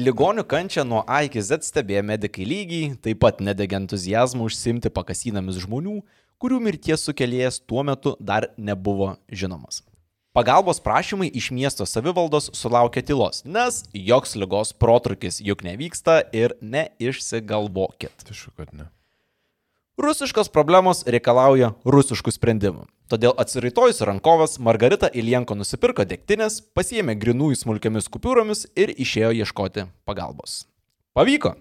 Ligonių 0.00 0.46
kančią 0.48 0.80
nuo 0.88 1.02
A 1.04 1.18
iki 1.26 1.42
Z 1.44 1.66
stebėjo 1.66 2.00
medikai 2.08 2.46
lygiai, 2.48 2.92
taip 3.04 3.18
pat 3.20 3.42
nedegė 3.44 3.76
entuzijazmų 3.82 4.46
užsimti 4.48 4.88
pakasinamis 4.96 5.58
žmonių, 5.66 5.98
kurių 6.40 6.60
mirties 6.64 7.04
sukėlėjas 7.04 7.58
tuo 7.68 7.84
metu 7.84 8.14
dar 8.16 8.46
nebuvo 8.56 9.10
žinomas. 9.28 9.82
Pagalbos 10.32 10.80
prašymai 10.80 11.28
iš 11.36 11.50
miesto 11.52 11.84
savivaldos 11.84 12.48
sulaukė 12.56 13.02
tylos, 13.04 13.42
nes 13.44 13.82
joks 13.92 14.38
lygos 14.40 14.72
protrukis 14.72 15.42
juk 15.44 15.66
nevyksta 15.68 16.22
ir 16.32 16.56
neišsigalvokit. 16.62 18.24
Tišu, 18.30 18.54
kad 18.56 18.72
ne. 18.72 18.88
Rusiškos 20.00 20.48
problemos 20.48 21.02
reikalauja 21.04 21.74
rusiškų 21.84 22.32
sprendimų. 22.32 22.86
Todėl 23.12 23.34
atsiraitojus 23.42 23.98
rankovas 24.08 24.56
Margarita 24.56 25.10
Ilienko 25.12 25.52
nusipirko 25.58 26.06
degtinės, 26.08 26.62
pasiėmė 26.72 27.18
grinųjų 27.20 27.58
smulkiamis 27.60 28.08
kupiūromis 28.08 28.64
ir 28.80 28.94
išėjo 28.96 29.34
ieškoti 29.42 29.84
pagalbos. 30.08 30.62
Pavyko. 31.12 31.52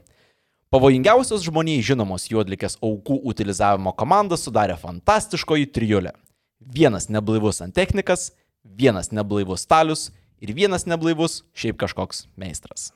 Pavojingiausios 0.72 1.44
žmoniai 1.44 1.84
žinomos 1.84 2.30
juodlikės 2.32 2.80
aukų 2.80 3.20
utilizavimo 3.28 3.92
komandą 4.00 4.40
sudarė 4.40 4.80
fantastiškoji 4.80 5.68
trijulė. 5.76 6.16
Vienas 6.64 7.10
neblaivus 7.12 7.60
antechnikas, 7.66 8.30
vienas 8.64 9.12
neblaivus 9.12 9.68
stalius 9.68 10.12
ir 10.40 10.56
vienas 10.56 10.88
neblaivus 10.88 11.42
šiaip 11.52 11.82
kažkoks 11.84 12.30
meistras. 12.40 12.94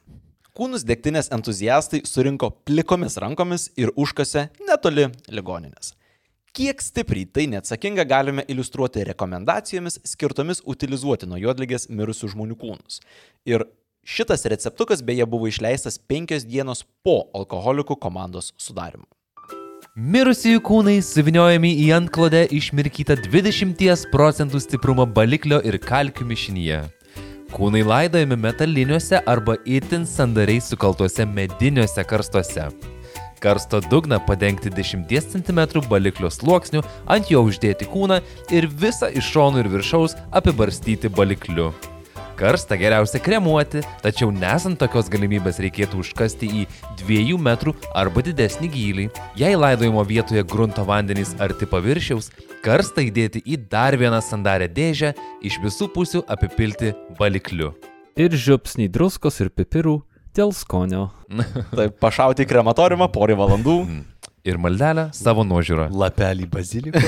Kūnus 0.54 0.84
degtinės 0.86 1.32
entuziastai 1.34 2.04
surinko 2.06 2.52
plikomis 2.70 3.16
rankomis 3.18 3.72
ir 3.74 3.90
užkase 3.98 4.44
netoli 4.68 5.08
ligoninės. 5.34 5.96
Kiek 6.54 6.84
stipriai 6.86 7.26
tai 7.26 7.48
neatsakinga 7.50 8.06
galime 8.06 8.46
iliustruoti 8.46 9.02
rekomendacijomis 9.10 9.98
skirtomis 10.12 10.62
utilizuoti 10.70 11.26
nuo 11.26 11.42
juodligės 11.42 11.90
mirusių 11.90 12.30
žmonių 12.36 12.60
kūnus. 12.62 13.02
Ir 13.50 13.66
šitas 14.06 14.46
receptukas 14.54 15.02
beje 15.02 15.26
buvo 15.26 15.50
išleistas 15.50 15.98
penkios 15.98 16.46
dienos 16.46 16.86
po 17.02 17.24
alkoholikų 17.34 17.98
komandos 17.98 18.54
sudarimo. 18.62 19.10
Mirusiųjų 19.98 20.62
kūnai 20.70 21.00
suviniojami 21.02 21.80
į 21.82 21.96
antklodę 21.98 22.46
išmirkytą 22.54 23.24
20 23.26 24.12
procentų 24.14 24.62
stiprumo 24.62 25.10
baliklio 25.10 25.64
ir 25.66 25.82
kalkių 25.82 26.30
mišinyje. 26.30 26.84
Kūnai 27.54 27.84
laidojami 27.86 28.34
metaliniuose 28.42 29.20
arba 29.30 29.54
itin 29.70 30.08
sandariai 30.10 30.62
sukaltuose 30.62 31.28
mediniuose 31.30 32.02
karstuose. 32.10 32.66
Karsto 33.44 33.82
dugną 33.92 34.18
padengti 34.26 34.72
10 34.74 35.06
cm 35.36 35.86
baliklio 35.90 36.34
sluoksniu, 36.34 36.82
ant 37.06 37.30
jo 37.30 37.46
uždėti 37.46 37.86
kūną 37.94 38.22
ir 38.58 38.72
visą 38.84 39.14
iš 39.14 39.34
šonų 39.36 39.66
ir 39.66 39.74
viršaus 39.78 40.18
apibarstyti 40.32 41.14
balikliu. 41.14 41.70
Karstą 42.38 42.78
geriausia 42.82 43.20
kremuoti, 43.22 43.84
tačiau 44.02 44.32
nesant 44.34 44.80
tokios 44.82 45.10
galimybės 45.14 45.60
reikėtų 45.62 46.00
užkasti 46.02 46.50
į 46.50 46.64
2 47.04 47.38
metrų 47.38 47.76
arba 47.94 48.24
didesnį 48.26 48.70
gylį. 48.74 49.06
Jei 49.38 49.54
laidojimo 49.58 50.02
vietoje 50.10 50.42
grunto 50.44 50.86
vandenys 50.88 51.36
arti 51.44 51.70
paviršiaus, 51.70 52.32
karstą 52.66 53.06
įdėti 53.06 53.44
į 53.46 53.60
dar 53.70 53.98
vieną 54.00 54.22
sandarę 54.26 54.70
dėžę, 54.72 55.14
iš 55.46 55.60
visų 55.62 55.92
pusių 55.94 56.24
apipilti 56.34 56.96
balikliu. 57.20 57.74
Ir 58.18 58.34
žiupsnį 58.34 58.90
druskos 58.94 59.40
ir 59.42 59.54
pipirų 59.54 60.00
dėl 60.34 60.54
skonio. 60.58 61.12
Tai 61.78 61.88
pašauti 62.02 62.50
krematoriumą 62.50 63.12
porį 63.14 63.38
valandų. 63.44 63.78
Ir 64.44 64.58
maldelę 64.60 65.06
savo 65.16 65.46
nuožiūrą. 65.48 65.86
Lapelį 65.96 66.50
baziliko. 66.52 67.00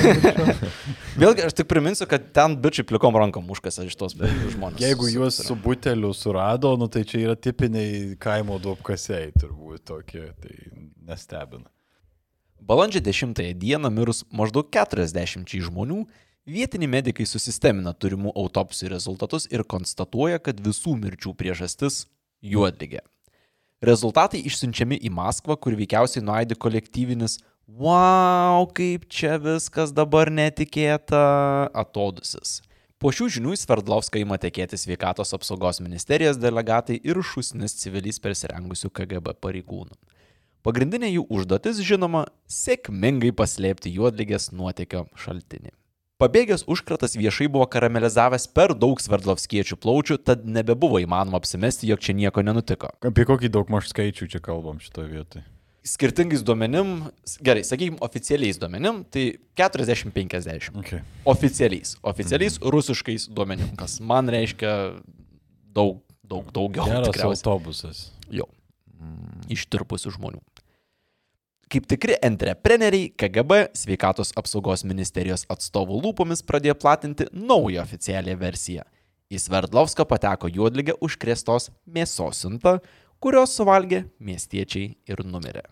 Vėlgi, 1.20 1.44
aš 1.44 1.56
tik 1.58 1.68
priminsiu, 1.68 2.08
kad 2.08 2.30
ten 2.36 2.56
bičiai 2.64 2.86
plikom 2.88 3.18
rankom 3.20 3.50
užkasa 3.52 3.84
iš 3.84 3.98
tos 4.00 4.16
žmonės. 4.16 4.80
Jeigu 4.80 5.10
juos 5.12 5.42
su 5.44 5.58
buteliu 5.60 6.14
surado, 6.16 6.72
nu, 6.80 6.88
tai 6.88 7.04
čia 7.04 7.26
yra 7.26 7.36
tipiniai 7.36 8.16
kaimo 8.24 8.56
duopkasiai 8.64 9.34
turbūt 9.36 9.84
tokie, 9.92 10.30
tai 10.40 10.56
nestebina. 11.04 11.68
Balandžio 12.64 13.04
10 13.04 13.44
dieną 13.60 13.92
mirus 13.92 14.24
maždaug 14.32 14.72
40 14.72 15.52
žmonių, 15.68 16.06
vietiniai 16.48 16.94
medikai 16.94 17.28
susistemina 17.28 17.92
turimų 18.00 18.32
autopsijų 18.32 18.94
rezultatus 18.96 19.50
ir 19.52 19.66
konstatuoja, 19.68 20.40
kad 20.40 20.64
visų 20.64 20.96
mirčių 21.04 21.36
priežastis- 21.36 22.06
juodligė. 22.56 23.04
Rezultatai 23.84 24.40
išsiunčiami 24.48 25.02
į 25.04 25.12
Maskvą, 25.12 25.58
kur 25.60 25.76
veikiausiai 25.76 26.24
nuaidi 26.24 26.56
kolektyvinis 26.56 27.40
Wow, 27.66 28.68
kaip 28.78 29.08
čia 29.10 29.40
viskas 29.42 29.90
dabar 29.90 30.30
netikėta 30.30 31.18
atodusis. 31.74 32.60
Po 33.02 33.10
šių 33.10 33.26
žinių 33.36 33.56
į 33.56 33.58
Sverdlovską 33.60 34.22
ima 34.22 34.38
tekėti 34.40 34.78
sveikatos 34.78 35.34
apsaugos 35.34 35.82
ministerijos 35.82 36.38
delegatai 36.38 37.00
ir 37.02 37.18
šusnis 37.26 37.74
civiliais 37.82 38.22
persirengusių 38.22 38.92
KGB 38.94 39.34
pareigūnų. 39.42 39.98
Pagrindinė 40.66 41.10
jų 41.12 41.26
užduotis, 41.34 41.82
žinoma, 41.86 42.24
sėkmingai 42.50 43.34
paslėpti 43.36 43.92
juodligės 43.98 44.52
nuotėkio 44.54 45.08
šaltinį. 45.18 45.74
Pabėgęs 46.16 46.62
užkratas 46.72 47.18
viešai 47.20 47.50
buvo 47.52 47.66
karamelizavęs 47.68 48.46
per 48.56 48.72
daug 48.80 49.02
sverdlovskiečių 49.04 49.76
plaučių, 49.84 50.16
tad 50.24 50.46
nebebuvo 50.48 51.02
įmanoma 51.04 51.42
apsimesti, 51.42 51.90
jog 51.90 52.00
čia 52.00 52.16
nieko 52.16 52.40
nenutiko. 52.40 52.94
Apie 53.04 53.26
kokį 53.28 53.50
daug 53.52 53.68
maž 53.74 53.90
skaičių 53.92 54.30
čia 54.32 54.40
kalbam 54.40 54.80
šitoje 54.80 55.10
vietoje? 55.12 55.44
Skirtingais 55.86 56.40
duomenim, 56.48 56.94
gerai, 57.44 57.66
sakykime, 57.68 58.00
oficialiais 58.08 58.56
duomenim, 58.62 59.04
tai 59.12 59.26
40-50. 59.60 60.80
Okay. 60.80 61.04
Oficialiais. 61.28 61.98
Oficialiais 62.00 62.58
rusiškais 62.64 63.28
duomenim, 63.36 63.76
kas 63.76 64.00
man 64.00 64.32
reiškia 64.32 64.72
daug, 65.76 66.00
daug 66.24 66.48
daugiau. 66.56 66.88
Geras 66.96 67.28
autobusas. 67.28 68.06
Jo. 68.32 68.48
Ištirpusių 69.52 70.16
žmonių. 70.16 70.40
Kaip 71.72 71.88
tikri 71.90 72.14
entrepreneriai, 72.22 73.10
KGB 73.18 73.72
sveikatos 73.74 74.32
apsaugos 74.38 74.84
ministerijos 74.86 75.48
atstovų 75.50 75.98
lūpomis 76.04 76.44
pradėjo 76.46 76.76
platinti 76.78 77.26
naują 77.34 77.82
oficialią 77.82 78.36
versiją. 78.38 78.86
Į 79.34 79.42
Sverdlovską 79.42 80.06
pateko 80.06 80.52
juodligė 80.54 80.94
užkrėstos 81.02 81.72
mėsos 81.90 82.44
siunta, 82.44 82.78
kurios 83.18 83.58
suvalgė 83.58 84.04
miestiečiai 84.22 84.94
ir 85.10 85.26
numirė. 85.26 85.66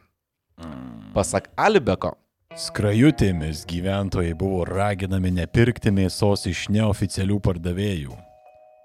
Pasak 1.14 1.52
Alibeko, 1.62 2.16
Skrajutėmis 2.54 3.64
gyventojai 3.66 4.36
buvo 4.38 4.62
raginami 4.68 5.32
nepirkti 5.34 5.90
mėsos 5.90 6.44
iš 6.46 6.68
neoficialių 6.74 7.40
pardavėjų. 7.42 8.14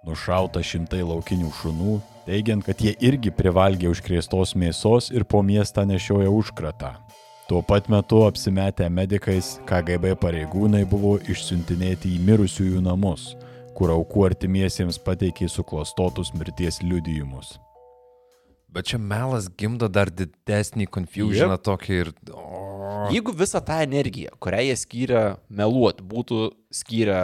Nušauta 0.08 0.62
šimtai 0.64 1.02
laukinių 1.04 1.50
šunų, 1.58 1.98
teigiant, 2.28 2.64
kad 2.66 2.80
jie 2.84 2.92
irgi 3.04 3.32
privalgė 3.34 3.88
užkrėstos 3.92 4.54
mėsos 4.58 5.08
ir 5.14 5.24
po 5.24 5.40
miestą 5.44 5.86
nešioja 5.88 6.30
užkratą. 6.32 6.94
Tuo 7.48 7.62
pat 7.64 7.88
metu 7.88 8.20
apsimetę 8.26 8.90
medikais 8.92 9.54
KGB 9.68 10.12
pareigūnai 10.20 10.82
buvo 10.88 11.14
išsiuntinėti 11.32 12.10
į 12.18 12.18
mirusiųjų 12.26 12.82
namus, 12.84 13.30
kur 13.78 13.94
aukų 13.94 14.26
artimiesiems 14.26 15.00
pateikė 15.00 15.48
suklastotus 15.48 16.34
mirties 16.36 16.82
liudijimus. 16.84 17.56
Bet 18.68 18.90
čia 18.90 19.00
melas 19.00 19.48
gimdo 19.48 19.88
dar 19.88 20.12
didesnį 20.12 20.90
confusioną 20.92 21.56
yep. 21.56 21.64
tokį 21.64 21.94
ir... 22.02 22.12
O, 22.36 23.06
jeigu 23.14 23.32
visą 23.32 23.62
tą 23.64 23.78
energiją, 23.86 24.34
kurią 24.44 24.66
jie 24.66 24.76
skyrė 24.76 25.22
meluot, 25.48 26.04
būtų 26.04 26.50
skyrę 26.76 27.22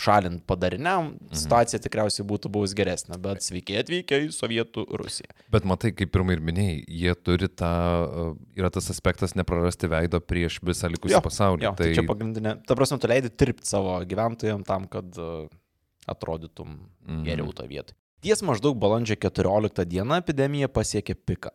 šalint 0.00 0.42
padariniam, 0.48 1.12
situacija 1.36 1.80
tikriausiai 1.84 2.26
būtų 2.28 2.50
buvus 2.52 2.74
geresnė, 2.76 3.18
bet 3.20 3.44
sveiki 3.44 3.78
atvykę 3.82 4.22
į 4.26 4.30
Sovietų 4.34 4.86
Rusiją. 5.00 5.34
Bet 5.52 5.68
matai, 5.68 5.92
kaip 5.96 6.12
pirmai 6.14 6.38
ir 6.38 6.44
minėjai, 6.44 6.78
jie 7.02 7.16
turi 7.20 7.50
tą, 7.52 7.72
uh, 8.04 8.30
yra 8.56 8.72
tas 8.72 8.88
aspektas 8.92 9.36
neprarasti 9.38 9.90
veido 9.92 10.22
prieš 10.24 10.60
visą 10.64 10.88
likusį 10.92 11.20
pasaulį. 11.24 11.68
Jo, 11.68 11.74
tai... 11.76 11.90
tai 11.90 12.00
čia 12.00 12.06
pagrindinė, 12.08 12.56
ta 12.64 12.78
prasme, 12.78 13.00
tu 13.02 13.10
leidi 13.12 13.32
tirpti 13.32 13.68
savo 13.68 13.98
gyventojams 14.08 14.68
tam, 14.68 14.88
kad 14.90 15.20
uh, 15.20 15.44
atrodytum 16.10 16.80
Mhm. 17.10 17.24
geriau 17.24 17.52
to 17.52 17.66
vietoj. 17.66 17.96
Ties 18.20 18.42
maždaug 18.44 18.76
balandžio 18.78 19.16
14 19.16 19.84
dieną 19.88 20.20
epidemija 20.20 20.68
pasiekė 20.68 21.14
piką. 21.14 21.50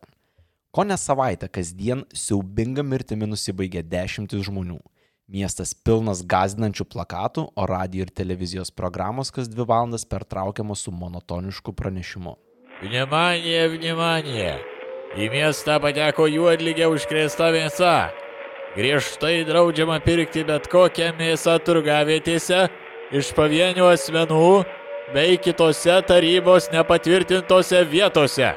Ko 0.74 0.84
ne 0.84 0.96
savaitę 0.98 1.48
kasdien 1.48 2.04
siaubinga 2.12 2.82
mirtimi 2.82 3.28
nusibaigė 3.30 3.82
dešimtis 3.86 4.44
žmonių. 4.48 4.80
Miestas 5.26 5.72
pilnas 5.74 6.20
gazdinančių 6.22 6.84
plakatų, 6.86 7.42
o 7.58 7.64
radio 7.66 8.04
ir 8.04 8.10
televizijos 8.14 8.68
programos 8.70 9.32
kas 9.34 9.48
dvi 9.50 9.64
valandas 9.66 10.04
pertraukiamos 10.06 10.84
su 10.86 10.92
monotonišku 10.94 11.72
pranešimu. 11.74 12.36
Vnimanė, 12.84 13.64
vnimanė! 13.72 14.52
Į 15.18 15.26
miestą 15.32 15.80
pateko 15.82 16.28
juodlygė 16.30 16.86
užkrėsta 16.92 17.48
mėsa. 17.56 18.12
Griežtai 18.76 19.40
draudžiama 19.48 19.96
pirkti 20.04 20.44
bet 20.46 20.68
kokią 20.70 21.10
mėsą 21.18 21.56
turgavietėse 21.66 22.68
iš 23.10 23.32
pavienių 23.34 23.88
asmenų 23.96 24.52
bei 25.16 25.40
kitose 25.42 25.98
tarybos 26.06 26.70
nepatvirtintose 26.70 27.82
vietose. 27.90 28.52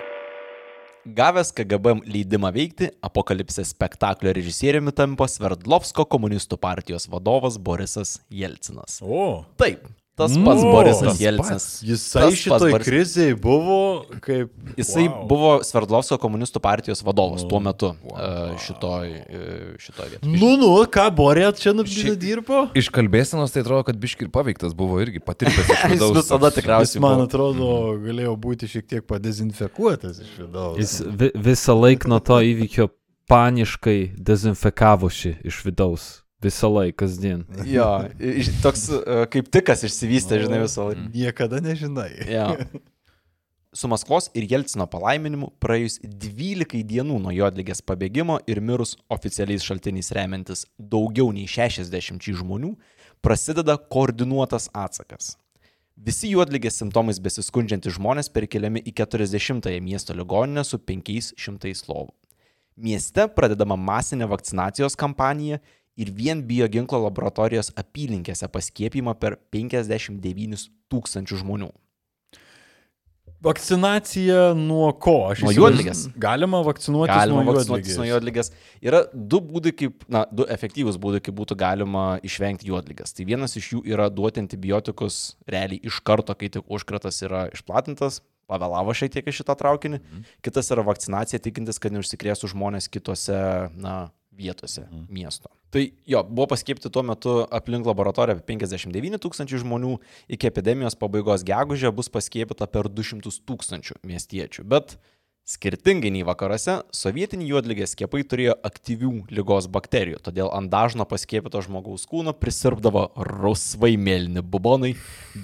Gavęs 1.15 1.49
KGB 1.55 1.95
leidimą 2.05 2.51
veikti, 2.53 2.89
apokalipsės 3.05 3.71
spektaklio 3.73 4.33
režisieriumi 4.35 4.93
tampa 4.95 5.25
Sverdlovsko 5.29 6.05
komunistų 6.05 6.59
partijos 6.61 7.07
vadovas 7.09 7.57
Borisas 7.57 8.19
Jelcinas. 8.29 8.99
O, 9.01 9.45
Taip, 9.57 9.87
tas 10.19 10.35
pats 10.45 10.63
O, 10.63 10.71
Borisas 10.73 11.05
tas 11.07 11.21
Jelcinas. 11.23 11.65
jisai 11.87 12.27
šitoj 12.35 12.71
Boris- 12.75 12.85
kriziai 12.89 13.33
buvo 13.39 13.77
kaip... 14.21 14.51
Jisai 14.77 15.07
Wow. 15.09 15.23
buvo 15.31 15.51
Sverdlovsko 15.63 16.17
komunistų 16.21 16.59
partijos 16.61 17.01
vadovas 17.07 17.45
O, 17.45 17.49
tuo 17.49 17.59
metu 17.63 17.93
wow. 18.03 18.19
e, 18.19 18.57
šitoj, 18.65 19.07
e, 19.09 19.41
šitoj 19.79 20.11
vietoje. 20.13 20.33
Nu, 20.35 20.51
nu, 20.59 20.69
ką 20.91 21.07
Borė 21.15 21.47
čia 21.57 21.71
Ši- 21.73 22.09
nudirbo? 22.11 22.65
Iš 22.77 22.91
kalbėsenos 22.93 23.55
tai 23.55 23.63
atrodo, 23.63 23.87
kad 23.87 23.97
biški 23.97 24.27
ir 24.27 24.31
paveiktas 24.35 24.75
buvo 24.77 24.99
irgi 25.01 25.23
patirtas 25.23 25.63
iš 25.65 25.83
Jis 25.87 25.91
vidaus. 25.95 26.15
visada 26.19 26.45
toks- 26.51 26.53
Jis, 26.53 26.61
tikriausiai 26.61 27.01
man 27.07 27.25
atrodo, 27.25 27.71
galėjo 28.03 28.35
būti 28.37 28.67
šiek 28.69 28.85
tiek 28.91 29.07
padezinfekuotas 29.09 30.19
iš 30.21 30.35
vidaus. 30.43 30.77
Jis 30.77 30.97
vi, 31.07 31.31
visą 31.49 31.73
laiką 31.79 32.11
nuo 32.11 32.19
to 32.19 32.37
įvykio 32.43 32.89
paniškai 33.29 34.13
dezinfekavosi 34.17 35.35
iš 35.45 35.63
vidaus. 35.65 36.05
Visą 36.43 36.69
laiką, 36.71 36.95
kasdien. 37.03 37.41
Jo, 37.67 37.87
iš- 38.19 38.53
toks 38.63 38.85
e, 38.95 39.25
kaip 39.33 39.49
tikas 39.51 39.83
išsivystė, 39.83 40.39
žinai, 40.45 40.61
visą 40.63 40.85
laiką. 40.87 41.09
Niekada 41.11 41.59
nežinai. 41.63 42.13
Jo. 42.31 42.45
Su 43.79 43.85
Maskvos 43.91 44.31
ir 44.33 44.47
Jelcino 44.49 44.87
palaiminimu 44.89 45.51
praėjus 45.61 45.99
12 46.01 46.79
dienų 46.89 47.19
nuo 47.21 47.33
juodligės 47.35 47.83
pabėgimo 47.85 48.39
ir 48.49 48.63
mirus 48.65 48.95
oficialiais 49.13 49.61
šaltiniais 49.61 50.09
remiantis 50.15 50.63
daugiau 50.79 51.29
nei 51.35 51.45
60 51.45 52.31
žmonių, 52.39 52.71
prasideda 53.21 53.75
koordinuotas 53.77 54.71
atsakas. 54.73 55.35
Visi 55.99 56.31
juodligės 56.31 56.79
simptomais 56.79 57.19
besiskundžiantys 57.21 57.97
žmonės 57.99 58.31
perkeliami 58.33 58.81
į 58.87 58.95
40-ąją 59.03 59.83
miesto 59.83 60.15
ligoninę 60.17 60.63
su 60.65 60.79
500 60.79 61.83
lovų. 61.91 62.13
Mieste 62.79 63.25
pradedama 63.35 63.75
masinė 63.75 64.25
vakcinacijos 64.31 64.95
kampanija 64.97 65.59
ir 65.99 66.13
vien 66.15 66.41
bioginklo 66.47 67.01
laboratorijos 67.05 67.73
apylinkėse 67.79 68.47
paskiepima 68.53 69.17
per 69.19 69.37
59 69.53 70.69
tūkstančių 70.89 71.43
žmonių. 71.43 71.69
Vakcinacija 73.39 74.53
nuo 74.53 74.89
ko? 74.99 75.13
Aš 75.31 75.45
Nuo 75.45 75.53
juodligės. 75.55 76.01
Galima 76.19 76.59
vakcinuotis 76.65 77.13
Galima 77.15 77.45
nuo 77.45 77.53
vakcinuotis 77.55 77.93
juodligės. 77.93 77.99
nuo 78.01 78.07
juodligės. 78.09 78.49
Yra 78.83 78.99
du 79.13 79.39
būdai, 79.39 79.71
kaip, 79.79 80.03
na, 80.11 80.25
du 80.27 80.43
efektyvūs 80.43 80.97
būdai, 80.99 81.21
kaip 81.23 81.37
būtų 81.37 81.55
galima 81.59 82.03
išvengti 82.27 82.67
juodligės. 82.67 83.15
Tai 83.15 83.23
vienas 83.29 83.55
iš 83.55 83.71
jų 83.77 83.81
yra 83.93 84.09
duoti 84.11 84.43
antibiotikus 84.43 85.37
realiai 85.47 85.79
iš 85.87 86.01
karto, 86.03 86.35
kai 86.35 86.51
tik 86.51 86.67
užkratas 86.67 87.21
yra 87.23 87.45
išplatintas. 87.55 88.19
Pavėlavo 88.49 88.91
šiek 88.97 89.13
tiek 89.13 89.27
į 89.29 89.37
šitą 89.39 89.55
traukinį. 89.55 90.01
Kitas 90.43 90.71
yra 90.75 90.83
vakcinacija, 90.83 91.39
tikintis, 91.39 91.79
kad 91.79 91.95
neužsikrėstų 91.95 92.49
žmonės 92.51 92.89
kitose, 92.91 93.39
na, 93.77 94.09
vietose 94.39 94.85
miesto. 95.11 95.51
Tai 95.69 95.83
jo, 96.09 96.23
buvo 96.25 96.47
paskiepti 96.53 96.89
tuo 96.89 97.03
metu 97.05 97.35
aplink 97.53 97.87
laboratoriją 97.89 98.39
apie 98.39 98.55
59 98.55 99.19
tūkstančių 99.21 99.61
žmonių, 99.65 99.93
iki 100.31 100.49
epidemijos 100.49 100.97
pabaigos 100.99 101.45
gegužė 101.45 101.91
bus 101.95 102.09
paskiepita 102.13 102.69
per 102.71 102.89
200 102.89 103.35
tūkstančių 103.45 103.99
miestiečių. 104.09 104.65
Bet 104.71 104.97
skirtingai 105.49 106.11
nei 106.13 106.21
vakaruose, 106.27 106.75
sovietiniai 106.93 107.49
juodligės 107.49 107.95
skiepai 107.95 108.21
turėjo 108.29 108.53
aktyvių 108.67 109.11
lygos 109.33 109.65
bakterijų, 109.71 110.19
todėl 110.25 110.51
ant 110.53 110.69
dažno 110.69 111.07
paskiepito 111.09 111.61
žmogaus 111.65 112.03
kūno 112.09 112.35
prisirpdavo 112.37 113.07
rusvai 113.17 113.95
mėlyni 113.97 114.43
bubonai, 114.45 114.91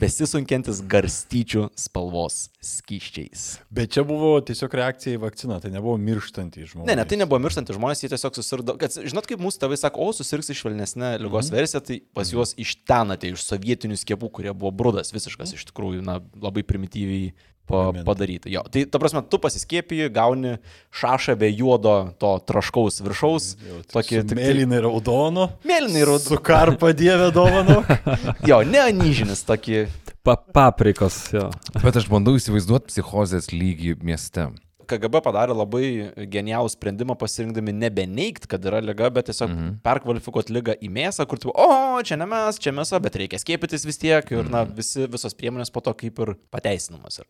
besisunkiantis 0.02 0.84
garstyčių 0.91 1.70
spalvos 1.80 2.50
skyščiais. 2.66 3.46
Bet 3.74 3.96
čia 3.96 4.04
buvo 4.06 4.36
tiesiog 4.46 4.78
reakcija 4.78 5.18
į 5.18 5.24
vakciną, 5.26 5.58
tai 5.64 5.72
nebuvo 5.74 5.98
mirštantys 6.02 6.74
žmonės. 6.76 6.89
Ne, 6.91 6.98
ne, 7.02 7.08
tai 7.10 7.20
nebuvo 7.22 7.41
mirštantys 7.46 7.78
žmonės, 7.80 8.04
jie 8.06 8.12
tiesiog 8.14 8.38
susirdo, 8.38 8.78
kad, 8.82 8.93
žinot, 9.10 9.26
kaip 9.30 9.41
mūsų 9.41 9.64
tėvai 9.66 9.80
sako, 9.82 10.06
o 10.06 10.14
susirgs 10.18 10.54
švelnesnė 10.56 11.16
lygos 11.22 11.50
Mhm. 11.50 11.56
versija, 11.58 11.82
tai 11.82 12.00
pas 12.14 12.30
juos 12.30 12.54
iš 12.62 12.76
ten 12.86 13.10
atėjo, 13.14 13.38
iš 13.39 13.43
sovietinių 13.50 13.98
skiepų, 13.98 14.32
kurie 14.32 14.54
buvo 14.54 14.72
brudas 14.72 15.12
visiškas, 15.14 15.54
iš 15.58 15.66
tikrųjų, 15.72 16.06
na, 16.06 16.22
labai 16.41 16.64
primityviai 16.64 17.34
pa, 17.70 17.89
padaryti. 18.05 18.51
Jo, 18.53 18.63
tai 18.72 18.86
ta 18.89 19.01
prasme, 19.01 19.24
tu 19.30 19.39
pasiskėpiji, 19.41 20.09
gauni 20.13 20.55
šašą 20.95 21.38
be 21.39 21.49
juodo 21.51 21.95
to 22.22 22.36
traškaus 22.47 23.01
viršaus, 23.05 23.51
tokį 23.93 24.24
Tik 24.24 24.39
mėlynai 24.39 24.82
raudono. 24.86 25.49
Mėlynai 25.68 26.05
raudono. 26.07 26.38
Su 26.38 26.41
karpa 26.43 26.93
dievė 26.97 27.32
dovano. 27.36 27.82
Jo, 28.49 28.61
ne 28.68 28.82
anyžinis, 28.82 29.41
tokį. 29.47 29.86
Pa 30.26 30.36
paprikos, 30.38 31.18
jo. 31.34 31.49
Bet 31.82 31.97
aš 31.99 32.07
bandau 32.09 32.36
įsivaizduoti 32.38 32.93
psichozės 32.93 33.51
lygį 33.53 33.97
mieste. 34.05 34.49
KGB 34.89 35.22
padarė 35.26 35.55
labai 35.57 35.86
genialų 36.32 36.70
sprendimą 36.74 37.16
pasirinkdami 37.20 37.74
nebeneigt, 37.76 38.47
kad 38.49 38.66
yra 38.70 38.82
lyga, 38.84 39.09
bet 39.13 39.30
tiesiog 39.30 39.49
mm 39.49 39.57
-hmm. 39.57 39.76
perkvalifikuoti 39.86 40.53
lygą 40.53 40.78
į 40.78 40.91
mėsą, 40.97 41.26
kur 41.30 41.41
tu, 41.41 41.49
o, 41.49 42.01
čia 42.05 42.18
ne 42.22 42.28
mes, 42.30 42.59
čia 42.61 42.74
mėsa, 42.76 43.01
bet 43.01 43.16
reikia 43.16 43.41
skiepytis 43.41 43.86
vis 43.86 43.97
tiek 43.97 44.32
ir, 44.32 44.49
na, 44.49 44.63
visi, 44.63 45.07
visos 45.07 45.34
priemonės 45.34 45.72
po 45.72 45.82
to 45.82 45.93
kaip 45.93 46.20
ir 46.20 46.36
pateisinamas 46.51 47.20
yra. 47.20 47.30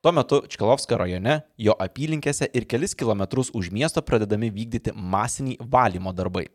Tuo 0.00 0.12
metu 0.16 0.38
Čkalovskio 0.48 0.96
rajone, 0.96 1.34
jo 1.60 1.74
apylinkėse 1.76 2.46
ir 2.56 2.64
kelis 2.64 2.94
kilometrus 2.96 3.50
už 3.52 3.66
miesto 3.68 4.00
pradedami 4.00 4.48
vykdyti 4.48 4.94
masiniai 4.96 5.60
valymo 5.60 6.14
darbai. 6.16 6.46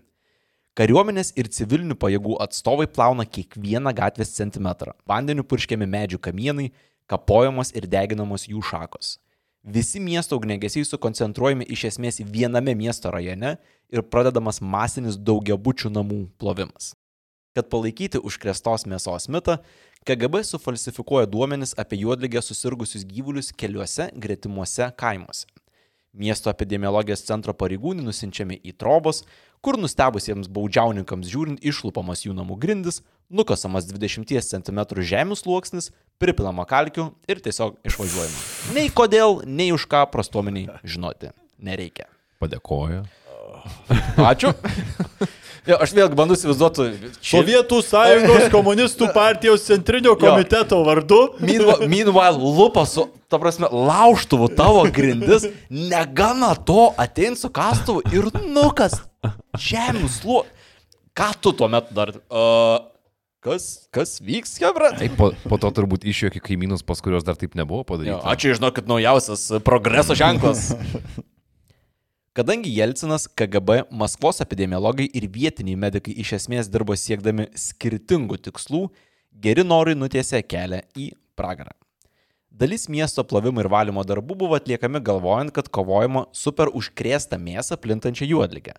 Kariuomenės 0.74 1.30
ir 1.38 1.52
civilinių 1.54 1.94
pajėgų 2.02 2.40
atstovai 2.42 2.88
plauna 2.90 3.28
kiekvieną 3.30 3.94
gatvės 3.94 4.34
centimetrą. 4.34 4.96
Vandeniu 5.06 5.46
purškiami 5.46 5.86
medžių 5.86 6.20
kamienai, 6.26 6.72
kapojamos 7.06 7.70
ir 7.78 7.86
deginamos 7.86 8.48
jų 8.50 8.66
šakos. 8.66 9.20
Visi 9.62 10.02
miesto 10.02 10.42
ugnegesiai 10.42 10.90
sukoncentruojami 10.90 11.70
iš 11.70 11.86
esmės 11.94 12.18
viename 12.26 12.74
miesto 12.74 13.14
rajone 13.14 13.60
ir 13.94 14.08
pradedamas 14.10 14.58
masinis 14.58 15.22
daugiabučių 15.22 15.94
namų 15.94 16.24
plovimas. 16.42 16.96
Kad 17.56 17.70
palaikyti 17.70 18.20
užkrestos 18.20 18.84
mėsos 18.90 19.30
mitą, 19.30 19.62
KGB 20.06 20.44
sufalsifikuoja 20.44 21.26
duomenis 21.26 21.74
apie 21.80 21.98
juodligę 21.98 22.42
susirgusius 22.42 23.06
gyvulius 23.06 23.48
keliuose 23.54 24.12
gretimuose 24.14 24.92
kaimuose. 24.98 25.48
Miesto 26.14 26.52
epidemiologijos 26.52 27.24
centro 27.26 27.56
pareigūnai 27.58 28.06
nusinčiami 28.06 28.60
į 28.62 28.76
trobos, 28.78 29.24
kur 29.66 29.80
nustebusiems 29.82 30.52
baudžiauninkams 30.54 31.32
žiūrint 31.34 31.66
išlupamas 31.66 32.22
jų 32.28 32.38
namų 32.38 32.60
grindis, 32.62 33.02
nukasamas 33.34 33.90
20 33.90 34.30
cm 34.46 34.86
žemės 35.02 35.42
sluoksnis, 35.42 35.90
pripilama 36.22 36.68
kalkių 36.70 37.10
ir 37.26 37.42
tiesiog 37.42 37.82
išvažiuojama. 37.90 38.46
Nei 38.78 38.94
kodėl, 38.94 39.42
nei 39.50 39.74
už 39.74 39.90
ką 39.90 40.06
prastuomeniai 40.14 40.78
žinoti 40.86 41.34
nereikia. 41.58 42.12
Padėkoju. 42.38 43.08
Ačiū. 44.18 44.54
Jo, 45.66 45.80
aš 45.82 45.96
vėlgi 45.98 46.14
bandau 46.14 46.36
įsivaizduoti. 46.38 46.84
čia- 47.26 47.40
Sovietų 47.40 47.80
sąjungos 47.82 48.44
komunistų 48.54 49.08
partijos 49.16 49.64
centrinio 49.66 50.12
komiteto 50.14 50.78
vardu. 50.86 51.18
Meanwhile, 51.42 51.88
meanwhile 51.90 52.38
lupa 52.38 52.84
su, 52.86 53.08
ta 53.34 53.40
prasme, 53.42 53.66
lauštuvu 53.74 54.52
tavo 54.54 54.84
grindis, 54.94 55.48
negana 55.74 56.52
to 56.54 56.92
atein 57.02 57.34
su 57.34 57.50
kastuvu 57.50 58.04
ir 58.14 58.30
nukas 58.46 59.00
žemių 59.58 60.06
sluo. 60.14 60.44
Ką 61.18 61.32
tu 61.42 61.50
tuo 61.58 61.66
metu 61.74 61.98
dar... 61.98 62.14
Uh, 62.30 62.86
kas, 63.42 63.88
kas 63.90 64.20
vyks, 64.22 64.60
Hebra? 64.62 64.94
Taip, 65.02 65.18
po, 65.18 65.32
po 65.50 65.58
to 65.58 65.74
turbūt 65.82 66.06
išjuoki 66.06 66.46
kaimynus, 66.46 66.86
pas 66.86 67.02
kuriuos 67.02 67.26
dar 67.26 67.42
taip 67.42 67.58
nebuvo 67.58 67.82
Jo, 67.82 67.90
padaryta. 67.90 68.22
ačiū, 68.38 68.54
žinokit, 68.62 68.86
naujausias 68.86 69.50
progreso 69.66 70.14
ženklas. 70.14 70.76
Kadangi 72.36 72.68
Jelcinas, 72.76 73.30
KGB, 73.32 73.86
Maskvos 73.96 74.42
epidemiologai 74.44 75.06
ir 75.16 75.24
vietiniai 75.32 75.78
medikai 75.80 76.12
iš 76.20 76.34
esmės 76.36 76.68
dirbo 76.68 76.92
siekdami 77.00 77.46
skirtingų 77.56 78.36
tikslų, 78.44 78.82
geri 79.46 79.64
norai 79.64 79.94
nutiesė 79.96 80.42
kelią 80.44 80.82
į 81.00 81.06
pragarą. 81.40 81.72
Dalis 82.52 82.90
miesto 82.92 83.24
plovimo 83.24 83.64
ir 83.64 83.70
valymo 83.72 84.04
darbų 84.04 84.36
buvo 84.42 84.58
atliekami 84.60 85.00
galvojant, 85.00 85.54
kad 85.56 85.70
kovojama 85.72 86.26
su 86.36 86.52
per 86.52 86.74
užkrėstą 86.76 87.40
mėsą 87.40 87.80
plintančią 87.80 88.28
juodligę. 88.34 88.76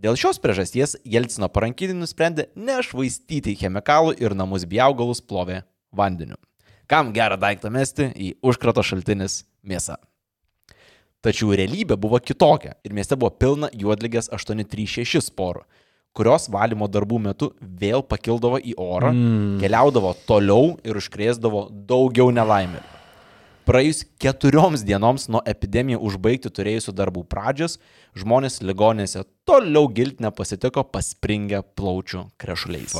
Dėl 0.00 0.16
šios 0.16 0.40
priežasties 0.40 0.96
Jelcino 1.04 1.52
parankiniai 1.52 2.00
nusprendė 2.00 2.48
nešvaistyti 2.56 3.52
chemikalų 3.60 4.16
ir 4.16 4.32
namus 4.32 4.64
bjaugalus 4.64 5.20
plovė 5.20 5.60
vandeniu. 5.92 6.40
Kam 6.88 7.12
gerą 7.12 7.36
daiktą 7.36 7.68
mesti 7.68 8.08
į 8.16 8.32
užkrato 8.40 8.80
šaltinis 8.80 9.42
mėsa. 9.60 10.00
Tačiau 11.24 11.54
realybė 11.56 11.96
buvo 11.96 12.18
kitokia 12.20 12.74
ir 12.84 12.92
mieste 12.96 13.16
buvo 13.16 13.32
pilna 13.32 13.70
juodligės 13.72 14.28
836 14.28 15.24
sporų, 15.24 15.62
kurios 16.16 16.50
valymo 16.52 16.88
darbų 16.90 17.20
metu 17.30 17.52
vėl 17.60 18.04
pakildavo 18.04 18.60
į 18.60 18.74
orą, 18.80 19.14
mm. 19.14 19.54
keliaudavo 19.62 20.12
toliau 20.28 20.74
ir 20.84 21.00
užkrėsdavo 21.00 21.70
daugiau 21.88 22.28
nelaimėlių. 22.34 22.90
Praėjus 23.64 24.02
keturioms 24.20 24.82
dienoms 24.84 25.24
nuo 25.32 25.40
epidemiją 25.48 25.96
užbaigti 26.04 26.50
turėjusių 26.52 26.92
darbų 26.98 27.22
pradžios, 27.32 27.78
žmonės 28.12 28.60
ligonėse 28.60 29.24
toliau 29.48 29.88
giltinę 29.88 30.28
pasitiko 30.36 30.84
paspringę 30.84 31.62
plaučių 31.72 32.26
krešuliais. 32.36 32.92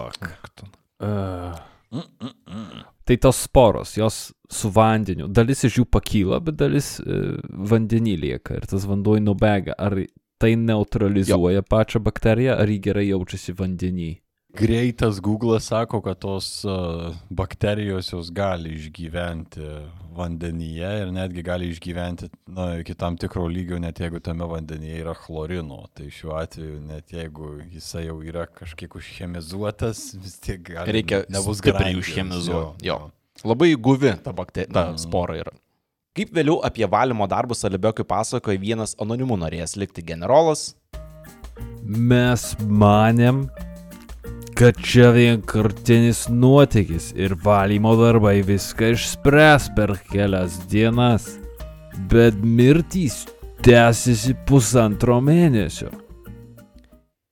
Uh. 1.04 1.52
Tai 3.04 3.16
tos 3.20 3.42
sporos, 3.44 3.96
jos 3.98 4.32
su 4.48 4.70
vandeniu, 4.72 5.28
dalis 5.28 5.64
iš 5.68 5.80
jų 5.82 5.84
pakyla, 5.92 6.38
bet 6.44 6.56
dalis 6.56 6.94
uh, 7.02 7.36
vandenį 7.70 8.14
lieka 8.22 8.56
ir 8.56 8.68
tas 8.70 8.86
vanduo 8.88 9.18
nubega. 9.20 9.76
Ar 9.76 9.98
tai 10.40 10.54
neutralizuoja 10.60 11.60
jo. 11.60 11.66
pačią 11.68 12.00
bakteriją, 12.04 12.56
ar 12.56 12.72
jį 12.72 12.78
gerai 12.88 13.08
jaučiasi 13.10 13.54
vandenį? 13.58 14.10
Greitas 14.54 15.20
Google 15.20 15.60
sako, 15.60 16.00
kad 16.00 16.18
tos 16.18 16.64
uh, 16.64 17.14
bakterijos 17.30 18.12
jos 18.12 18.30
gali 18.30 18.74
išgyventi 18.78 19.60
vandenyje 20.14 20.90
ir 21.02 21.10
netgi 21.12 21.42
gali 21.42 21.68
išgyventi 21.72 22.28
na, 22.46 22.68
iki 22.78 22.94
tam 22.94 23.16
tikro 23.18 23.48
lygio, 23.50 23.80
net 23.82 23.98
jeigu 24.00 24.20
tame 24.22 24.46
vandenyje 24.46 25.00
yra 25.02 25.14
chlorino. 25.18 25.80
Tai 25.94 26.06
šiuo 26.10 26.36
atveju, 26.38 26.78
net 26.86 27.10
jeigu 27.12 27.56
jisai 27.72 28.04
jau 28.06 28.20
yra 28.22 28.46
kažkiek 28.46 28.94
užchemizuotas, 28.94 30.04
vis 30.22 30.38
tiek 30.38 30.62
gali, 30.70 30.92
Reikia 31.00 31.24
nebus 31.34 31.58
stipriai 31.58 31.98
užchemizuoti. 31.98 32.86
Jo. 32.86 33.00
Labai 33.44 33.72
guvi 33.74 34.14
ta, 34.22 34.32
bakter... 34.32 34.70
ta 34.70 34.92
Mhm. 34.92 35.02
spora 35.02 35.40
yra. 35.42 35.56
Kaip 36.14 36.30
vėliau 36.30 36.60
apie 36.62 36.86
valymo 36.86 37.26
darbus 37.26 37.64
Alibekiui 37.66 38.06
pasakoja 38.06 38.60
vienas 38.62 38.94
anonimų 39.02 39.34
norėjęs 39.42 39.74
likti 39.82 40.02
generolas, 40.06 40.76
Mes 41.84 42.42
manėm, 42.64 43.42
kad 44.54 44.74
čia 44.86 45.08
vienkartinis 45.10 46.28
nuotykis 46.28 47.10
ir 47.18 47.34
valymo 47.42 47.96
darbai 47.98 48.36
viską 48.46 48.92
išspręs 48.94 49.66
per 49.74 49.96
kelias 50.12 50.60
dienas. 50.70 51.26
Bet 52.10 52.38
mirtys 52.38 53.24
tęsiasi 53.66 54.36
pusantro 54.46 55.18
mėnesio. 55.24 55.90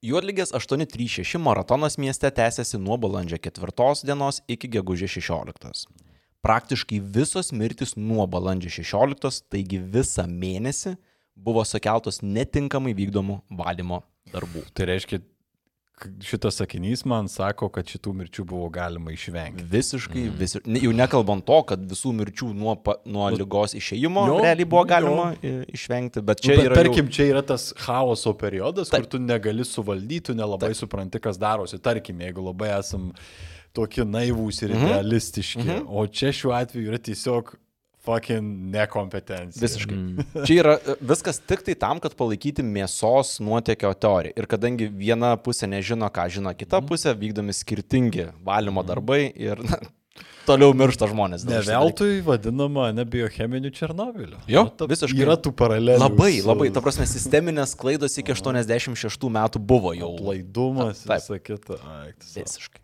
Juodligės 0.03 0.51
836 0.51 1.39
maratonas 1.39 1.95
mieste 1.95 2.31
tęsiasi 2.35 2.81
nuo 2.83 2.99
balandžio 2.99 3.39
4 3.39 4.03
dienos 4.03 4.43
iki 4.51 4.71
gegužės 4.75 5.15
16. 5.15 5.87
Praktiškai 6.43 6.99
visos 6.99 7.53
mirtis 7.55 7.95
nuo 7.97 8.27
balandžio 8.27 8.83
16, 8.83 9.45
taigi 9.47 9.79
visą 9.79 10.27
mėnesį, 10.27 10.97
buvo 11.39 11.63
sukeltos 11.63 12.19
netinkamai 12.23 12.97
vykdomų 12.99 13.45
valymo 13.51 14.03
darbų. 14.33 14.65
Tai 14.75 14.91
reiškia, 14.91 15.23
šitas 16.23 16.57
sakinys 16.61 17.05
man 17.05 17.29
sako, 17.29 17.69
kad 17.69 17.87
šitų 17.87 18.13
mirčių 18.21 18.45
buvo 18.45 18.69
galima 18.73 19.13
išvengti. 19.13 19.65
Visiškai, 19.73 20.25
visiškai. 20.39 20.81
Jau 20.83 20.93
nekalbant 20.93 21.45
to, 21.47 21.59
kad 21.69 21.81
visų 21.91 22.13
mirčių 22.21 22.53
nuo, 22.55 22.75
nuo 23.07 23.29
lygos 23.31 23.75
išėjimo 23.79 24.27
Jo, 24.29 24.39
realiai 24.43 24.65
buvo 24.69 24.83
jo. 24.83 24.89
galima 24.95 25.27
i- 25.43 25.65
išvengti, 25.77 26.21
bet 26.23 26.41
Čia 26.41 26.53
čia 26.53 26.57
bet, 26.57 26.67
yra... 26.71 26.75
tarkim, 26.83 27.09
čia 27.09 27.29
yra 27.33 27.43
tas 27.43 27.73
chaoso 27.77 28.33
periodas, 28.35 28.89
Taip. 28.91 29.03
kur 29.03 29.11
tu 29.17 29.19
negali 29.19 29.65
suvaldyti, 29.65 30.25
tu 30.31 30.35
nelabai 30.35 30.75
supranti, 30.75 31.19
kas 31.21 31.39
darosi. 31.39 31.79
Tarkim, 31.79 32.19
jeigu 32.21 32.45
labai 32.51 32.73
esam 32.79 33.13
tokie 33.73 34.05
naivūs 34.05 34.63
ir 34.63 34.75
Mhm. 34.75 34.87
idealistiški, 34.87 35.65
Mhm. 35.65 35.87
o 35.89 36.07
čia 36.07 36.29
šiuo 36.33 36.53
atveju 36.53 36.89
yra 36.93 36.99
tiesiog 36.99 37.55
fucking 38.05 38.71
nekompetencija. 38.75 39.63
Visiškai. 39.63 39.95
Mm. 39.97 40.27
Čia 40.49 40.59
yra 40.63 40.75
e, 40.83 40.97
viskas 41.07 41.39
tik 41.47 41.63
tai 41.67 41.77
tam, 41.79 42.01
kad 42.03 42.17
palaikyti 42.19 42.65
mėsos 42.67 43.37
nuotėkio 43.45 43.93
teoriją. 44.03 44.35
Ir 44.43 44.49
kadangi 44.51 44.89
viena 44.91 45.37
pusė 45.39 45.69
nežino, 45.71 46.09
ką 46.11 46.29
žino 46.35 46.51
kita 46.59 46.81
Mhm. 46.83 46.89
pusė, 46.91 47.15
vykdomi 47.15 47.55
skirtingi 47.55 48.31
valymo 48.45 48.83
darbai 48.85 49.29
ir 49.39 49.63
na, 49.63 49.79
toliau 50.51 50.75
miršta 50.75 51.07
žmonės. 51.13 51.47
dėl 51.47 51.63
Ne 51.63 51.63
veltui 51.71 52.19
vadinama 52.27 52.89
ne 52.93 53.05
biocheminiu 53.07 53.71
Černobiliu. 53.71 54.43
Jo, 54.51 54.65
Nu, 54.67 54.75
ta- 54.75 54.91
visiškai. 54.91 55.23
Yra 55.23 55.37
tų 55.39 55.55
paralelių. 55.55 56.03
Labai, 56.03 56.33
su 56.43 56.49
labai, 56.51 56.73
ta 56.75 56.83
prasme, 56.83 57.07
sisteminės 57.07 57.77
klaidos 57.79 58.19
iki 58.19 58.35
86 58.37 59.31
metų 59.31 59.63
buvo 59.63 59.95
jau. 59.95 60.11
Laidumas, 60.19 61.07
visa 61.07 61.39
kita. 61.39 61.79
Ai. 61.87 62.11
Visiškai. 62.35 62.82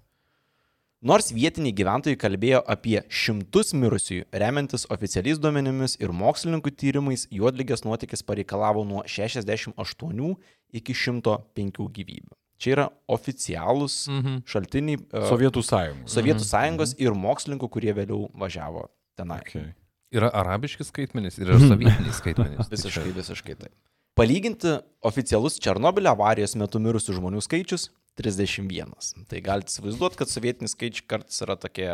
Nors 0.99 1.29
vietiniai 1.31 1.71
gyventojai 1.79 2.17
kalbėjo 2.19 2.59
apie 2.67 2.97
šimtus 3.07 3.71
mirusiųjų, 3.79 4.25
remiantis 4.35 4.83
oficialiais 4.91 5.39
duomenimis 5.39 5.95
ir 6.03 6.11
mokslininkų 6.11 6.73
tyrimais, 6.75 7.29
juodligės 7.31 7.85
nuotykis 7.87 8.25
pareikalavo 8.27 8.83
nuo 8.85 9.05
68 9.07 10.33
iki 10.75 10.97
105 10.99 11.87
gyvybių. 11.95 12.35
Čia 12.59 12.73
yra 12.75 12.87
oficialūs 13.15 14.09
Mhm. 14.11 14.41
šaltiniai 14.45 14.99
e, 14.99 15.21
Sovietų 15.31 15.63
sąjungos. 15.63 16.11
Sovietų 16.11 16.43
sąjungos 16.43 16.95
ir 16.99 17.15
mokslininkų, 17.15 17.69
kurie 17.71 17.95
vėliau 17.95 18.27
važiavo 18.35 18.89
tenai. 19.17 19.39
Okay. 19.47 19.75
Yra 20.11 20.33
arabiški 20.35 20.83
skaitmenys 20.83 21.39
ir 21.39 21.47
yra 21.47 21.61
sovietiniai 21.63 22.11
skaitmenys. 22.17 22.67
Visiškai, 22.75 23.13
visiškai 23.15 23.55
taip. 23.55 23.71
Palyginti 24.19 24.81
oficialus 25.07 25.61
Černobilio 25.63 26.11
avarijos 26.11 26.57
metu 26.59 26.81
mirusių 26.83 27.15
žmonių 27.21 27.39
skaičius- 27.39 27.91
31. 28.19 28.95
Tai 29.31 29.43
galite 29.45 29.73
įsivaizduoti, 29.73 30.19
kad 30.21 30.31
sovietiniai 30.31 30.75
skaičiai 30.75 31.07
kartais 31.11 31.45
yra 31.47 31.57
tokie 31.61 31.91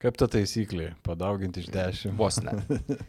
Kaip 0.00 0.16
ta 0.16 0.24
taisyklė? 0.32 0.94
Padauginti 1.04 1.60
iš 1.60 1.72
dešimt. 1.74 2.16
vos 2.16 2.38
ne. 2.40 2.54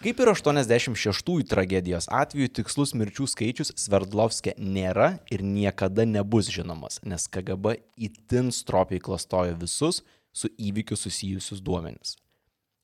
Kaip 0.00 0.20
ir 0.24 0.30
86-ųjų 0.32 1.44
tragedijos 1.46 2.08
atveju, 2.08 2.48
tikslus 2.56 2.94
mirčių 2.96 3.26
skaičius 3.28 3.70
Sverdlovskė 3.78 4.54
nėra 4.56 5.10
ir 5.30 5.44
niekada 5.44 6.06
nebus 6.08 6.48
žinomas, 6.50 6.98
nes 7.04 7.28
KGB 7.28 7.76
itin 8.00 8.48
stropiai 8.56 9.02
klastojo 9.04 9.58
visus 9.60 10.00
su 10.32 10.48
įvykiu 10.56 10.96
susijusius 10.96 11.60
duomenis. 11.62 12.16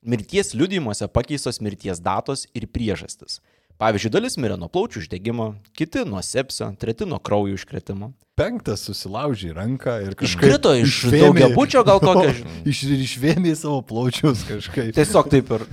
Mirties 0.07 0.53
liudijimuose 0.55 1.09
pakeistos 1.09 1.59
mirties 1.65 1.99
datos 2.05 2.45
ir 2.55 2.69
priežastis. 2.71 3.41
Pavyzdžiui, 3.77 4.11
dalis 4.15 4.39
mirė 4.41 4.57
nuo 4.57 4.71
plaučių 4.73 5.03
uždegimo, 5.03 5.51
kiti 5.77 6.07
nuo 6.09 6.23
sepsio, 6.25 6.71
treti 6.81 7.05
nuo 7.09 7.19
kraujo 7.21 7.59
užkretimo. 7.59 8.15
Penktas 8.37 8.87
susilaužė 8.89 9.51
ranką 9.57 9.99
ir 10.05 10.17
kažkaip... 10.17 10.47
Iškrito 10.49 10.73
iš 10.81 10.95
išvėmė- 10.95 11.21
daugiabučio 11.25 11.83
gal 11.89 12.01
kokio. 12.01 12.33
Iš, 12.73 12.83
išvėmė 13.07 13.53
savo 13.57 13.83
plaučius 13.85 14.45
kažkaip. 14.49 14.95
Tiesiog 14.97 15.29
taip 15.33 15.53
ir. 15.59 15.67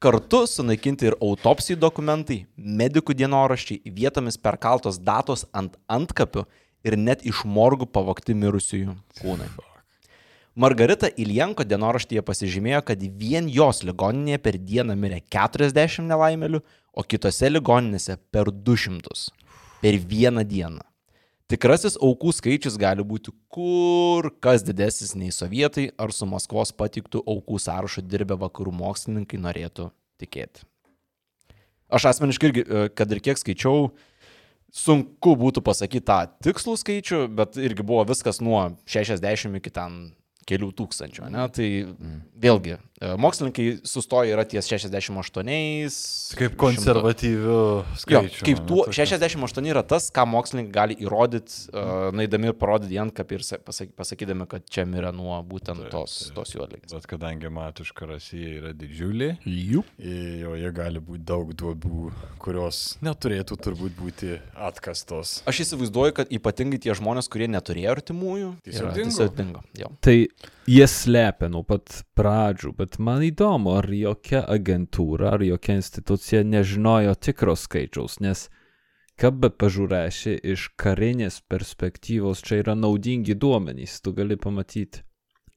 Kartu 0.00 0.44
sunaikinti 0.48 1.10
ir 1.10 1.16
autopsijų 1.20 1.76
dokumentai, 1.82 2.44
medikų 2.56 3.18
dienoraščiai, 3.18 3.82
vietomis 3.94 4.38
perkaltos 4.40 4.98
datos 5.02 5.44
ant 5.52 5.74
antkapių 5.90 6.46
ir 6.86 6.96
net 6.96 7.26
iš 7.26 7.42
morgų 7.44 7.90
pavokti 7.90 8.38
mirusiųjų 8.38 8.94
kūnai. 9.20 9.50
Margarita 10.58 11.06
Ilienko 11.14 11.62
dienoraštyje 11.62 12.24
pasižymėjo, 12.26 12.82
kad 12.88 13.02
vien 13.20 13.46
jos 13.48 13.84
ligoninėje 13.86 14.40
per 14.42 14.58
dieną 14.58 14.96
mirė 14.98 15.20
40 15.30 16.08
nelaimelių, 16.10 16.60
o 16.90 17.04
kitose 17.06 17.52
ligoninėse 17.52 18.18
per 18.34 18.50
200. 18.50 19.30
Per 19.80 19.96
vieną 20.10 20.42
dieną. 20.44 20.82
Tikrasis 21.50 21.96
aukų 21.98 22.34
skaičius 22.34 22.76
gali 22.78 23.02
būti 23.06 23.32
kur 23.50 24.28
kas 24.42 24.62
didesnis 24.66 25.16
nei 25.18 25.32
sovietai 25.34 25.88
ar 25.98 26.12
su 26.14 26.26
Maskvos 26.26 26.70
patiktų 26.74 27.22
aukų 27.26 27.58
sąrašo 27.58 28.04
dirbę 28.06 28.36
vakarų 28.38 28.74
mokslininkai 28.74 29.38
norėtų 29.38 29.88
tikėti. 30.22 30.66
Aš 31.90 32.10
asmeniškai 32.12 32.50
irgi, 32.50 32.62
e, 32.62 32.84
kad 32.94 33.10
ir 33.10 33.18
kiek 33.18 33.38
skaičiau, 33.38 33.90
sunku 34.70 35.34
būtų 35.38 35.62
pasakyti 35.66 36.06
tą 36.06 36.20
tikslų 36.42 36.76
skaičių, 36.78 37.26
bet 37.34 37.58
irgi 37.58 37.82
buvo 37.82 38.04
viskas 38.06 38.38
nuo 38.38 38.76
60 38.86 39.58
iki 39.58 39.74
ten 39.74 39.98
kelių 40.50 40.70
tūkstančių. 40.78 41.30
Ne? 41.34 41.46
Tai 41.54 41.68
vėlgi, 42.42 42.78
mokslininkai 43.00 43.80
sustoja 43.88 44.34
yra 44.34 44.44
ties 44.44 44.66
68. 44.68 45.44
Kaip 46.36 46.52
100. 46.52 46.56
konservatyvių 46.60 47.54
Jo, 47.56 47.84
skaičių. 47.96 48.42
kaip 48.44 48.58
ane, 48.60 48.66
tuo, 48.68 48.84
tokia. 48.84 49.06
68 49.06 49.70
yra 49.72 49.82
tas, 49.88 50.10
ką 50.12 50.26
mokslininkai 50.28 50.72
gali 50.74 50.96
įrodyti, 51.00 51.70
uh, 51.72 52.10
naidami 52.12 52.50
ir 52.52 52.56
parodyti 52.60 52.98
ant 53.00 53.14
kaip 53.16 53.32
ir 53.32 53.44
sa- 53.46 53.58
pasak- 53.58 53.94
pasakydami, 53.96 54.46
kad 54.48 54.66
čia 54.68 54.84
mirė 54.84 55.14
nuo 55.16 55.38
būtent 55.42 55.88
tos, 55.90 56.30
tos 56.34 56.52
juodligės. 56.52 56.92
Bet 56.92 57.06
kadangi 57.08 57.48
matiška 57.50 58.06
Rasija 58.10 58.52
yra 58.60 58.72
didžiulė, 58.76 59.30
joje 59.96 60.72
gali 60.76 61.00
būti 61.00 61.24
daug 61.24 61.52
duobių, 61.56 62.12
kurios 62.38 62.98
neturėtų 63.02 63.56
turbūt 63.64 63.96
būti 63.98 64.36
atkastos. 64.56 65.40
Aš 65.48 65.64
įsivaizduoju, 65.64 66.14
kad 66.20 66.28
ypatingai 66.32 66.78
tie 66.82 66.92
žmonės, 66.96 67.28
kurie 67.32 67.48
neturėjo 67.48 67.96
artimųjų, 67.96 68.50
Tiesiog 68.66 69.34
dingo. 69.36 69.62
Jo. 69.78 69.88
Tai 70.04 70.14
jie 70.70 70.86
slepia 70.86 71.48
nuo 71.50 71.62
pat 71.66 72.02
pradžių, 72.18 72.74
bet 72.76 72.89
man 72.98 73.22
įdomu, 73.22 73.76
ar 73.78 73.86
jokia 73.94 74.40
agentūra, 74.48 75.34
ar 75.36 75.44
jokia 75.44 75.76
institucija 75.78 76.42
nežinojo 76.42 77.14
tikro 77.14 77.54
skaičiaus, 77.54 78.18
nes 78.24 78.48
ką 79.20 79.30
be 79.36 79.50
pažiūrėsi 79.62 80.34
iš 80.54 80.70
karinės 80.80 81.42
perspektyvos, 81.52 82.42
čia 82.42 82.62
yra 82.64 82.74
naudingi 82.74 83.36
duomenys, 83.36 84.00
tu 84.00 84.14
gali 84.16 84.40
pamatyti 84.40 85.04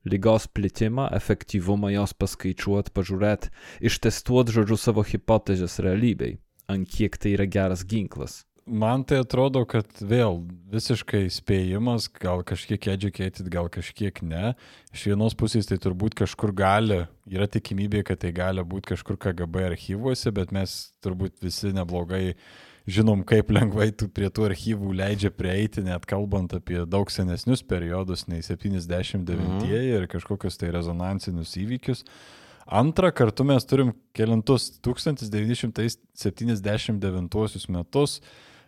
lygos 0.06 0.48
plitimą, 0.52 1.08
efektyvumą 1.16 1.94
jos 1.96 2.14
paskaičiuoti, 2.20 2.92
pažiūrėti, 2.96 3.52
ištestuoti, 3.90 4.56
žodžiu, 4.58 4.78
savo 4.78 5.04
hipotezės 5.08 5.80
realybei, 5.84 6.38
ant 6.68 6.90
kiek 6.92 7.16
tai 7.18 7.38
yra 7.38 7.48
geras 7.48 7.86
ginklas. 7.88 8.44
Man 8.66 9.04
tai 9.04 9.18
atrodo, 9.20 9.66
kad 9.68 9.84
vėl 10.00 10.38
visiškai 10.72 11.26
spėjimas, 11.36 12.06
gal 12.16 12.48
kažkiek 12.48 12.80
educated, 12.94 13.50
gal 13.52 13.68
kažkiek 13.68 14.22
ne. 14.24 14.54
Iš 14.96 15.04
vienos 15.12 15.36
pusės 15.36 15.68
tai 15.68 15.76
turbūt 15.84 16.16
kažkur 16.22 16.54
gali, 16.56 17.02
yra 17.28 17.44
tikimybė, 17.52 18.06
kad 18.08 18.22
tai 18.22 18.32
gali 18.36 18.64
būti 18.64 18.94
kažkur 18.94 19.18
KGB 19.20 19.66
archyvuose, 19.74 20.32
bet 20.32 20.52
mes 20.56 20.96
turbūt 21.04 21.44
visi 21.44 21.74
neblogai 21.76 22.36
žinom, 22.88 23.24
kaip 23.28 23.52
lengvai 23.52 23.92
tu 23.92 24.08
prie 24.08 24.32
tų 24.32 24.48
archyvų 24.48 24.96
leidžia 24.96 25.32
prieiti, 25.36 25.84
net 25.84 26.08
kalbant 26.08 26.56
apie 26.56 26.88
daug 26.88 27.12
senesnius 27.12 27.60
periodus 27.68 28.32
nei 28.32 28.40
79-ieji 28.44 29.96
ir 29.98 30.08
kažkokius 30.12 30.58
tai 30.62 30.72
rezonansinius 30.72 31.58
įvykius. 31.60 32.06
Antra, 32.64 33.12
kartu 33.12 33.44
mes 33.44 33.66
turim 33.68 33.92
kelintus 34.16 34.80
1979 34.88 37.68
metus 37.76 38.24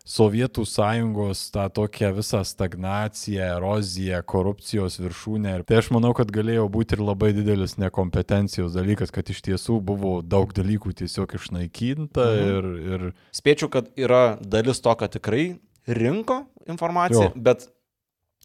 Sovietų 0.06 0.62
sąjungos 0.70 1.40
tą 1.50 1.64
tokią 1.74 2.12
visą 2.14 2.44
stagnaciją, 2.46 3.42
eroziją, 3.58 4.20
korupcijos 4.30 5.00
viršūnę. 5.02 5.56
Ir 5.58 5.64
tai 5.66 5.80
aš 5.82 5.90
manau, 5.96 6.12
kad 6.14 6.30
galėjo 6.30 6.68
būti 6.70 6.94
ir 6.94 7.02
labai 7.02 7.32
didelis 7.34 7.74
nekompetencijos 7.82 8.76
dalykas, 8.78 9.10
kad 9.12 9.26
iš 9.34 9.42
tiesų 9.48 9.80
buvo 9.82 10.20
daug 10.22 10.54
dalykų 10.54 10.94
tiesiog 11.02 11.34
išnaikinta 11.40 12.22
Mhm. 12.22 12.46
ir, 12.54 12.64
ir 12.94 13.14
Spėčiau, 13.34 13.70
kad 13.74 13.90
yra 13.98 14.38
dalis 14.42 14.80
to, 14.80 14.94
kad 14.96 15.10
tikrai 15.18 15.58
rinko 15.90 16.46
informaciją, 16.70 17.32
Jo. 17.34 17.42
bet 17.42 17.66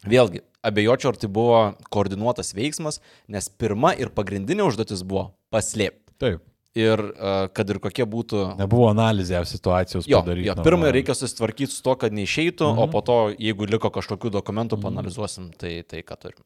vėlgi, 0.05 0.41
abejočiau, 0.65 1.13
ar 1.13 1.17
tai 1.21 1.29
buvo 1.29 1.75
koordinuotas 1.93 2.53
veiksmas, 2.57 2.99
nes 3.29 3.49
pirma 3.49 3.93
ir 3.93 4.09
pagrindinė 4.09 4.65
užduotis 4.65 5.03
buvo 5.05 5.35
paslėpti. 5.53 6.09
taip. 6.17 6.41
Ir 6.77 7.01
kad 7.51 7.67
ir 7.67 7.81
kokie 7.83 8.05
būtų 8.07 8.45
Nebuvo 8.55 8.85
analizė 8.93 9.41
situacijos 9.43 10.05
Jo, 10.07 10.21
padaryti. 10.21 10.47
jo 10.47 10.55
pirmą 10.63 10.87
reikia 10.95 11.11
susitvarkyti 11.19 11.73
su 11.73 11.81
to, 11.83 11.97
kad 11.99 12.15
neišeitų, 12.15 12.69
mhm. 12.71 12.79
o 12.79 12.87
po 12.87 13.01
to, 13.03 13.17
jeigu 13.35 13.67
liko 13.67 13.91
kažkokių 13.91 14.31
dokumentų, 14.37 14.79
mhm. 14.79 14.85
panalizuosim 14.87 15.51
tai, 15.51 15.81
tai 15.83 15.99
ką 16.07 16.15
turim. 16.15 16.39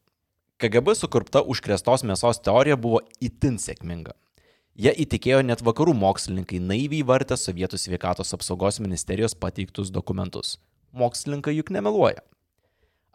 KGB 0.57 0.95
sukurpta 0.97 1.43
užkrestos 1.45 2.05
mėsos 2.07 2.39
teorija 2.41 2.78
buvo 2.80 3.03
itin 3.21 3.59
sėkminga. 3.61 4.15
Jie 4.76 4.91
įtikėjo 5.05 5.43
net 5.45 5.61
vakarų 5.63 5.93
mokslininkai 5.95 6.57
naiviai 6.59 7.05
vartę 7.07 7.38
Sovietų 7.39 7.78
sveikatos 7.80 8.34
apsaugos 8.36 8.82
ministerijos 8.84 9.36
pateiktus 9.36 9.91
dokumentus. 9.91 10.57
Mokslininkai 10.91 11.53
juk 11.55 11.71
nemeluoja. 11.76 12.23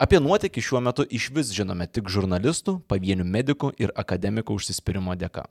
Apie 0.00 0.16
nuotykį 0.22 0.62
šiuo 0.64 0.80
metu 0.80 1.04
iš 1.04 1.26
vis 1.36 1.50
žinome 1.52 1.84
tik 1.84 2.08
žurnalistų, 2.08 2.78
pavienių 2.88 3.26
medikų 3.28 3.74
ir 3.76 3.92
akademikų 3.92 4.56
užsispyrimo 4.56 5.12
dėka. 5.20 5.44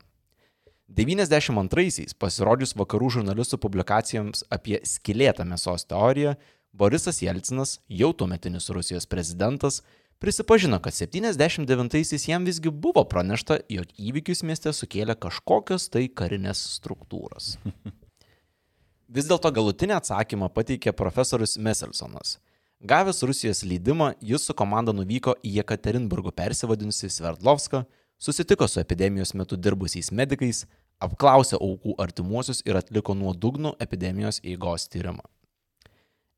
92-aisiais 0.89 2.15
pasirodžius 2.17 2.73
vakarų 2.79 3.11
žurnalistų 3.19 3.59
publikacijoms 3.61 4.43
apie 4.49 4.79
skilėtą 4.81 5.45
mėsos 5.45 5.85
teoriją, 5.85 6.33
Borisas 6.73 7.21
Jelcinas, 7.21 7.79
jau 7.89 8.11
tuometinis 8.13 8.69
Rusijos 8.73 9.05
prezidentas, 9.09 9.81
prisipažino, 10.21 10.79
kad 10.81 10.93
79-aisiais 10.93 12.27
jam 12.29 12.45
visgi 12.45 12.69
buvo 12.69 13.03
pranešta, 13.09 13.59
jog 13.69 13.89
įvykius 13.97 14.43
mieste 14.45 14.73
sukėlė 14.73 15.15
kažkokios 15.17 15.89
tai 15.93 16.07
karinės 16.09 16.61
struktūros. 16.77 17.55
Vis 19.15 19.25
dėlto 19.29 19.49
galutinį 19.53 19.97
atsakymą 19.97 20.51
pateikė 20.53 20.93
profesorius 20.93 21.57
Meselsonas. 21.57 22.37
Gavęs 22.79 23.23
Rusijos 23.25 23.63
leidimą, 23.65 24.13
jis 24.21 24.45
su 24.45 24.53
komanda 24.55 24.93
nuvyko 24.95 25.33
į 25.43 25.57
Jekaterinburgų 25.59 26.31
persivadinusi 26.37 27.09
Sverdlovską, 27.11 27.81
susitiko 28.19 28.67
su 28.67 28.79
epidemijos 28.79 29.33
metu 29.33 29.57
dirbusiais 29.57 30.11
medikais, 30.11 30.65
apklausė 30.99 31.57
aukų 31.57 31.95
artimuosius 32.03 32.61
ir 32.67 32.77
atliko 32.79 33.15
nuodugnų 33.15 33.73
epidemijos 33.79 34.41
eigos 34.43 34.87
tyrimą. 34.91 35.23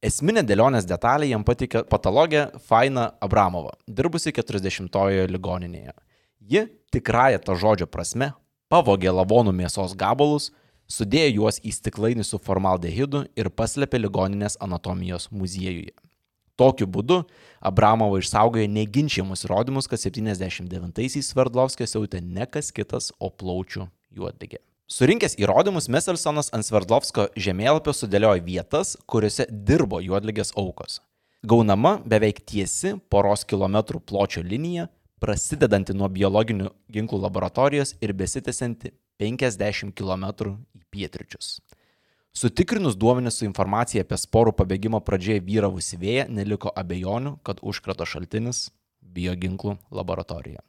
Esminė 0.02 0.42
dėlionės 0.46 0.88
detalė 0.90 1.28
jam 1.30 1.44
patikė 1.46 1.84
patologė 1.90 2.48
Faina 2.66 3.12
Abramova, 3.22 3.76
dirbusi 3.88 4.34
40-ojoje 4.34 5.28
ligoninėje. 5.30 5.94
Ji, 6.42 6.64
tikrąją 6.94 7.42
to 7.46 7.56
žodžio 7.56 7.86
prasme, 7.86 8.32
pavogė 8.70 9.14
lavonų 9.14 9.54
mėsos 9.54 9.94
gabalus, 9.98 10.50
sudėjo 10.90 11.36
juos 11.36 11.62
į 11.62 11.74
stiklainį 11.78 12.26
su 12.26 12.40
formaldehidu 12.42 13.28
ir 13.38 13.52
paslėpė 13.54 14.02
ligoninės 14.02 14.58
anatomijos 14.66 15.30
muziejuje. 15.32 15.94
Tokiu 16.62 16.86
būdu 16.86 17.24
Abramovo 17.66 18.20
išsaugojo 18.22 18.70
neginčiamus 18.70 19.48
įrodymus, 19.48 19.88
kad 19.90 20.02
79-aisiais 20.02 21.32
Sverdlovskis 21.34 21.96
jautė 21.98 22.22
ne 22.22 22.46
kas 22.46 22.70
kitas, 22.76 23.10
o 23.18 23.32
plaučių 23.34 23.88
juodligė. 24.14 24.62
Surinkęs 24.92 25.38
įrodymus, 25.40 25.88
Meselsonas 25.90 26.52
ant 26.54 26.68
Sverdlovskio 26.68 27.30
žemėlapio 27.40 27.94
sudėliojo 27.96 28.44
vietas, 28.46 28.98
kuriuose 29.10 29.48
dirbo 29.50 30.02
juodligės 30.04 30.52
aukos. 30.60 31.00
Gaunama 31.48 31.96
beveik 32.06 32.44
tiesi 32.46 32.98
poros 33.10 33.48
kilometrų 33.50 34.04
pločio 34.06 34.44
linija, 34.46 34.90
prasidedanti 35.24 35.96
nuo 35.98 36.12
biologinių 36.12 36.70
ginklų 36.94 37.22
laboratorijos 37.24 37.96
ir 38.04 38.14
besitęsianti 38.20 38.92
50 39.22 39.96
km 39.98 40.28
į 40.78 40.84
pietričius. 40.94 41.56
Sutikrinus 42.34 42.96
duomenis 42.96 43.36
su 43.38 43.46
informacija 43.46 44.06
apie 44.06 44.16
sporų 44.16 44.54
pabėgimo 44.56 45.02
pradžioje 45.04 45.42
vyravusi 45.44 45.98
vėją, 46.00 46.30
neliko 46.32 46.72
abejonių, 46.80 47.36
kad 47.44 47.60
užkrato 47.60 48.08
šaltinis- 48.08 48.70
bioginklų 49.16 49.78
laboratorija. 49.92 50.64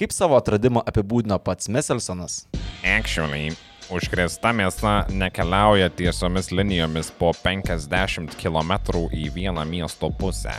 Kaip 0.00 0.12
savo 0.12 0.36
atradimą 0.40 0.80
apibūdino 0.82 1.38
pats 1.44 1.68
Meselsonas? 1.68 2.46
Actually, 2.82 3.52
užkrėsta 3.90 4.54
mėsa 4.56 5.06
nekeliauja 5.10 5.90
tiesiomis 5.90 6.50
linijomis 6.50 7.12
po 7.18 7.32
50 7.32 8.34
km 8.40 8.72
į 9.12 9.30
vieną 9.34 9.64
miesto 9.68 10.10
pusę. 10.10 10.56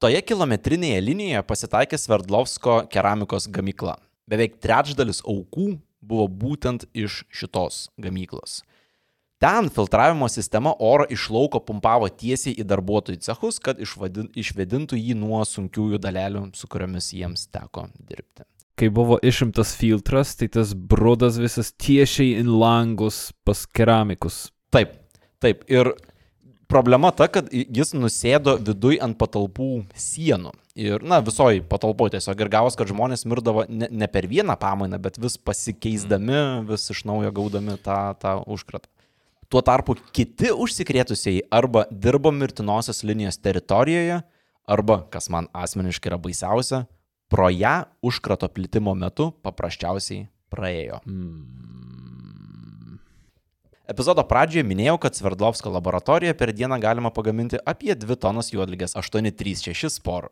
Toje 0.00 0.20
kilometrinėje 0.22 1.00
linijoje 1.00 1.42
pasitaikė 1.42 1.98
Sverdlovsko 1.98 2.88
keramikos 2.90 3.46
gamykla. 3.46 3.98
Beveik 4.26 4.58
trečdalis 4.58 5.22
aukų 5.22 5.78
buvo 6.02 6.26
būtent 6.26 6.84
iš 6.92 7.24
šitos 7.30 7.88
gamyklos. 7.96 8.62
Ten 9.38 9.68
filtravimo 9.70 10.28
sistema 10.28 10.72
oro 10.78 11.04
iš 11.10 11.28
lauko 11.30 11.60
pumpavo 11.62 12.08
tiesiai 12.10 12.56
į 12.58 12.64
darbuotojų 12.66 13.20
cechus, 13.22 13.60
kad 13.62 13.78
išvedintų 13.78 14.98
jį 14.98 15.14
nuo 15.14 15.44
sunkiųjų 15.46 16.00
dalelių, 16.02 16.48
su 16.58 16.66
kuriomis 16.66 17.12
jiems 17.14 17.46
teko 17.54 17.86
dirbti. 17.98 18.42
Kai 18.78 18.88
buvo 18.94 19.20
išimtas 19.22 19.76
filtras, 19.78 20.34
tai 20.38 20.50
tas 20.54 20.74
brudas 20.74 21.38
visas 21.38 21.70
tiesiai 21.70 22.40
į 22.40 22.44
langus 22.50 23.28
pas 23.46 23.62
keramikus. 23.66 24.48
Taip, 24.74 24.98
taip. 25.38 25.62
Ir 25.70 25.92
problema 26.66 27.14
ta, 27.14 27.30
kad 27.30 27.46
jis 27.54 27.94
nusėdo 27.94 28.56
viduj 28.58 28.98
ant 29.06 29.18
patalpų 29.22 29.70
sienų. 29.94 30.54
Ir, 30.78 31.02
na, 31.02 31.22
visoji 31.22 31.62
patalpoje 31.66 32.16
tiesiog 32.18 32.42
ir 32.42 32.54
gavos, 32.58 32.78
kad 32.78 32.90
žmonės 32.90 33.26
mirdavo 33.26 33.68
ne, 33.70 33.86
ne 33.90 34.10
per 34.10 34.26
vieną 34.30 34.58
pamainą, 34.58 34.98
bet 35.02 35.18
vis 35.18 35.38
pasikeisdami, 35.38 36.68
vis 36.70 36.90
iš 36.94 37.06
naujo 37.06 37.34
gaudami 37.34 37.78
tą, 37.82 38.02
tą 38.18 38.40
užkratą. 38.46 38.90
Tuo 39.48 39.62
tarpu 39.64 39.94
kiti 40.12 40.50
užsikrėtusieji 40.52 41.46
arba 41.48 41.86
dirbo 41.88 42.28
mirtinosios 42.36 43.00
linijos 43.00 43.38
teritorijoje, 43.40 44.18
arba, 44.68 44.98
kas 45.08 45.30
man 45.32 45.46
asmeniškai 45.56 46.10
yra 46.10 46.18
baisiausia, 46.20 46.82
pro 47.32 47.48
ją 47.48 47.86
užkrato 48.04 48.48
plitimo 48.52 48.92
metu 48.92 49.30
paprasčiausiai 49.44 50.26
praėjo. 50.52 50.98
Hmm. 51.06 52.98
Epizodo 53.88 54.20
pradžioje 54.28 54.66
minėjau, 54.68 54.98
kad 55.00 55.16
Sverdlovsko 55.16 55.72
laboratorijoje 55.72 56.36
per 56.36 56.52
dieną 56.52 56.76
galima 56.82 57.08
pagaminti 57.08 57.56
apie 57.64 57.94
2 57.96 58.18
tonas 58.20 58.52
juodligės 58.52 58.92
836 59.00 59.96
sporų. 59.96 60.28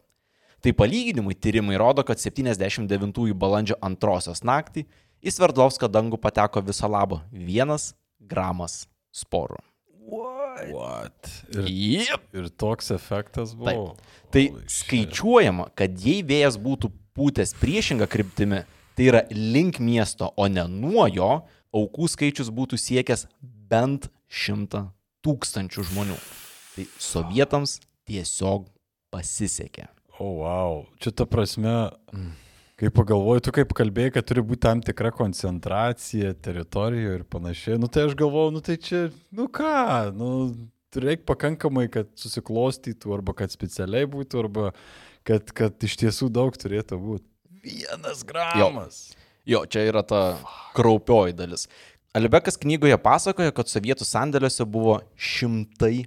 Tai 0.61 0.75
palyginimui 0.77 1.37
tyrimai 1.41 1.79
rodo, 1.81 2.05
kad 2.05 2.21
79 2.21 3.33
balandžio 3.33 3.79
antrosios 3.81 4.45
naktį 4.45 4.85
į 5.25 5.33
Sverdlovską 5.33 5.89
dangų 5.89 6.21
pateko 6.21 6.61
viso 6.69 6.89
labo 6.93 7.23
1 7.33 7.97
gramas 8.21 8.85
sporų. 9.17 9.59
What? 10.07 11.31
Ir, 11.51 11.67
Yep. 11.67 12.29
ir 12.35 12.49
toks 12.55 12.91
efektas 12.95 13.55
buvo. 13.55 13.97
Tai 14.31 14.45
Holy 14.49 14.61
shit. 14.69 14.77
skaičiuojama, 14.87 15.71
kad 15.75 15.99
jei 15.99 16.23
vėjas 16.23 16.57
būtų 16.61 16.93
pūtęs 17.17 17.55
priešingą 17.61 18.07
kryptimį, 18.07 18.62
tai 18.97 19.09
yra 19.11 19.25
link 19.31 19.81
miesto, 19.81 20.31
o 20.37 20.47
ne 20.49 20.64
nuo 20.69 21.07
jo, 21.11 21.43
aukų 21.75 22.09
skaičius 22.09 22.51
būtų 22.55 22.79
siekęs 22.81 23.27
bent 23.43 24.09
šimtą 24.29 24.87
tūkstančių 25.27 25.85
žmonių. 25.91 26.17
Tai 26.77 26.87
sovietams 27.03 27.81
tiesiog 28.07 28.69
pasisekė. 29.11 29.89
O, 30.19 30.25
oh, 30.25 30.35
wow. 30.45 30.87
Čia 31.03 31.11
ta 31.12 31.27
prasme, 31.29 31.91
kai 32.81 32.91
pagalvoju, 32.93 33.45
tu 33.47 33.53
kaip 33.57 33.72
kalbėjai, 33.77 34.14
kad 34.18 34.27
turi 34.29 34.45
būti 34.45 34.64
tam 34.66 34.83
tikra 34.85 35.11
koncentracija 35.16 36.35
teritorijoje 36.45 37.20
ir 37.20 37.27
panašiai, 37.33 37.81
nu 37.81 37.89
tai 37.93 38.07
aš 38.11 38.16
galvoju, 38.18 38.53
nu 38.57 38.62
tai 38.64 38.77
čia, 38.81 39.07
nu 39.33 39.49
ką, 39.53 40.12
nu 40.16 40.31
reikia 40.97 41.27
pakankamai, 41.29 41.87
kad 41.93 42.09
susiklostytų, 42.20 43.12
arba 43.16 43.35
kad 43.37 43.53
specialiai 43.53 44.09
būtų, 44.09 44.45
arba 44.45 44.70
kad, 45.27 45.53
kad 45.57 45.89
iš 45.89 45.97
tiesų 46.05 46.31
daug 46.33 46.57
turėtų 46.57 47.01
būti. 47.01 47.27
Vienas 47.66 48.22
gramas. 48.27 49.01
Jo, 49.47 49.64
čia 49.70 49.85
yra 49.89 50.03
ta 50.07 50.20
kraupioji 50.77 51.37
dalis. 51.39 51.66
Alibekas 52.16 52.57
knygoje 52.61 52.97
pasakoja, 53.03 53.53
kad 53.55 53.68
sovietų 53.68 54.07
sandėliuose 54.09 54.64
buvo 54.68 55.01
šimtai 55.20 56.07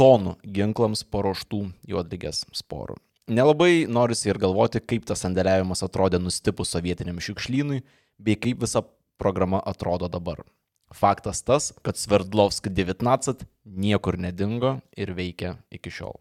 tonų 0.00 0.38
ginklams 0.56 1.04
paruoštų 1.04 1.66
juodligės 1.90 2.46
sporų. 2.56 2.96
Nelabai 3.30 3.86
norisi 3.86 4.26
ir 4.26 4.40
galvoti, 4.42 4.80
kaip 4.82 5.04
tas 5.06 5.20
sandėliavimas 5.22 5.84
atrodė 5.86 6.18
nustipus 6.18 6.72
sovietiniam 6.74 7.20
šiukšlynui, 7.22 7.84
bei 8.18 8.34
kaip 8.34 8.64
visa 8.64 8.82
programa 9.22 9.60
atrodo 9.70 10.08
dabar. 10.10 10.40
Faktas 10.90 11.44
tas, 11.46 11.68
kad 11.86 11.94
Sverdlovsk 11.94 12.66
19 12.74 13.44
niekur 13.62 14.18
nedingo 14.18 14.80
ir 14.98 15.12
veikia 15.14 15.52
iki 15.70 15.92
šiol. 15.94 16.18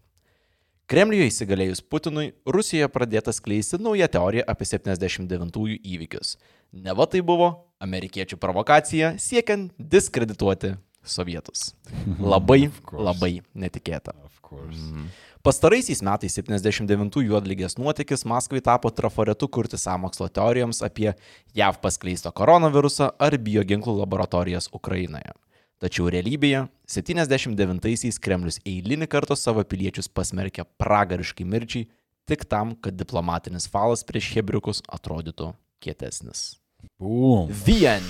Kremliuje 0.89 1.31
įsigalėjus 1.31 1.81
Putinui, 1.85 2.27
Rusijoje 2.45 2.89
pradėta 2.93 3.33
skleisti 3.33 3.79
nauja 3.81 4.05
teorija 4.09 4.45
apie 4.49 4.67
79-ųjų 4.69 5.79
įvykius. 5.95 6.35
Neva 6.77 7.09
tai 7.09 7.23
buvo 7.25 7.49
amerikiečių 7.81 8.37
provokacija 8.41 9.15
siekiant 9.17 9.73
diskredituoti 9.77 10.75
sovietus. 11.01 11.71
Labai, 12.33 12.67
labai 12.93 13.39
netikėta. 13.57 14.13
Of 14.25 14.41
course. 14.45 14.93
Pastaraisiais 15.39 16.01
metais 16.03 16.33
79 16.35 17.21
juodlygės 17.23 17.77
nuotykis 17.79 18.25
Maskvai 18.27 18.59
tapo 18.59 18.89
trafaretu 18.91 19.47
kurti 19.47 19.77
samokslo 19.79 20.27
teorijoms 20.27 20.81
apie 20.83 21.13
JAV 21.55 21.77
paskleistą 21.79 22.33
koronavirusą 22.35 23.13
ar 23.15 23.37
bioginklų 23.39 23.93
laboratorijas 24.01 24.67
Ukrainoje. 24.75 25.31
Tačiau 25.79 26.09
realybėje 26.11 26.65
79-aisiais 26.91 28.19
Kremlius 28.19 28.59
eilinį 28.67 29.07
kartą 29.07 29.37
savo 29.39 29.63
piliečius 29.63 30.11
pasmerkė 30.11 30.65
pragariškai 30.75 31.47
mirčiai 31.47 31.87
tik 32.27 32.43
tam, 32.43 32.75
kad 32.75 32.99
diplomatinis 32.99 33.69
falas 33.71 34.03
prieš 34.03 34.33
hebriukus 34.35 34.83
atrodytų 34.91 35.53
kietesnis. 35.79 36.59
Bum. 36.99 37.47
Vien. 37.63 38.03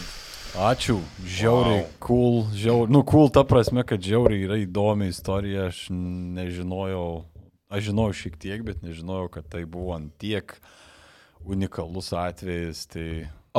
Ačiū, 0.57 0.97
žiauriai, 1.23 1.83
wow. 1.85 1.91
cool, 2.03 2.37
žiauriai, 2.57 2.91
nu, 2.91 3.03
cool 3.07 3.29
ta 3.31 3.43
prasme, 3.47 3.83
kad 3.87 4.01
žiauriai 4.01 4.47
yra 4.47 4.57
įdomi 4.63 5.07
istorija, 5.13 5.67
aš 5.69 5.85
nežinojau, 5.93 7.23
aš 7.71 7.83
žinojau 7.91 8.15
šiek 8.17 8.39
tiek, 8.41 8.63
bet 8.65 8.81
nežinojau, 8.83 9.29
kad 9.37 9.45
tai 9.51 9.61
buvo 9.69 9.93
ant 9.95 10.09
tiek 10.19 10.55
unikalus 11.45 12.11
atvejis, 12.17 12.87
tai... 12.91 13.09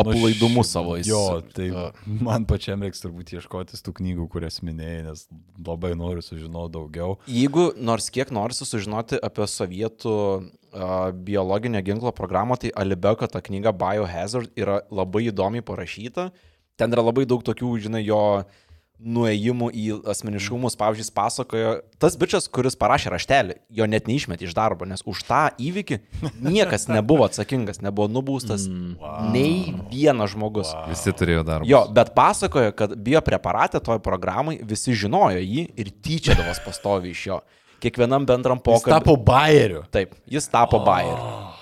Aplaidumu 0.01 0.63
ši- 0.63 0.69
savo 0.71 0.93
jis- 1.01 1.09
Jo, 1.11 1.23
tai 1.55 1.67
jo. 1.73 1.87
man 2.23 2.45
pačiam 2.47 2.83
reiks 2.85 3.03
turbūt 3.03 3.33
ieškotis 3.35 3.83
tų 3.87 3.95
knygų, 3.99 4.29
kurias 4.31 4.61
minėjai, 4.63 5.01
nes 5.09 5.25
labai 5.67 5.91
noriu 5.99 6.23
sužinoti 6.23 6.75
daugiau. 6.77 7.17
Jeigu 7.31 7.71
nors 7.77 8.07
kiek 8.15 8.31
norisi 8.35 8.67
sužinoti 8.69 9.19
apie 9.19 9.49
sovietų 9.51 10.15
uh, 10.15 11.11
biologinio 11.27 11.83
ginklo 11.83 12.13
programą, 12.15 12.55
tai 12.63 12.71
Alibeko 12.79 13.27
ta 13.27 13.43
knyga 13.43 13.73
Biohazard 13.75 14.55
yra 14.59 14.79
labai 14.95 15.27
įdomiai 15.33 15.67
parašyta. 15.67 16.31
Ten 16.81 16.97
yra 16.97 17.05
labai 17.05 17.27
daug 17.29 17.45
tokių, 17.45 17.77
žinai, 17.85 18.03
jo 18.07 18.21
nuėjimų 19.01 19.71
į 19.73 19.85
asmeniškumus. 20.13 20.77
Pavyzdžiui, 20.79 21.05
jis 21.07 21.15
pasakojo, 21.17 21.71
tas 22.01 22.17
bičias, 22.21 22.49
kuris 22.53 22.77
parašė 22.81 23.13
raštelį, 23.15 23.57
jo 23.81 23.87
net 23.89 24.09
neišmet 24.11 24.43
iš 24.45 24.53
darbo, 24.57 24.87
nes 24.89 25.03
už 25.09 25.23
tą 25.29 25.43
įvykį 25.61 26.01
niekas 26.45 26.87
nebuvo 26.91 27.25
atsakingas, 27.29 27.81
nebuvo 27.85 28.11
nubaustas 28.13 28.67
wow. 28.69 29.31
nei 29.33 29.73
vienas 29.93 30.35
žmogus. 30.35 30.73
Wow. 30.75 30.91
Visi 30.93 31.15
turėjo 31.17 31.47
darbą. 31.49 31.69
Jo, 31.71 31.87
bet 31.97 32.13
pasakojo, 32.17 32.75
kad 32.77 32.93
biopreparatė 33.09 33.81
toj 33.85 34.03
programai 34.05 34.59
visi 34.61 34.97
žinojo 34.97 35.41
jį 35.41 35.65
ir 35.81 35.95
tyčiadavos 36.05 36.61
pastovi 36.67 37.15
iš 37.15 37.27
jo. 37.31 37.41
Kiekvienam 37.81 38.27
bendram 38.29 38.59
Jis 38.61 38.67
pokalbiui. 38.67 38.93
tapo 38.93 39.17
bairiu. 39.17 39.87
Taip, 39.89 40.13
jis 40.29 40.51
tapo 40.53 40.83
oh. 40.83 40.85
bairiu. 40.85 41.57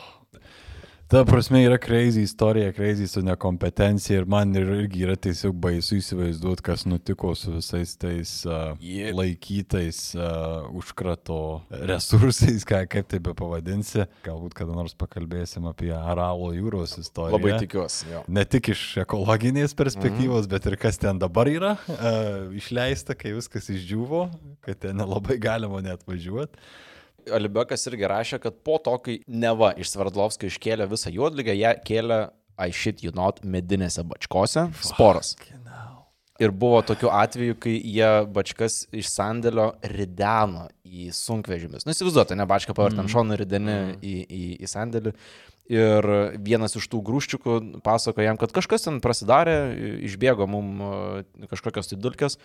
Ta 1.08 1.24
prasme 1.24 1.62
yra 1.64 1.78
crazy 1.78 2.20
istorija, 2.20 2.72
crazy 2.72 3.06
su 3.06 3.22
nekompetencija 3.22 4.18
ir 4.18 4.26
man 4.26 4.56
ir, 4.56 4.68
irgi 4.68 5.06
yra 5.06 5.14
tiesiog 5.16 5.54
baisu 5.56 5.96
įsivaizduoti, 5.96 6.60
kas 6.66 6.82
nutiko 6.84 7.30
su 7.32 7.54
visais 7.54 7.94
tais 7.96 8.32
uh, 8.44 8.74
Jep. 8.84 9.14
laikytais 9.16 10.00
uh, 10.18 10.66
užkrato 10.76 11.62
resursais, 11.70 12.66
ką, 12.68 12.82
kaip 12.92 13.08
tai 13.08 13.22
be 13.24 13.32
pavadinsi. 13.32 14.04
Galbūt 14.26 14.58
kada 14.58 14.76
nors 14.76 14.92
pakalbėsim 15.00 15.70
apie 15.70 15.94
Aralo 15.96 16.50
jūros 16.52 16.98
istoriją. 17.00 17.38
Labai 17.38 17.54
tikiuosi. 17.64 18.10
Jo. 18.12 18.20
Ne 18.28 18.44
tik 18.44 18.68
iš 18.74 18.82
ekologinės 19.06 19.72
perspektyvos, 19.80 20.44
mm. 20.44 20.50
bet 20.52 20.68
ir 20.68 20.76
kas 20.84 21.00
ten 21.00 21.24
dabar 21.24 21.48
yra 21.48 21.72
uh, 21.78 22.52
išleista, 22.52 23.16
kai 23.16 23.32
viskas 23.38 23.72
išdžiūvo, 23.72 24.26
kad 24.68 24.84
ten 24.84 25.00
nelabai 25.00 25.40
galima 25.40 25.80
net 25.88 26.04
važiuoti. 26.04 26.68
Alibekas 27.34 27.86
irgi 27.90 28.08
rašė, 28.10 28.40
kad 28.42 28.58
po 28.66 28.78
to, 28.82 28.96
kai 29.04 29.18
Neva 29.28 29.72
iš 29.78 29.94
Sverdlovskio 29.94 30.50
iškėlė 30.50 30.88
visą 30.90 31.12
juodligę, 31.14 31.56
ją 31.56 31.74
kėlė, 31.84 32.20
I 32.58 32.74
shit 32.74 33.04
you 33.04 33.14
not, 33.14 33.44
medinėse 33.46 34.02
bačkose, 34.02 34.66
sporas. 34.82 35.36
Ir 36.38 36.52
buvo 36.54 36.78
tokių 36.86 37.10
atvejų, 37.10 37.54
kai 37.58 37.74
jie 37.74 38.08
bačkas 38.30 38.84
iš 38.94 39.08
sandėlio 39.10 39.72
rideno 39.90 40.68
į 40.86 41.08
sunkvežimis. 41.14 41.86
Nu, 41.86 41.94
įsivaizduote, 41.94 42.36
ne 42.38 42.46
bačką 42.46 42.76
pavartant 42.78 43.08
mm. 43.08 43.12
šoną 43.14 43.38
rideni 43.40 43.72
mm. 43.74 43.96
į, 43.98 44.12
į, 44.22 44.42
į 44.62 44.70
sandėlį. 44.70 45.14
Ir 45.68 46.06
vienas 46.46 46.78
iš 46.78 46.86
tų 46.88 47.02
grūščiukų 47.04 47.56
pasako 47.84 48.22
jam, 48.24 48.38
kad 48.40 48.54
kažkas 48.56 48.86
ten 48.86 49.02
prasidarė, 49.04 49.56
išbėgo 50.08 50.46
mum 50.48 50.78
e, 50.80 51.48
kažkokios 51.50 51.90
tai 51.90 51.98
dulkės 52.00 52.38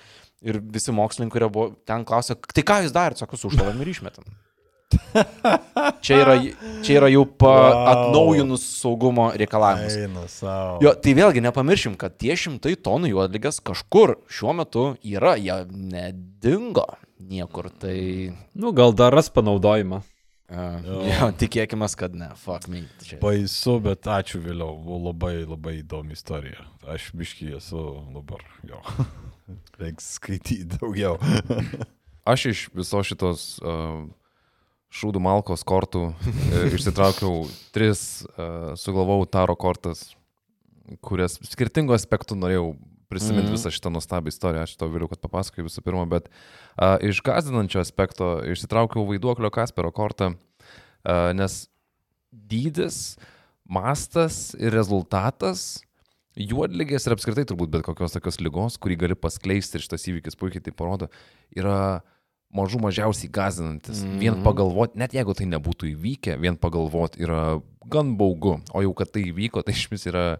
ir 0.44 0.60
visi 0.60 0.92
mokslininkai, 0.92 1.38
kurie 1.38 1.54
buvo 1.54 1.70
ten 1.88 2.04
klausė, 2.10 2.36
tai 2.52 2.66
ką 2.68 2.82
jūs 2.84 2.98
darėte, 2.98 3.24
sako, 3.24 3.40
sušlavėm 3.40 3.80
ir 3.86 3.94
išmetam. 3.94 4.28
Čia 6.04 6.18
yra, 6.20 6.34
čia 6.84 6.98
yra 7.00 7.10
jau 7.12 7.24
pa, 7.26 7.52
Wow. 7.54 7.88
atnaujinus 7.94 8.64
saugumo 8.82 9.30
reikalavimus. 9.40 10.40
Jo, 10.84 10.94
tai 11.00 11.14
vėlgi 11.18 11.44
nepamiršim, 11.46 11.96
kad 12.00 12.16
tie 12.20 12.36
šimtai 12.40 12.74
tonų 12.80 13.12
juodligės 13.14 13.60
kažkur 13.64 14.18
šiuo 14.32 14.56
metu 14.58 14.86
yra, 15.08 15.36
jie 15.40 15.62
nedingo 15.72 16.86
niekur. 17.24 17.70
Tai 17.80 17.96
Nu, 18.56 18.72
gal 18.76 18.94
dar 18.96 19.14
ras 19.16 19.30
panaudojimą. 19.34 20.02
uh, 20.54 20.84
jo, 21.08 21.30
tikėkime, 21.42 21.88
kad 21.98 22.16
ne, 22.20 22.32
fuck 22.40 22.68
me. 22.72 22.84
Čia. 23.06 23.18
Baisu, 23.24 23.78
bet 23.84 24.04
ačiū 24.12 24.42
vėliau. 24.44 24.76
Buvo 24.84 25.00
labai, 25.10 25.36
labai 25.48 25.78
įdomi 25.82 26.14
istorija. 26.18 26.68
Aš 26.88 27.12
biškai 27.18 27.54
esu 27.58 27.86
dabar 28.14 28.44
jo. 28.68 28.82
Reiks 29.82 30.16
skaityti 30.20 30.68
daugiau. 30.78 31.18
Aš 32.28 32.46
iš 32.52 32.60
viso 32.76 33.02
šitos 33.04 33.58
uh, 33.64 34.04
šūdų 34.94 35.22
malkos 35.24 35.66
kortų 35.68 36.08
e, 36.12 36.64
išsitraukiau 36.78 37.48
tris, 37.74 38.24
uh, 38.34 38.74
sugalvojau 38.80 39.26
taro 39.34 39.56
kortas, 39.60 40.12
kurias 41.02 41.40
skirtingų 41.50 41.96
aspektų 41.96 42.38
norėjau 42.38 42.74
prisiminti 43.10 43.50
mm. 43.50 43.56
visą 43.56 43.72
šitą 43.74 43.92
nuostabią 43.94 44.34
istoriją. 44.34 44.66
Aš 44.68 44.76
to 44.78 44.90
vėliau, 44.92 45.10
kad 45.12 45.22
papasakoju 45.24 45.68
visų 45.68 45.84
pirma, 45.86 46.06
bet 46.10 46.30
uh, 46.30 46.98
iš 47.06 47.24
gazdinančio 47.26 47.82
aspekto 47.82 48.36
išsitraukiau 48.54 49.06
vaiduoklio 49.10 49.54
Kaspero 49.54 49.94
kortą, 49.96 50.34
uh, 50.34 51.32
nes 51.38 51.64
dydis, 52.34 53.16
mastas 53.70 54.52
ir 54.60 54.74
rezultatas 54.76 55.84
juodligės 56.38 57.06
ir 57.06 57.16
apskritai 57.16 57.46
turbūt 57.50 57.72
bet 57.74 57.86
kokios 57.86 58.16
tokios 58.16 58.40
lygos, 58.42 58.80
kurį 58.82 58.98
gali 59.06 59.18
paskleisti 59.18 59.78
ir 59.78 59.86
šitas 59.86 60.08
įvykis 60.10 60.38
puikiai 60.40 60.64
tai 60.66 60.74
parodo, 60.76 61.10
yra 61.54 62.02
mažų 62.54 62.82
mažiausiai 62.84 63.32
gazinantis. 63.34 64.04
Mm 64.04 64.10
-hmm. 64.10 64.20
Vien 64.20 64.44
pagalvoti, 64.46 65.00
net 65.00 65.14
jeigu 65.14 65.34
tai 65.34 65.48
nebūtų 65.50 65.90
įvykę, 65.94 66.38
vien 66.40 66.58
pagalvoti 66.58 67.24
yra 67.26 67.62
gan 67.90 68.18
baugu, 68.18 68.60
o 68.74 68.82
jau 68.82 68.94
kad 68.94 69.12
tai 69.12 69.26
įvyko, 69.32 69.64
tai 69.64 69.74
iš 69.74 69.88
vis 69.92 70.06
yra, 70.10 70.38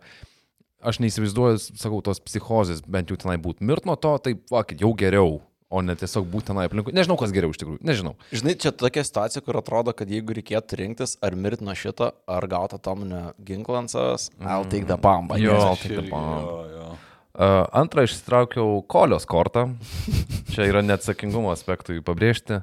aš 0.82 1.00
neįsivaizduoju, 1.00 1.58
sakau, 1.80 2.02
tos 2.02 2.20
psichozės, 2.20 2.84
bent 2.86 3.10
jau 3.10 3.18
tenai 3.18 3.38
būtų 3.38 3.66
mirt 3.66 3.86
nuo 3.86 3.96
to, 3.96 4.18
tai 4.18 4.36
vakit, 4.52 4.82
jau 4.82 4.94
geriau, 4.94 5.42
o 5.74 5.82
ne 5.82 5.96
tiesiog 5.98 6.28
būti 6.30 6.52
tenai 6.52 6.68
aplinkui. 6.70 6.94
Nežinau, 6.94 7.18
kas 7.18 7.34
geriau 7.34 7.54
iš 7.54 7.58
tikrųjų, 7.62 7.82
nežinau. 7.82 8.14
Žinai, 8.32 8.56
čia 8.62 8.72
tokia 8.72 9.04
situacija, 9.04 9.42
kur 9.46 9.58
atrodo, 9.58 9.94
kad 9.98 10.12
jeigu 10.12 10.36
reikėtų 10.38 10.80
rinktis 10.84 11.18
ar 11.22 11.36
mirti 11.36 11.66
nuo 11.66 11.74
šito, 11.78 12.12
ar 12.30 12.48
gauti 12.48 12.78
atominę 12.78 13.34
ginklą 13.42 13.84
ant 13.84 13.94
savęs, 13.94 14.30
I'll 14.40 14.70
take 14.70 14.86
the 14.86 14.98
bomb. 14.98 15.34
Jo. 15.42 15.58
I'll 15.58 15.82
take 15.82 15.98
the 15.98 16.10
bomb. 16.12 16.46
Jo, 16.46 16.62
jo. 16.78 17.13
Antrą 17.34 18.04
išsitraukiau 18.06 18.84
kolios 18.86 19.26
kortą. 19.26 19.72
Čia 20.54 20.68
yra 20.70 20.84
neatsakingumo 20.86 21.50
aspektui 21.54 21.98
pabrėžti. 22.06 22.60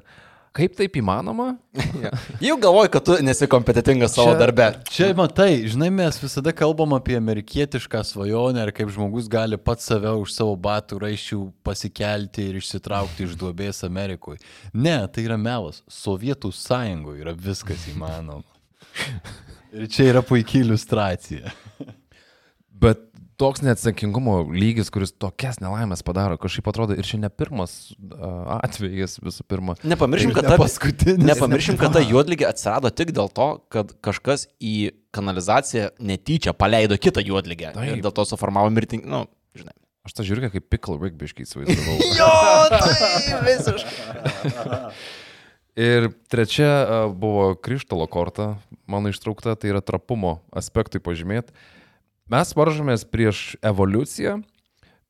Kaip 0.55 0.73
taip 0.75 0.95
įmanoma? 0.99 1.53
Jau 2.43 2.57
galvoju, 2.59 2.89
kad 2.91 3.05
tu 3.07 3.15
nesi 3.23 3.47
kompetitingas 3.51 4.15
savo 4.17 4.33
Čia- 4.33 4.39
darbe. 4.39 4.65
Čia 4.91 5.09
matai, 5.15 5.61
žinai, 5.71 5.87
mes 5.95 6.17
visada 6.19 6.51
kalbam 6.55 6.91
apie 6.97 7.15
amerikietišką 7.19 8.01
svajonę 8.09 8.65
ir 8.67 8.71
kaip 8.75 8.91
žmogus 8.91 9.29
gali 9.31 9.59
pats 9.59 9.87
save 9.87 10.11
už 10.19 10.33
savo 10.35 10.57
batų 10.59 10.99
raiščių 11.05 11.39
pasikelti 11.67 12.49
ir 12.51 12.59
išsitraukti 12.59 13.27
iš 13.27 13.37
duobės 13.39 13.79
Amerikoje. 13.87 14.39
Ne, 14.75 14.97
tai 15.07 15.23
yra 15.27 15.39
melas. 15.39 15.83
Sovietų 15.87 16.51
sąjungoje 16.55 17.23
yra 17.23 17.35
viskas 17.35 17.87
įmanoma. 17.91 18.43
Ir 19.71 19.87
čia 19.87 20.09
yra 20.11 20.19
puikiai 20.19 20.65
iliustracija. 20.65 21.51
Bet 22.75 23.05
toks 23.41 23.63
neatsakingumo 23.65 24.37
lygis, 24.53 24.91
kuris 24.93 25.13
tokias 25.17 25.57
nelaimės 25.63 26.03
padaro, 26.05 26.37
kažkaip 26.41 26.69
atrodo 26.69 26.97
ir 26.97 27.07
čia 27.07 27.17
ne 27.21 27.29
pirmas 27.33 27.91
atvejis 28.61 29.17
visų 29.23 29.45
pirma. 29.49 29.75
Nepamiršim, 29.81 30.33
kad 30.35 30.47
ne 30.47 30.57
ta, 30.61 31.15
nepamiršim, 31.31 31.79
kad 31.81 31.95
ta 31.97 32.03
juodligė 32.11 32.47
atsirado 32.51 32.91
tik 32.93 33.13
dėl 33.17 33.31
to, 33.33 33.49
kad 33.73 33.95
kažkas 34.05 34.47
į 34.61 34.91
kanalizaciją 35.15 35.91
netyčia 35.99 36.53
paleido 36.57 36.97
kitą 37.01 37.23
juodligę. 37.25 37.73
Taip. 37.75 37.95
Ir 37.95 38.03
dėl 38.05 38.13
to 38.15 38.27
suformavo 38.29 38.69
mirtingą, 38.73 39.09
nu, 39.09 39.25
žinai. 39.57 39.75
Aš 40.07 40.15
tą 40.17 40.25
žiūrėką 40.25 40.55
kaip 40.55 40.69
pickle 40.73 40.97
rigbiškai 41.01 41.45
įsivaizdavau. 41.45 41.97
Jo, 42.19 42.29
tai 42.73 43.41
visiškai. 43.49 44.79
Ir 45.81 46.09
trečia 46.27 46.71
buvo 47.15 47.53
krištolo 47.55 48.03
korta, 48.11 48.57
mano 48.91 49.11
ištraukta, 49.13 49.53
tai 49.55 49.71
yra 49.71 49.79
trapumo 49.85 50.41
aspektui 50.51 50.99
pažymėti. 50.99 51.53
Mes 52.31 52.53
varžomės 52.55 53.03
prieš 53.03 53.55
evoliuciją, 53.65 54.37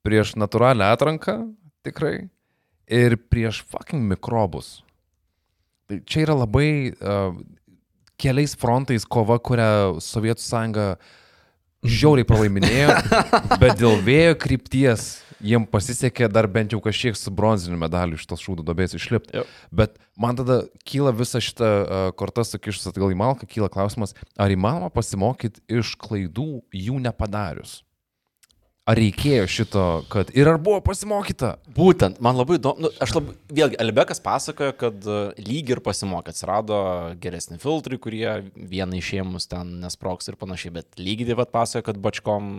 prieš 0.02 0.34
natūralią 0.41 0.88
atranką, 0.95 1.35
tikrai, 1.85 2.30
ir 2.89 3.18
prieš 3.30 3.61
fucking 3.69 4.03
mikrobus. 4.10 4.80
Tai 5.85 5.99
čia 6.07 6.26
yra 6.26 6.38
labai 6.39 6.91
uh, 6.91 7.35
keliais 8.22 8.56
frontais 8.57 9.06
kova, 9.06 9.38
kurią 9.38 9.99
Sovietų 10.02 10.43
sąjunga 10.45 10.88
žiauriai 11.85 12.27
pralaiminėjo, 12.27 12.95
bet 13.61 13.77
dėl 13.81 14.02
vėjo 14.06 14.38
krypties 14.41 15.11
jiem 15.43 15.65
pasisekė 15.69 16.30
dar 16.31 16.47
bent 16.51 16.73
jau 16.76 16.81
kažkiek 16.84 17.18
su 17.18 17.34
bronziniu 17.34 17.80
medaliu 17.81 18.19
iš 18.19 18.26
tos 18.30 18.43
šūdų 18.45 18.65
dobės 18.68 18.95
išlipti. 18.97 19.41
Jau. 19.41 19.45
Bet 19.73 19.97
man 20.19 20.39
tada 20.39 20.63
kyla 20.88 21.13
visa 21.15 21.41
šita 21.43 21.69
uh, 21.69 22.09
korta 22.18 22.45
sukišus 22.47 22.91
atgal 22.93 23.13
į 23.13 23.19
malką, 23.22 23.49
kyla 23.49 23.72
klausimas, 23.73 24.15
ar 24.39 24.53
įmanoma 24.53 24.91
pasimokyti 24.93 25.63
iš 25.81 25.95
klaidų 26.01 26.61
jų 26.76 26.99
nepadarius? 27.03 27.81
Ar 28.89 28.97
reikėjo 28.97 29.45
šito, 29.45 29.81
kad 30.09 30.31
ir 30.34 30.47
ar 30.49 30.57
buvo 30.59 30.80
pasimokyta? 30.81 31.51
Būtent, 31.76 32.18
man 32.23 32.34
labai 32.35 32.57
įdomu, 32.57 32.81
nu, 32.81 32.89
aš 33.03 33.13
labai, 33.13 33.35
vėlgi, 33.53 33.77
Albekas 33.80 34.19
pasakojo, 34.26 34.73
kad 34.80 35.05
e, 35.05 35.19
lyg 35.38 35.69
ir 35.69 35.84
pasimokė, 35.85 36.34
atsirado 36.34 36.80
geresni 37.22 37.59
filtrai, 37.61 37.99
kurie 38.01 38.26
vieną 38.57 38.97
išėmus 38.97 39.45
ten 39.53 39.77
nesproks 39.84 40.31
ir 40.31 40.39
panašiai, 40.41 40.73
bet 40.80 40.97
lygiai 40.97 41.30
taip 41.30 41.43
pat 41.43 41.53
pasakojo, 41.53 41.88
kad 41.91 42.01
bačkom 42.01 42.49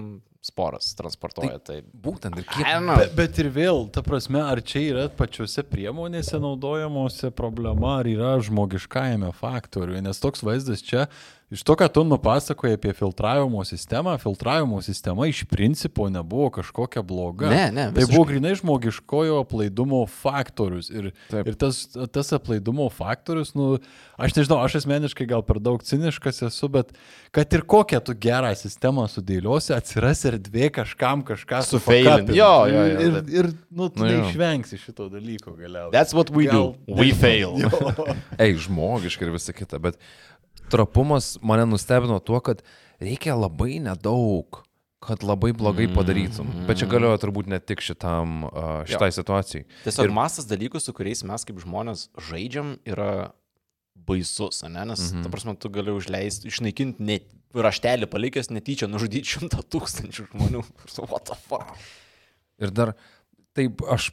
sporas 0.42 0.90
transportuoja. 0.98 1.58
Tai, 1.62 1.80
Būtent 1.94 2.38
ir 2.40 2.46
kiek. 2.50 2.66
Bet, 2.98 3.12
bet 3.18 3.38
ir 3.38 3.50
vėl, 3.54 3.84
ta 3.94 4.02
prasme, 4.02 4.42
ar 4.42 4.60
čia 4.66 4.82
yra 4.88 5.04
pačiose 5.14 5.62
priemonėse 5.66 6.40
naudojamuose 6.42 7.30
problema, 7.30 8.00
ar 8.00 8.10
yra 8.10 8.34
žmogiškajame 8.42 9.30
faktoriuje, 9.38 10.02
nes 10.02 10.18
toks 10.22 10.42
vaizdas 10.42 10.82
čia, 10.82 11.06
iš 11.52 11.62
to, 11.68 11.76
ką 11.76 11.86
tu 11.92 12.02
nupasakoji 12.08 12.78
apie 12.78 12.94
filtravimo 12.96 13.60
sistemą, 13.68 14.14
filtravimo 14.18 14.78
sistema 14.82 15.26
iš 15.28 15.44
principo 15.50 16.06
nebuvo 16.08 16.48
kažkokia 16.58 17.02
bloga. 17.04 17.50
Ne, 17.52 17.66
ne, 17.70 17.84
Tai 17.92 17.98
visiškai. 18.00 18.16
buvo 18.16 18.24
grinai 18.30 18.54
žmogiškojo 18.56 19.40
aplaidumo 19.44 20.00
faktorius. 20.08 20.88
Ir, 20.90 21.10
Taip. 21.28 21.50
ir 21.52 21.58
tas, 21.60 21.82
tas 22.14 22.32
aplaidumo 22.32 22.88
faktorius, 22.90 23.52
nu, 23.54 23.76
aš 24.16 24.38
nežinau, 24.40 24.62
aš 24.64 24.80
asmeniškai 24.80 25.28
gal 25.28 25.44
per 25.44 25.60
daug 25.60 25.84
ciniškas 25.84 26.40
esu, 26.48 26.72
bet 26.72 26.96
kad 27.36 27.52
ir 27.52 27.66
kokią 27.68 28.00
tu 28.00 28.16
gerą 28.16 28.54
sistemą 28.56 29.04
sudėliosi, 29.12 29.74
atsiras 29.76 30.24
erdvė 30.32 30.70
kažkam 30.80 31.22
kažką 31.28 31.60
sufakapint. 31.68 32.32
Jo, 32.36 32.50
jo, 32.70 32.82
jo, 32.88 32.98
Ir, 33.06 33.16
ir 33.42 33.48
nu, 33.70 33.88
tu 33.92 34.02
Nu, 34.02 34.08
jo. 34.08 34.24
neišvengsi 34.24 34.78
šito 34.80 35.08
dalyko 35.12 35.54
galiausiai. 35.58 35.92
That's 35.94 36.16
what 36.16 36.32
we 36.34 36.48
do. 36.50 36.74
We 36.88 37.12
fail. 37.12 37.56
Ei, 38.42 38.56
žmogiškai 38.56 39.28
ir 39.28 39.34
visa 39.36 39.54
kita, 39.56 39.78
bet 39.82 39.98
trapumas 40.72 41.36
mane 41.42 41.66
nustebino 41.68 42.18
tuo, 42.24 42.40
kad 42.40 42.62
reikia 43.02 43.34
labai 43.36 43.78
nedaug, 43.82 44.62
kad 45.02 45.24
labai 45.26 45.50
blogai 45.56 45.88
padarytum. 45.90 46.46
Bet 46.68 46.78
čia 46.80 46.86
galioja 46.90 47.18
turbūt 47.24 47.48
ne 47.50 47.58
tik 47.58 47.82
šitam, 47.82 48.44
šitai 48.86 49.10
situacijai. 49.12 49.64
Tiesiog 49.84 50.06
Ir- 50.08 50.14
masas 50.14 50.46
dalykų, 50.46 50.78
su 50.80 50.94
kuriais 50.94 51.24
mes 51.26 51.44
kaip 51.48 51.58
žmonės 51.64 52.06
žaidžiam, 52.30 52.76
yra 52.86 53.32
baisus, 54.06 54.62
ne? 54.66 54.84
Nes, 54.88 55.02
mhm. 55.12 55.22
ta 55.24 55.30
prasme, 55.30 55.54
tu 55.58 55.70
gali 55.74 55.92
užleisti, 55.94 56.48
išnaikinti 56.50 57.02
net 57.06 57.26
raštelį 57.54 58.08
palikęs 58.12 58.52
netyčia, 58.52 58.88
nužudyti 58.90 59.36
šimtą 59.36 59.64
tūkstančių 59.72 60.28
žmonių. 60.30 60.62
What 61.10 61.26
the 61.28 61.36
fuck? 61.36 61.74
Ir 62.62 62.72
dar, 62.74 62.94
taip, 63.56 63.82
aš 63.90 64.12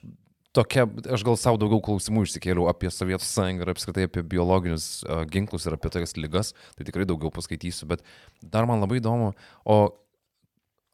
tokia, 0.56 0.88
aš 1.14 1.24
gal 1.28 1.38
savo 1.40 1.60
daugiau 1.62 1.82
klausimų 1.86 2.26
išsikėliau 2.26 2.68
apie 2.72 2.92
Sovietų 2.94 3.28
sąjungą 3.28 3.66
ir 3.66 3.72
apskritai 3.74 4.08
apie 4.10 4.24
biologinius 4.26 4.90
uh, 5.06 5.24
ginklus 5.30 5.68
ir 5.68 5.78
apie 5.78 5.92
tokias 5.94 6.16
lygas, 6.18 6.54
tai 6.76 6.88
tikrai 6.88 7.08
daugiau 7.10 7.32
paskaitysiu, 7.34 7.88
bet 7.92 8.04
dar 8.42 8.68
man 8.70 8.82
labai 8.84 9.00
įdomu, 9.02 9.34
o 9.64 9.80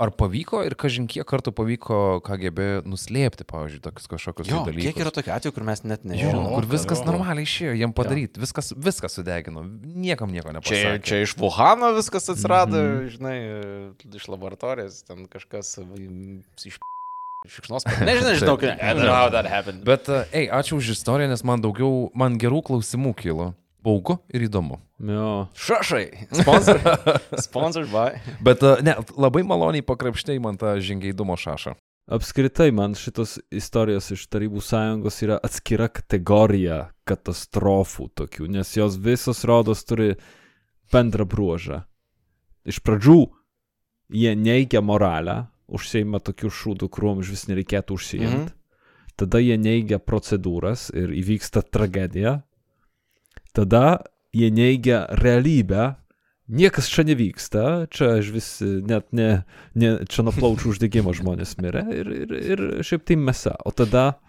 ar 0.02 0.12
pavyko 0.12 0.60
ir 0.68 0.76
kažin 0.80 1.08
kiek 1.08 1.24
kartų 1.28 1.54
pavyko 1.56 2.00
KGB 2.26 2.66
nuslėpti, 2.88 3.46
pavyzdžiui, 3.48 3.82
tokius 3.86 4.10
kažkokius 4.12 4.50
Jo, 4.52 4.64
dalykus. 4.68 4.88
kiek 4.90 5.00
yra 5.06 5.14
tokių 5.16 5.34
atvejų, 5.38 5.56
kur 5.56 5.68
mes 5.68 5.84
net 5.88 6.04
nežinome. 6.08 6.52
kur 6.52 6.68
viskas 6.68 7.00
jo. 7.00 7.08
normaliai 7.08 7.48
išėjo, 7.48 7.76
jiem 7.80 7.94
padaryti, 7.96 8.42
viskas, 8.44 8.74
viskas 8.76 9.16
sudegino, 9.16 9.64
niekam 9.84 10.34
nieko 10.36 10.52
Čia, 10.52 10.58
nepasakė. 10.60 11.04
čia 11.08 11.22
iš 11.24 11.38
Wuhano 11.40 11.94
viskas 11.96 12.28
atsirado, 12.34 12.76
mm. 12.76 12.92
-hmm. 12.92 13.14
žinai, 13.16 13.38
iš 14.20 14.28
laboratorijos, 14.28 15.04
ten 15.08 15.28
kažkas 15.32 15.78
iš 16.66 16.80
šikšnos. 17.48 17.86
Nežinau, 18.02 18.34
žinau, 18.36 18.58
kad... 18.58 18.76
I 18.82 18.94
don't 18.94 19.06
know 19.06 19.16
how 19.16 19.30
that 19.30 19.46
happened. 19.46 19.86
Bet, 19.86 20.10
uh, 20.10 20.26
ei, 20.34 20.50
ačiū 20.50 20.82
už 20.82 20.98
istoriją, 20.98 21.30
nes 21.30 21.44
man 21.46 21.62
daugiau, 21.62 22.10
man 22.18 22.40
gerų 22.42 22.64
klausimų 22.66 23.14
kilo. 23.16 23.54
Baugu 23.86 24.18
ir 24.34 24.48
įdomu. 24.48 24.80
Jo. 25.06 25.48
Šašai. 25.54 26.06
Sponsor. 26.42 26.80
Sponsored 27.48 27.92
by. 27.94 28.18
Bet, 28.46 28.64
uh, 28.66 28.82
ne, 28.86 28.98
labai 29.14 29.44
maloniai 29.46 29.86
pakrapštėjai 29.86 30.42
man 30.42 30.58
tą 30.62 30.76
žingeidumo 30.82 31.38
šašą. 31.38 31.76
Apskritai, 32.06 32.70
man 32.76 32.94
šitos 32.94 33.40
istorijos 33.50 34.12
iš 34.14 34.28
Tarybų 34.30 34.62
sąjungos 34.62 35.16
yra 35.26 35.40
atskira 35.42 35.88
kategorija 35.90 36.84
katastrofų 37.10 38.12
tokių, 38.22 38.50
nes 38.54 38.76
jos 38.78 39.00
visos 39.02 39.42
rodos 39.50 39.82
turi 39.90 40.12
bendrą 40.94 41.26
bruožą. 41.26 41.82
Iš 42.66 42.78
pradžių 42.86 43.20
jie 44.14 44.36
neigia 44.38 44.84
moralę, 44.86 45.48
užseima 45.66 46.22
tokių 46.22 46.52
šūdų, 46.54 46.90
kuriuom 46.94 47.24
iš 47.24 47.34
vis 47.34 47.48
nereikėtų 47.50 47.98
užsiimti. 47.98 48.52
Mhm. 48.54 48.54
Tada 49.16 49.40
jie 49.40 49.56
neigia 49.58 49.98
procedūras 49.98 50.90
ir 50.94 51.14
įvyksta 51.16 51.64
tragedija. 51.64 52.42
Tada 53.56 53.86
jie 54.36 54.52
neigia 54.52 55.06
realybę. 55.22 55.94
Niekas 56.46 56.92
čia 56.94 57.02
nevyksta, 57.08 57.88
čia 57.90 58.20
aš 58.20 58.28
vis 58.30 58.50
net 58.62 59.08
ne, 59.18 59.30
ne 59.74 59.96
čia 60.06 60.22
nuo 60.28 60.34
plaučių 60.36 60.76
uždegimo 60.76 61.16
žmonės 61.18 61.56
mirė 61.58 61.82
ir, 61.90 62.12
ir, 62.14 62.36
ir 62.38 62.62
šiaip 62.86 63.08
tai 63.10 63.18
mesa. 63.18 63.56
O 63.66 63.74
tada 63.74 64.20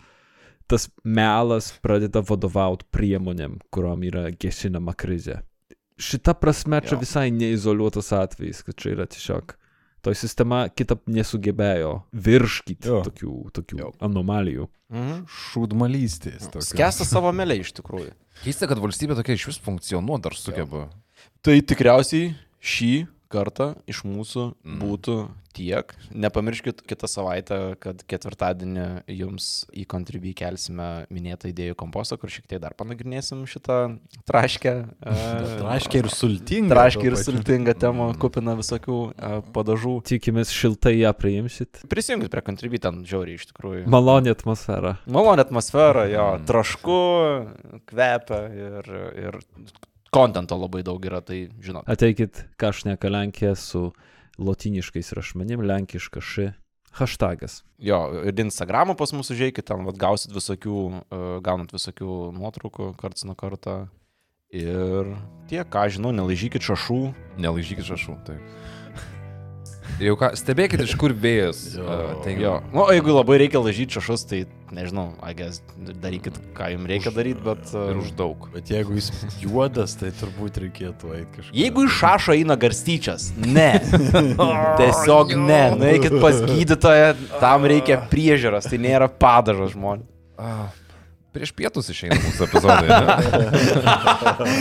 tas 0.71 0.89
melas 1.05 1.75
pradeda 1.85 2.23
vadovauti 2.25 2.89
priemonėm, 2.95 3.59
kuriuom 3.69 4.07
yra 4.09 4.25
gesinama 4.33 4.97
krizė. 4.97 5.43
Šita 6.01 6.33
prasme 6.41 6.81
čia 6.85 6.97
Jo. 6.97 7.03
visai 7.05 7.29
neizoliuotas 7.37 8.09
atvejis, 8.17 8.63
kad 8.65 8.81
čia 8.81 8.95
yra 8.97 9.07
tiesiog 9.13 9.53
toj 10.07 10.15
sistema 10.19 10.65
kitap 10.71 11.03
nesugebėjo 11.11 11.93
virškyti 12.15 12.87
Jo. 12.93 13.01
tokių, 13.07 13.35
tokių 13.59 13.81
Jo. 13.83 13.91
anomalijų. 14.07 14.69
Mhm. 14.95 15.25
Šūdmalystės. 15.27 16.47
tokios. 16.53 16.71
Skęsta 16.71 17.05
savo 17.09 17.33
melė 17.35 17.59
iš 17.65 17.73
tikrųjų. 17.81 18.13
Keista, 18.45 18.69
kad 18.71 18.79
valstybė 18.79 19.17
tokia 19.19 19.35
iš 19.35 19.47
vis 19.51 19.59
funkcionuoja 19.65 20.23
dar 20.29 20.37
sugeba. 20.39 20.87
Tai 21.43 21.57
tikriausiai 21.61 22.35
šį 22.63 22.93
kartą 23.33 23.75
iš 23.91 24.05
mūsų 24.07 24.53
Mm. 24.65 24.79
būtų 24.83 25.15
tiek. 25.57 25.95
Nepamirškit 26.13 26.83
kitą 26.85 27.09
savaitę, 27.09 27.77
kad 27.81 28.03
ketvirtadienį 28.05 29.05
jums 29.09 29.65
į 29.73 29.87
Contribui 29.89 30.35
kelsime 30.37 31.07
minėtą 31.09 31.49
idėjų 31.49 31.75
kompostą, 31.81 32.19
kur 32.21 32.29
šiek 32.29 32.45
tiek 32.47 32.61
dar 32.61 32.75
panagrinėsim 32.77 33.47
šitą 33.49 33.97
traškę. 34.29 34.75
e, 35.07 35.15
Traškia 35.63 36.03
ir 36.03 36.09
sultinga. 36.13 36.75
Traškė 36.75 37.01
tuo 37.01 37.09
ir 37.09 37.17
pačiu. 37.17 37.25
sultinga 37.33 37.75
tema, 37.75 38.11
kupina 38.21 38.53
visokių 38.59 38.99
e, 39.17 39.33
padažų. 39.57 39.95
Tikimės 40.13 40.53
šiltai 40.53 40.99
ją 41.01 41.15
priimsit. 41.17 41.81
Prisijungit 41.89 42.31
prie 42.37 42.45
Contribui, 42.45 42.79
ten 42.85 43.01
žiauriai 43.09 43.41
iš 43.41 43.49
tikrųjų. 43.55 43.87
Malonė 43.89 44.37
atmosfera. 44.37 44.99
Malonė 45.09 45.47
atmosfera, 45.49 46.05
jo, 46.13 46.27
Mm. 46.37 46.45
trašku, 46.53 47.01
kvepia 47.89 48.41
ir, 48.53 48.93
ir 49.17 49.41
kontento 50.15 50.59
labai 50.59 50.83
daug 50.87 51.03
yra, 51.07 51.23
tai 51.25 51.47
žinot. 51.63 51.89
Ateikit 51.91 52.45
kažneka 52.61 53.11
Lenkija 53.13 53.55
su 53.59 53.91
lotiniškais 54.39 55.13
rašmenim, 55.17 55.65
lenkiška 55.67 56.21
ši. 56.21 56.51
Hashtagas. 56.97 57.61
Jo, 57.77 57.99
ir 58.25 58.39
Instagramą 58.41 58.95
pas 58.97 59.11
mus 59.13 59.29
užėjkit, 59.35 59.67
ten 59.69 59.85
vat, 59.85 59.99
gausit 60.01 60.33
visokių, 60.33 60.77
uh, 60.89 61.25
gaunat 61.45 61.75
visokių 61.77 62.31
nuotraukų 62.33 62.95
karts 62.97 63.27
nuo 63.29 63.37
karto. 63.37 63.83
Ir 64.55 65.11
tiek, 65.51 65.67
ką 65.69 65.83
žinau, 65.93 66.15
nelaižykit 66.17 66.65
šašų. 66.65 67.01
Nelaižykit 67.43 67.89
šašų. 67.91 68.17
Taip. 68.25 68.41
Jau 70.03 70.17
ką, 70.21 70.29
stebėkit, 70.37 70.83
iš 70.85 70.95
kur 71.01 71.15
vėjas. 71.17 71.63
Jo. 71.79 71.87
Uh, 71.87 72.13
tai 72.25 72.35
Jo. 72.37 72.59
Nu, 72.75 72.85
jeigu 72.93 73.15
labai 73.15 73.39
reikia 73.41 73.63
laižyti 73.65 73.97
šašus, 73.97 74.27
tai 74.29 74.43
nežinau, 74.77 75.07
agės, 75.25 75.63
darykit, 76.03 76.37
ką 76.57 76.69
jums 76.75 76.91
reikia 76.91 77.13
daryti, 77.17 77.41
bet... 77.47 77.63
Uh, 77.73 77.91
Ir 77.95 78.01
už 78.03 78.13
daug. 78.19 78.49
Bet 78.53 78.71
jeigu 78.73 78.99
jis 78.99 79.11
juodas, 79.41 79.97
tai 79.97 80.13
turbūt 80.21 80.61
reikėtų 80.67 81.15
eiti 81.17 81.31
kažkur. 81.39 81.57
Jeigu 81.57 81.87
iš 81.89 82.01
šašo 82.03 82.37
eina 82.37 82.59
garstyčias, 82.61 83.31
ne. 83.41 83.71
Tiesiog 84.81 85.37
ne. 85.41 85.63
Nueikit 85.81 86.19
pas 86.21 86.43
gydytoją, 86.45 87.15
tam 87.41 87.69
reikia 87.71 88.03
priežiūros, 88.13 88.69
tai 88.69 88.83
nėra 88.83 89.09
padažas 89.09 89.73
žmonės. 89.77 90.83
Prieš 91.37 91.51
pietus 91.53 91.91
išeina 91.93 92.17
mūsų 92.17 92.47
epizodai. 92.47 92.89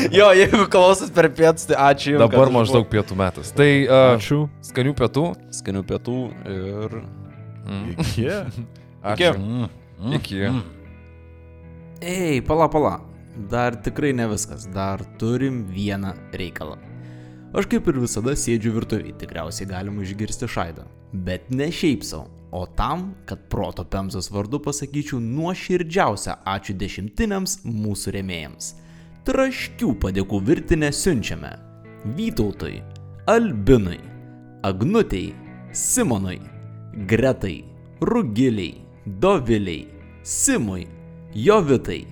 Jo, 0.17 0.27
jeigu 0.35 0.65
klausos 0.71 1.11
per 1.15 1.29
pietus, 1.31 1.69
tai 1.69 1.77
ačiū 1.79 2.15
Jums. 2.15 2.23
Dabar 2.25 2.51
maždaug 2.51 2.87
pietų 2.91 3.15
metas. 3.19 3.53
Tai 3.55 3.67
uh, 3.85 4.15
Ačiū. 4.17 4.41
skanių 4.65 4.91
pietų. 4.99 5.23
Skanių 5.55 5.83
pietų 5.87 6.15
ir... 6.51 6.97
Mm. 7.63 7.85
Iki. 7.95 8.25
Ačiū. 9.13 9.31
Mm. 9.39 9.69
Mm. 10.01 10.17
Iki. 10.19 10.41
Ei, 12.03 12.41
pala, 12.43 12.67
pala. 12.71 12.97
Dar 13.51 13.79
tikrai 13.87 14.11
ne 14.17 14.27
viskas. 14.33 14.67
Dar 14.75 15.03
turim 15.21 15.63
vieną 15.71 16.11
reikalą. 16.35 16.75
Aš 17.55 17.69
kaip 17.71 17.87
ir 17.87 18.03
visada 18.03 18.35
sėdžiu 18.35 18.75
virtuviai, 18.75 19.15
tikriausiai 19.15 19.71
galima 19.71 20.03
išgirsti 20.03 20.51
šaidą. 20.51 20.89
Bet 21.23 21.47
ne 21.55 21.71
šiaip 21.71 22.03
savo, 22.03 22.27
o 22.55 22.65
tam, 22.65 23.13
kad 23.25 23.39
proto 23.49 23.83
Pemzos 23.83 24.29
vardu 24.31 24.61
pasakyčiau 24.63 25.19
nuoširdžiausią 25.19 26.37
ačiū 26.55 26.75
dešimtiniams 26.79 27.57
mūsų 27.67 28.13
remėjams. 28.15 28.69
Traškių 29.27 29.89
padėkų 30.03 30.39
virtinę 30.47 30.91
siunčiame 30.95 31.51
Vytautui, 32.15 32.77
Albinui, 33.27 33.99
Agnutei, 34.63 35.33
Simonui, 35.73 36.39
Gretai, 37.09 37.57
Rugiliai, 37.99 38.77
Doviliai, 39.05 39.87
Simui, 40.23 40.87
Jovitai, 41.33 42.05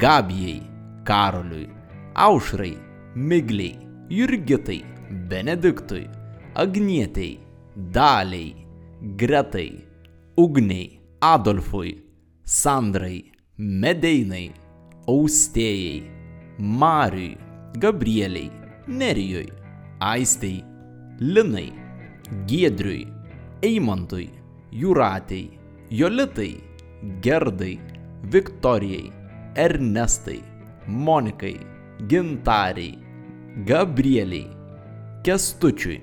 Gabijai, 0.00 0.58
Karoliui, 1.04 1.68
Aušrai, 2.14 2.74
Migliai, 3.14 3.78
Jurgitai, 4.08 4.82
Benediktui, 5.30 6.08
Agnietei, 6.54 7.38
Daliai, 7.76 8.63
Gretai, 9.04 9.84
Ugniai, 10.34 10.98
Adolfui, 11.20 12.02
Sandrai, 12.42 13.30
Medeinai, 13.58 14.50
Austėjai, 15.06 16.08
Mariui, 16.58 17.36
Gabrieliai, 17.76 18.50
Nerijui, 18.86 19.50
Aistei, 20.00 20.64
Linai, 21.20 21.70
Giedriui, 22.46 23.04
Eimantui, 23.60 24.30
Juratei, 24.72 25.50
Jolitai, 25.90 26.62
Gerdai, 27.20 27.78
Viktorijai, 28.22 29.12
Ernestai, 29.54 30.42
Monikai, 30.86 31.58
Gintariai, 32.08 32.96
Gabrieliai, 33.66 34.48
Kestučiui, 35.22 36.00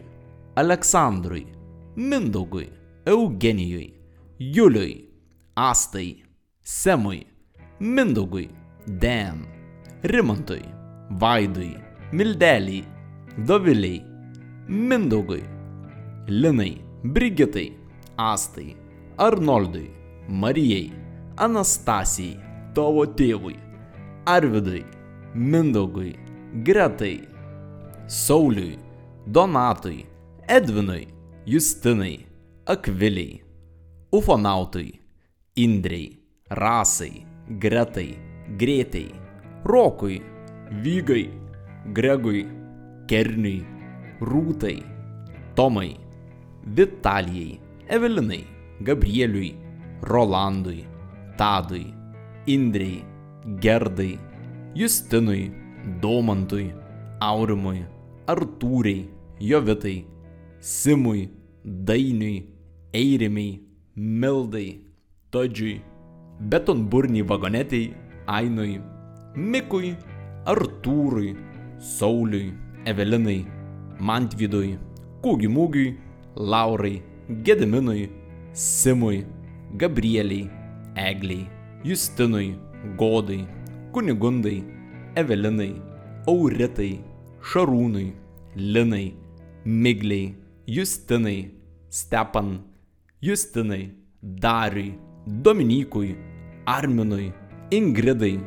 Aleksandrui, 0.53 1.47
Mindaugui, 1.95 2.69
Eugenijui, 3.05 3.93
Juliui, 4.39 5.09
Astai, 5.55 6.23
Semui, 6.61 7.25
Mindaugui, 7.79 8.49
Den, 8.85 9.47
Rimantui, 10.03 10.61
Vaidui, 11.09 11.77
Mildeliai, 12.11 12.85
Doviliai, 13.37 14.05
Mindaugui, 14.67 15.43
Linai, 16.27 16.81
Brigitai, 17.03 17.75
Astai, 18.17 18.77
Arnoldui, 19.17 19.89
Marijai, 20.29 20.91
Anastasijai, 21.37 22.37
tavo 22.75 23.05
tėvui, 23.17 23.57
Arvidui, 24.25 24.85
Mindaugui, 25.33 26.15
Gretai, 26.63 27.27
Sauliui, 28.07 28.77
Donatui, 29.25 30.05
Edvinui, 30.47 31.07
Justinai, 31.47 32.30
Akviliai, 32.71 33.43
Ufonautui, 34.11 34.97
Indrei, 35.55 36.17
Rasai, 36.47 37.25
Gretai, 37.59 38.17
Greitai, 38.55 39.11
Rokui, 39.65 40.21
Vygai, 40.81 41.27
Gregui, 41.91 42.47
Kerniui, 43.09 43.65
Rūtai, 44.21 44.77
Tomai, 45.53 45.97
Vitalijai, 46.63 47.59
Evelinai, 47.89 48.47
Gabrieliui, 48.79 49.51
Rolandui, 50.03 50.87
Tadui, 51.35 51.93
Indrei, 52.45 53.03
Gerdai, 53.59 54.17
Justinui, 54.73 55.51
Domantui, 55.99 56.73
Aurimui, 57.19 57.83
Artūrai, 58.27 59.09
Jovitai, 59.41 60.05
Simui, 60.61 61.29
Dainiui, 61.65 62.50
Eirimiai, 62.93 63.61
Mildai, 63.95 64.81
Todžiui, 65.31 65.81
Betonburniai 66.49 67.23
vagonetiai, 67.23 67.93
Ainui, 68.27 68.81
Mikui, 69.35 69.95
Artūrui, 70.45 71.35
Sauliui, 71.79 72.51
Evelinai, 72.85 73.45
Mantvydui, 73.99 74.77
Kūgimūgiui, 75.23 75.93
Laurai, 76.35 77.01
Gediminui, 77.45 78.09
Simui, 78.51 79.25
Gabrieliai, 79.77 80.49
Egliai, 80.95 81.47
Justinui, 81.83 82.57
Godai, 82.97 83.45
Kunigundai, 83.93 84.57
Evelinai, 85.15 85.71
Auritai, 86.27 86.99
Šarūnui, 87.39 88.11
Linai, 88.55 89.15
Migliai, 89.63 90.35
Justinai, 90.67 91.53
Stepan, 91.89 92.59
Justinai, 93.23 93.93
Dariui, 94.19 94.97
Dominykui, 95.27 96.17
Arminui, 96.65 97.31
Ingridai, 97.69 98.43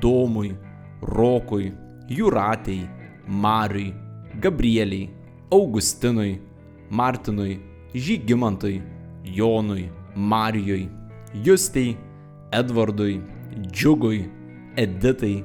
Domui, 0.00 0.58
Rokui, 1.00 1.72
Juratei, 2.08 2.88
Mariui, 3.28 3.94
Gabrieliai, 4.40 5.08
Augustinui, 5.48 6.42
Martinui, 6.90 7.60
Žygimantui, 7.94 8.82
Jonui, 9.22 9.88
Marijui, 10.16 10.90
Justei, 11.44 11.96
Edvardui, 12.50 13.22
Džiugui, 13.70 14.28
Editai, 14.74 15.44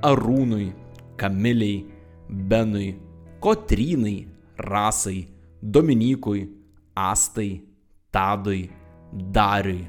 Arūnui, 0.00 0.72
Kamiliai, 1.18 1.84
Benui, 2.30 2.98
Kotrynai, 3.40 4.26
Rasai, 4.56 5.28
Dominykui, 5.60 6.48
Astai, 6.96 7.75
Tadui, 8.10 8.70
Dariui, 9.12 9.88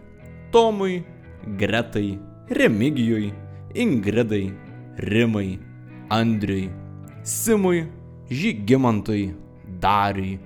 Tomui, 0.52 1.03
Gretai, 1.57 2.19
Remigijui, 2.49 3.34
Ingridai, 3.73 4.53
Rimai, 4.98 5.60
Andriui, 6.10 6.72
Simui, 7.23 7.88
Žygimantui, 8.30 9.35
Dariui, 9.80 10.39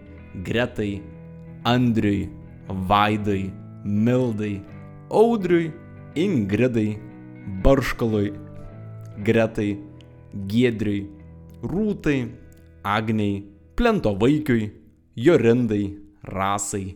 Gretai, 0.43 1.01
Andriui, 1.63 2.29
Vaidai, 2.67 3.53
Mildai, 3.83 4.63
Audriui, 5.09 5.71
Ingridai, 6.15 6.99
Barškalui, 7.63 8.33
Gretai, 9.23 9.79
Giedriui, 10.47 11.09
Rūtai, 11.61 12.31
Agniai, 12.83 13.45
Plento 13.75 14.15
vaikiui, 14.15 14.71
Jorindai, 15.15 15.97
Rasai, 16.23 16.95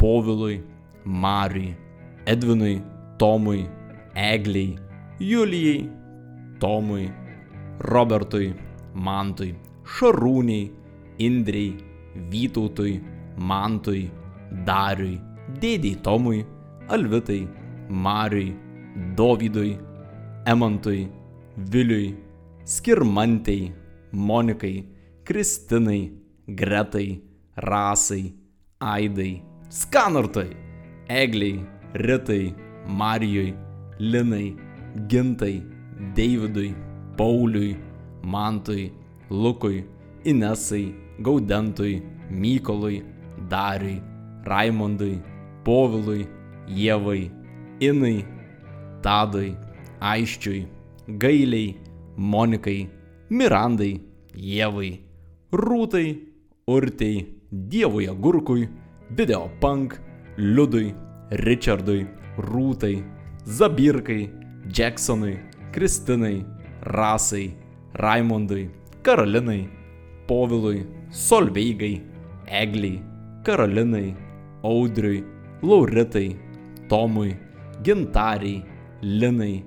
Povilui, 0.00 0.62
Mariui, 1.04 1.76
Edvinui, 2.24 2.82
Tomui, 3.18 3.68
Egliai, 4.14 4.78
Julijai, 5.18 5.90
Tomui, 6.58 7.12
Robertui, 7.80 8.54
Mantui, 8.94 9.54
Šarūniai, 9.84 10.70
Indrei, 11.18 11.76
Vytautui, 12.30 12.94
Mantui, 13.36 14.06
Dariui, 14.64 15.20
Dėdėjai 15.60 16.00
Tomui, 16.06 16.46
Alvitai, 16.88 17.42
Mariui, 17.90 18.56
Dovydui, 19.20 19.76
Emantui, 20.46 21.10
Viliui, 21.56 22.16
Skirmantei, 22.64 23.68
Monikai, 24.12 24.86
Kristinai, 25.24 26.10
Gretai, 26.48 27.20
Rasai, 27.68 28.32
Aidai, 28.80 29.49
Skanartai, 29.70 30.56
Egliai, 31.08 31.64
Ritai, 31.94 32.52
Marijui, 32.88 33.54
Linai, 34.00 34.56
Gintai, 35.06 35.62
Deividui, 36.12 36.74
Pauliui, 37.16 37.78
Mantui, 38.24 38.92
Lukui, 39.30 39.86
Inesai, 40.24 40.92
Gaudentui, 41.22 42.02
Mykolui, 42.30 43.04
Dariui, 43.48 44.02
Raimondui, 44.44 45.22
Povilui, 45.62 46.26
Jėvai, 46.66 47.30
Inai, 47.80 48.26
Tadui, 49.02 49.56
Aiščiui, 50.00 50.66
Gailiai, 51.06 51.76
Monikai, 52.16 52.90
Mirandai, 53.30 54.00
Jėvai, 54.34 54.92
Rūtai, 55.52 56.08
Urtei, 56.66 57.26
Dievui 57.52 58.08
Agurkui, 58.10 58.68
Videopunk, 59.12 59.98
Liudui, 60.36 60.94
Richardui, 61.30 62.06
Rūtai, 62.38 63.04
Zabirkai, 63.44 64.30
Jacksonui, 64.68 65.36
Kristinai, 65.72 66.46
Rasai, 66.82 67.56
Raimondui, 67.94 68.70
Karolinai, 69.02 69.68
Povilui, 70.28 70.86
Solveigai, 71.10 72.00
Egliai, 72.46 73.02
Karolinai, 73.42 74.14
Audriui, 74.62 75.24
Lauritai, 75.62 76.38
Tomui, 76.88 77.36
Gintariai, 77.82 78.64
Linai, 79.02 79.64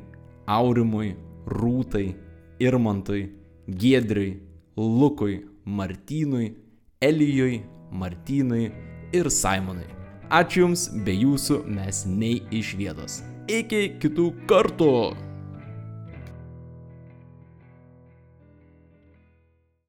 Aurimui, 0.47 1.17
Rūtai, 1.45 2.15
Irmantui, 2.59 3.29
Giedriui, 3.67 4.39
Lukui, 4.77 5.43
Martynui, 5.65 6.55
Elijui, 7.01 7.61
Martynui 7.91 8.71
ir 9.13 9.29
Simonui. 9.31 9.89
Ačiū 10.33 10.63
Jums, 10.63 10.87
be 11.05 11.13
Jūsų 11.13 11.61
mes 11.69 12.03
nei 12.09 12.41
iš 12.51 12.73
vietos. 12.79 13.21
Iki 13.51 13.99
kitų 14.01 14.31
kartų. 14.49 14.93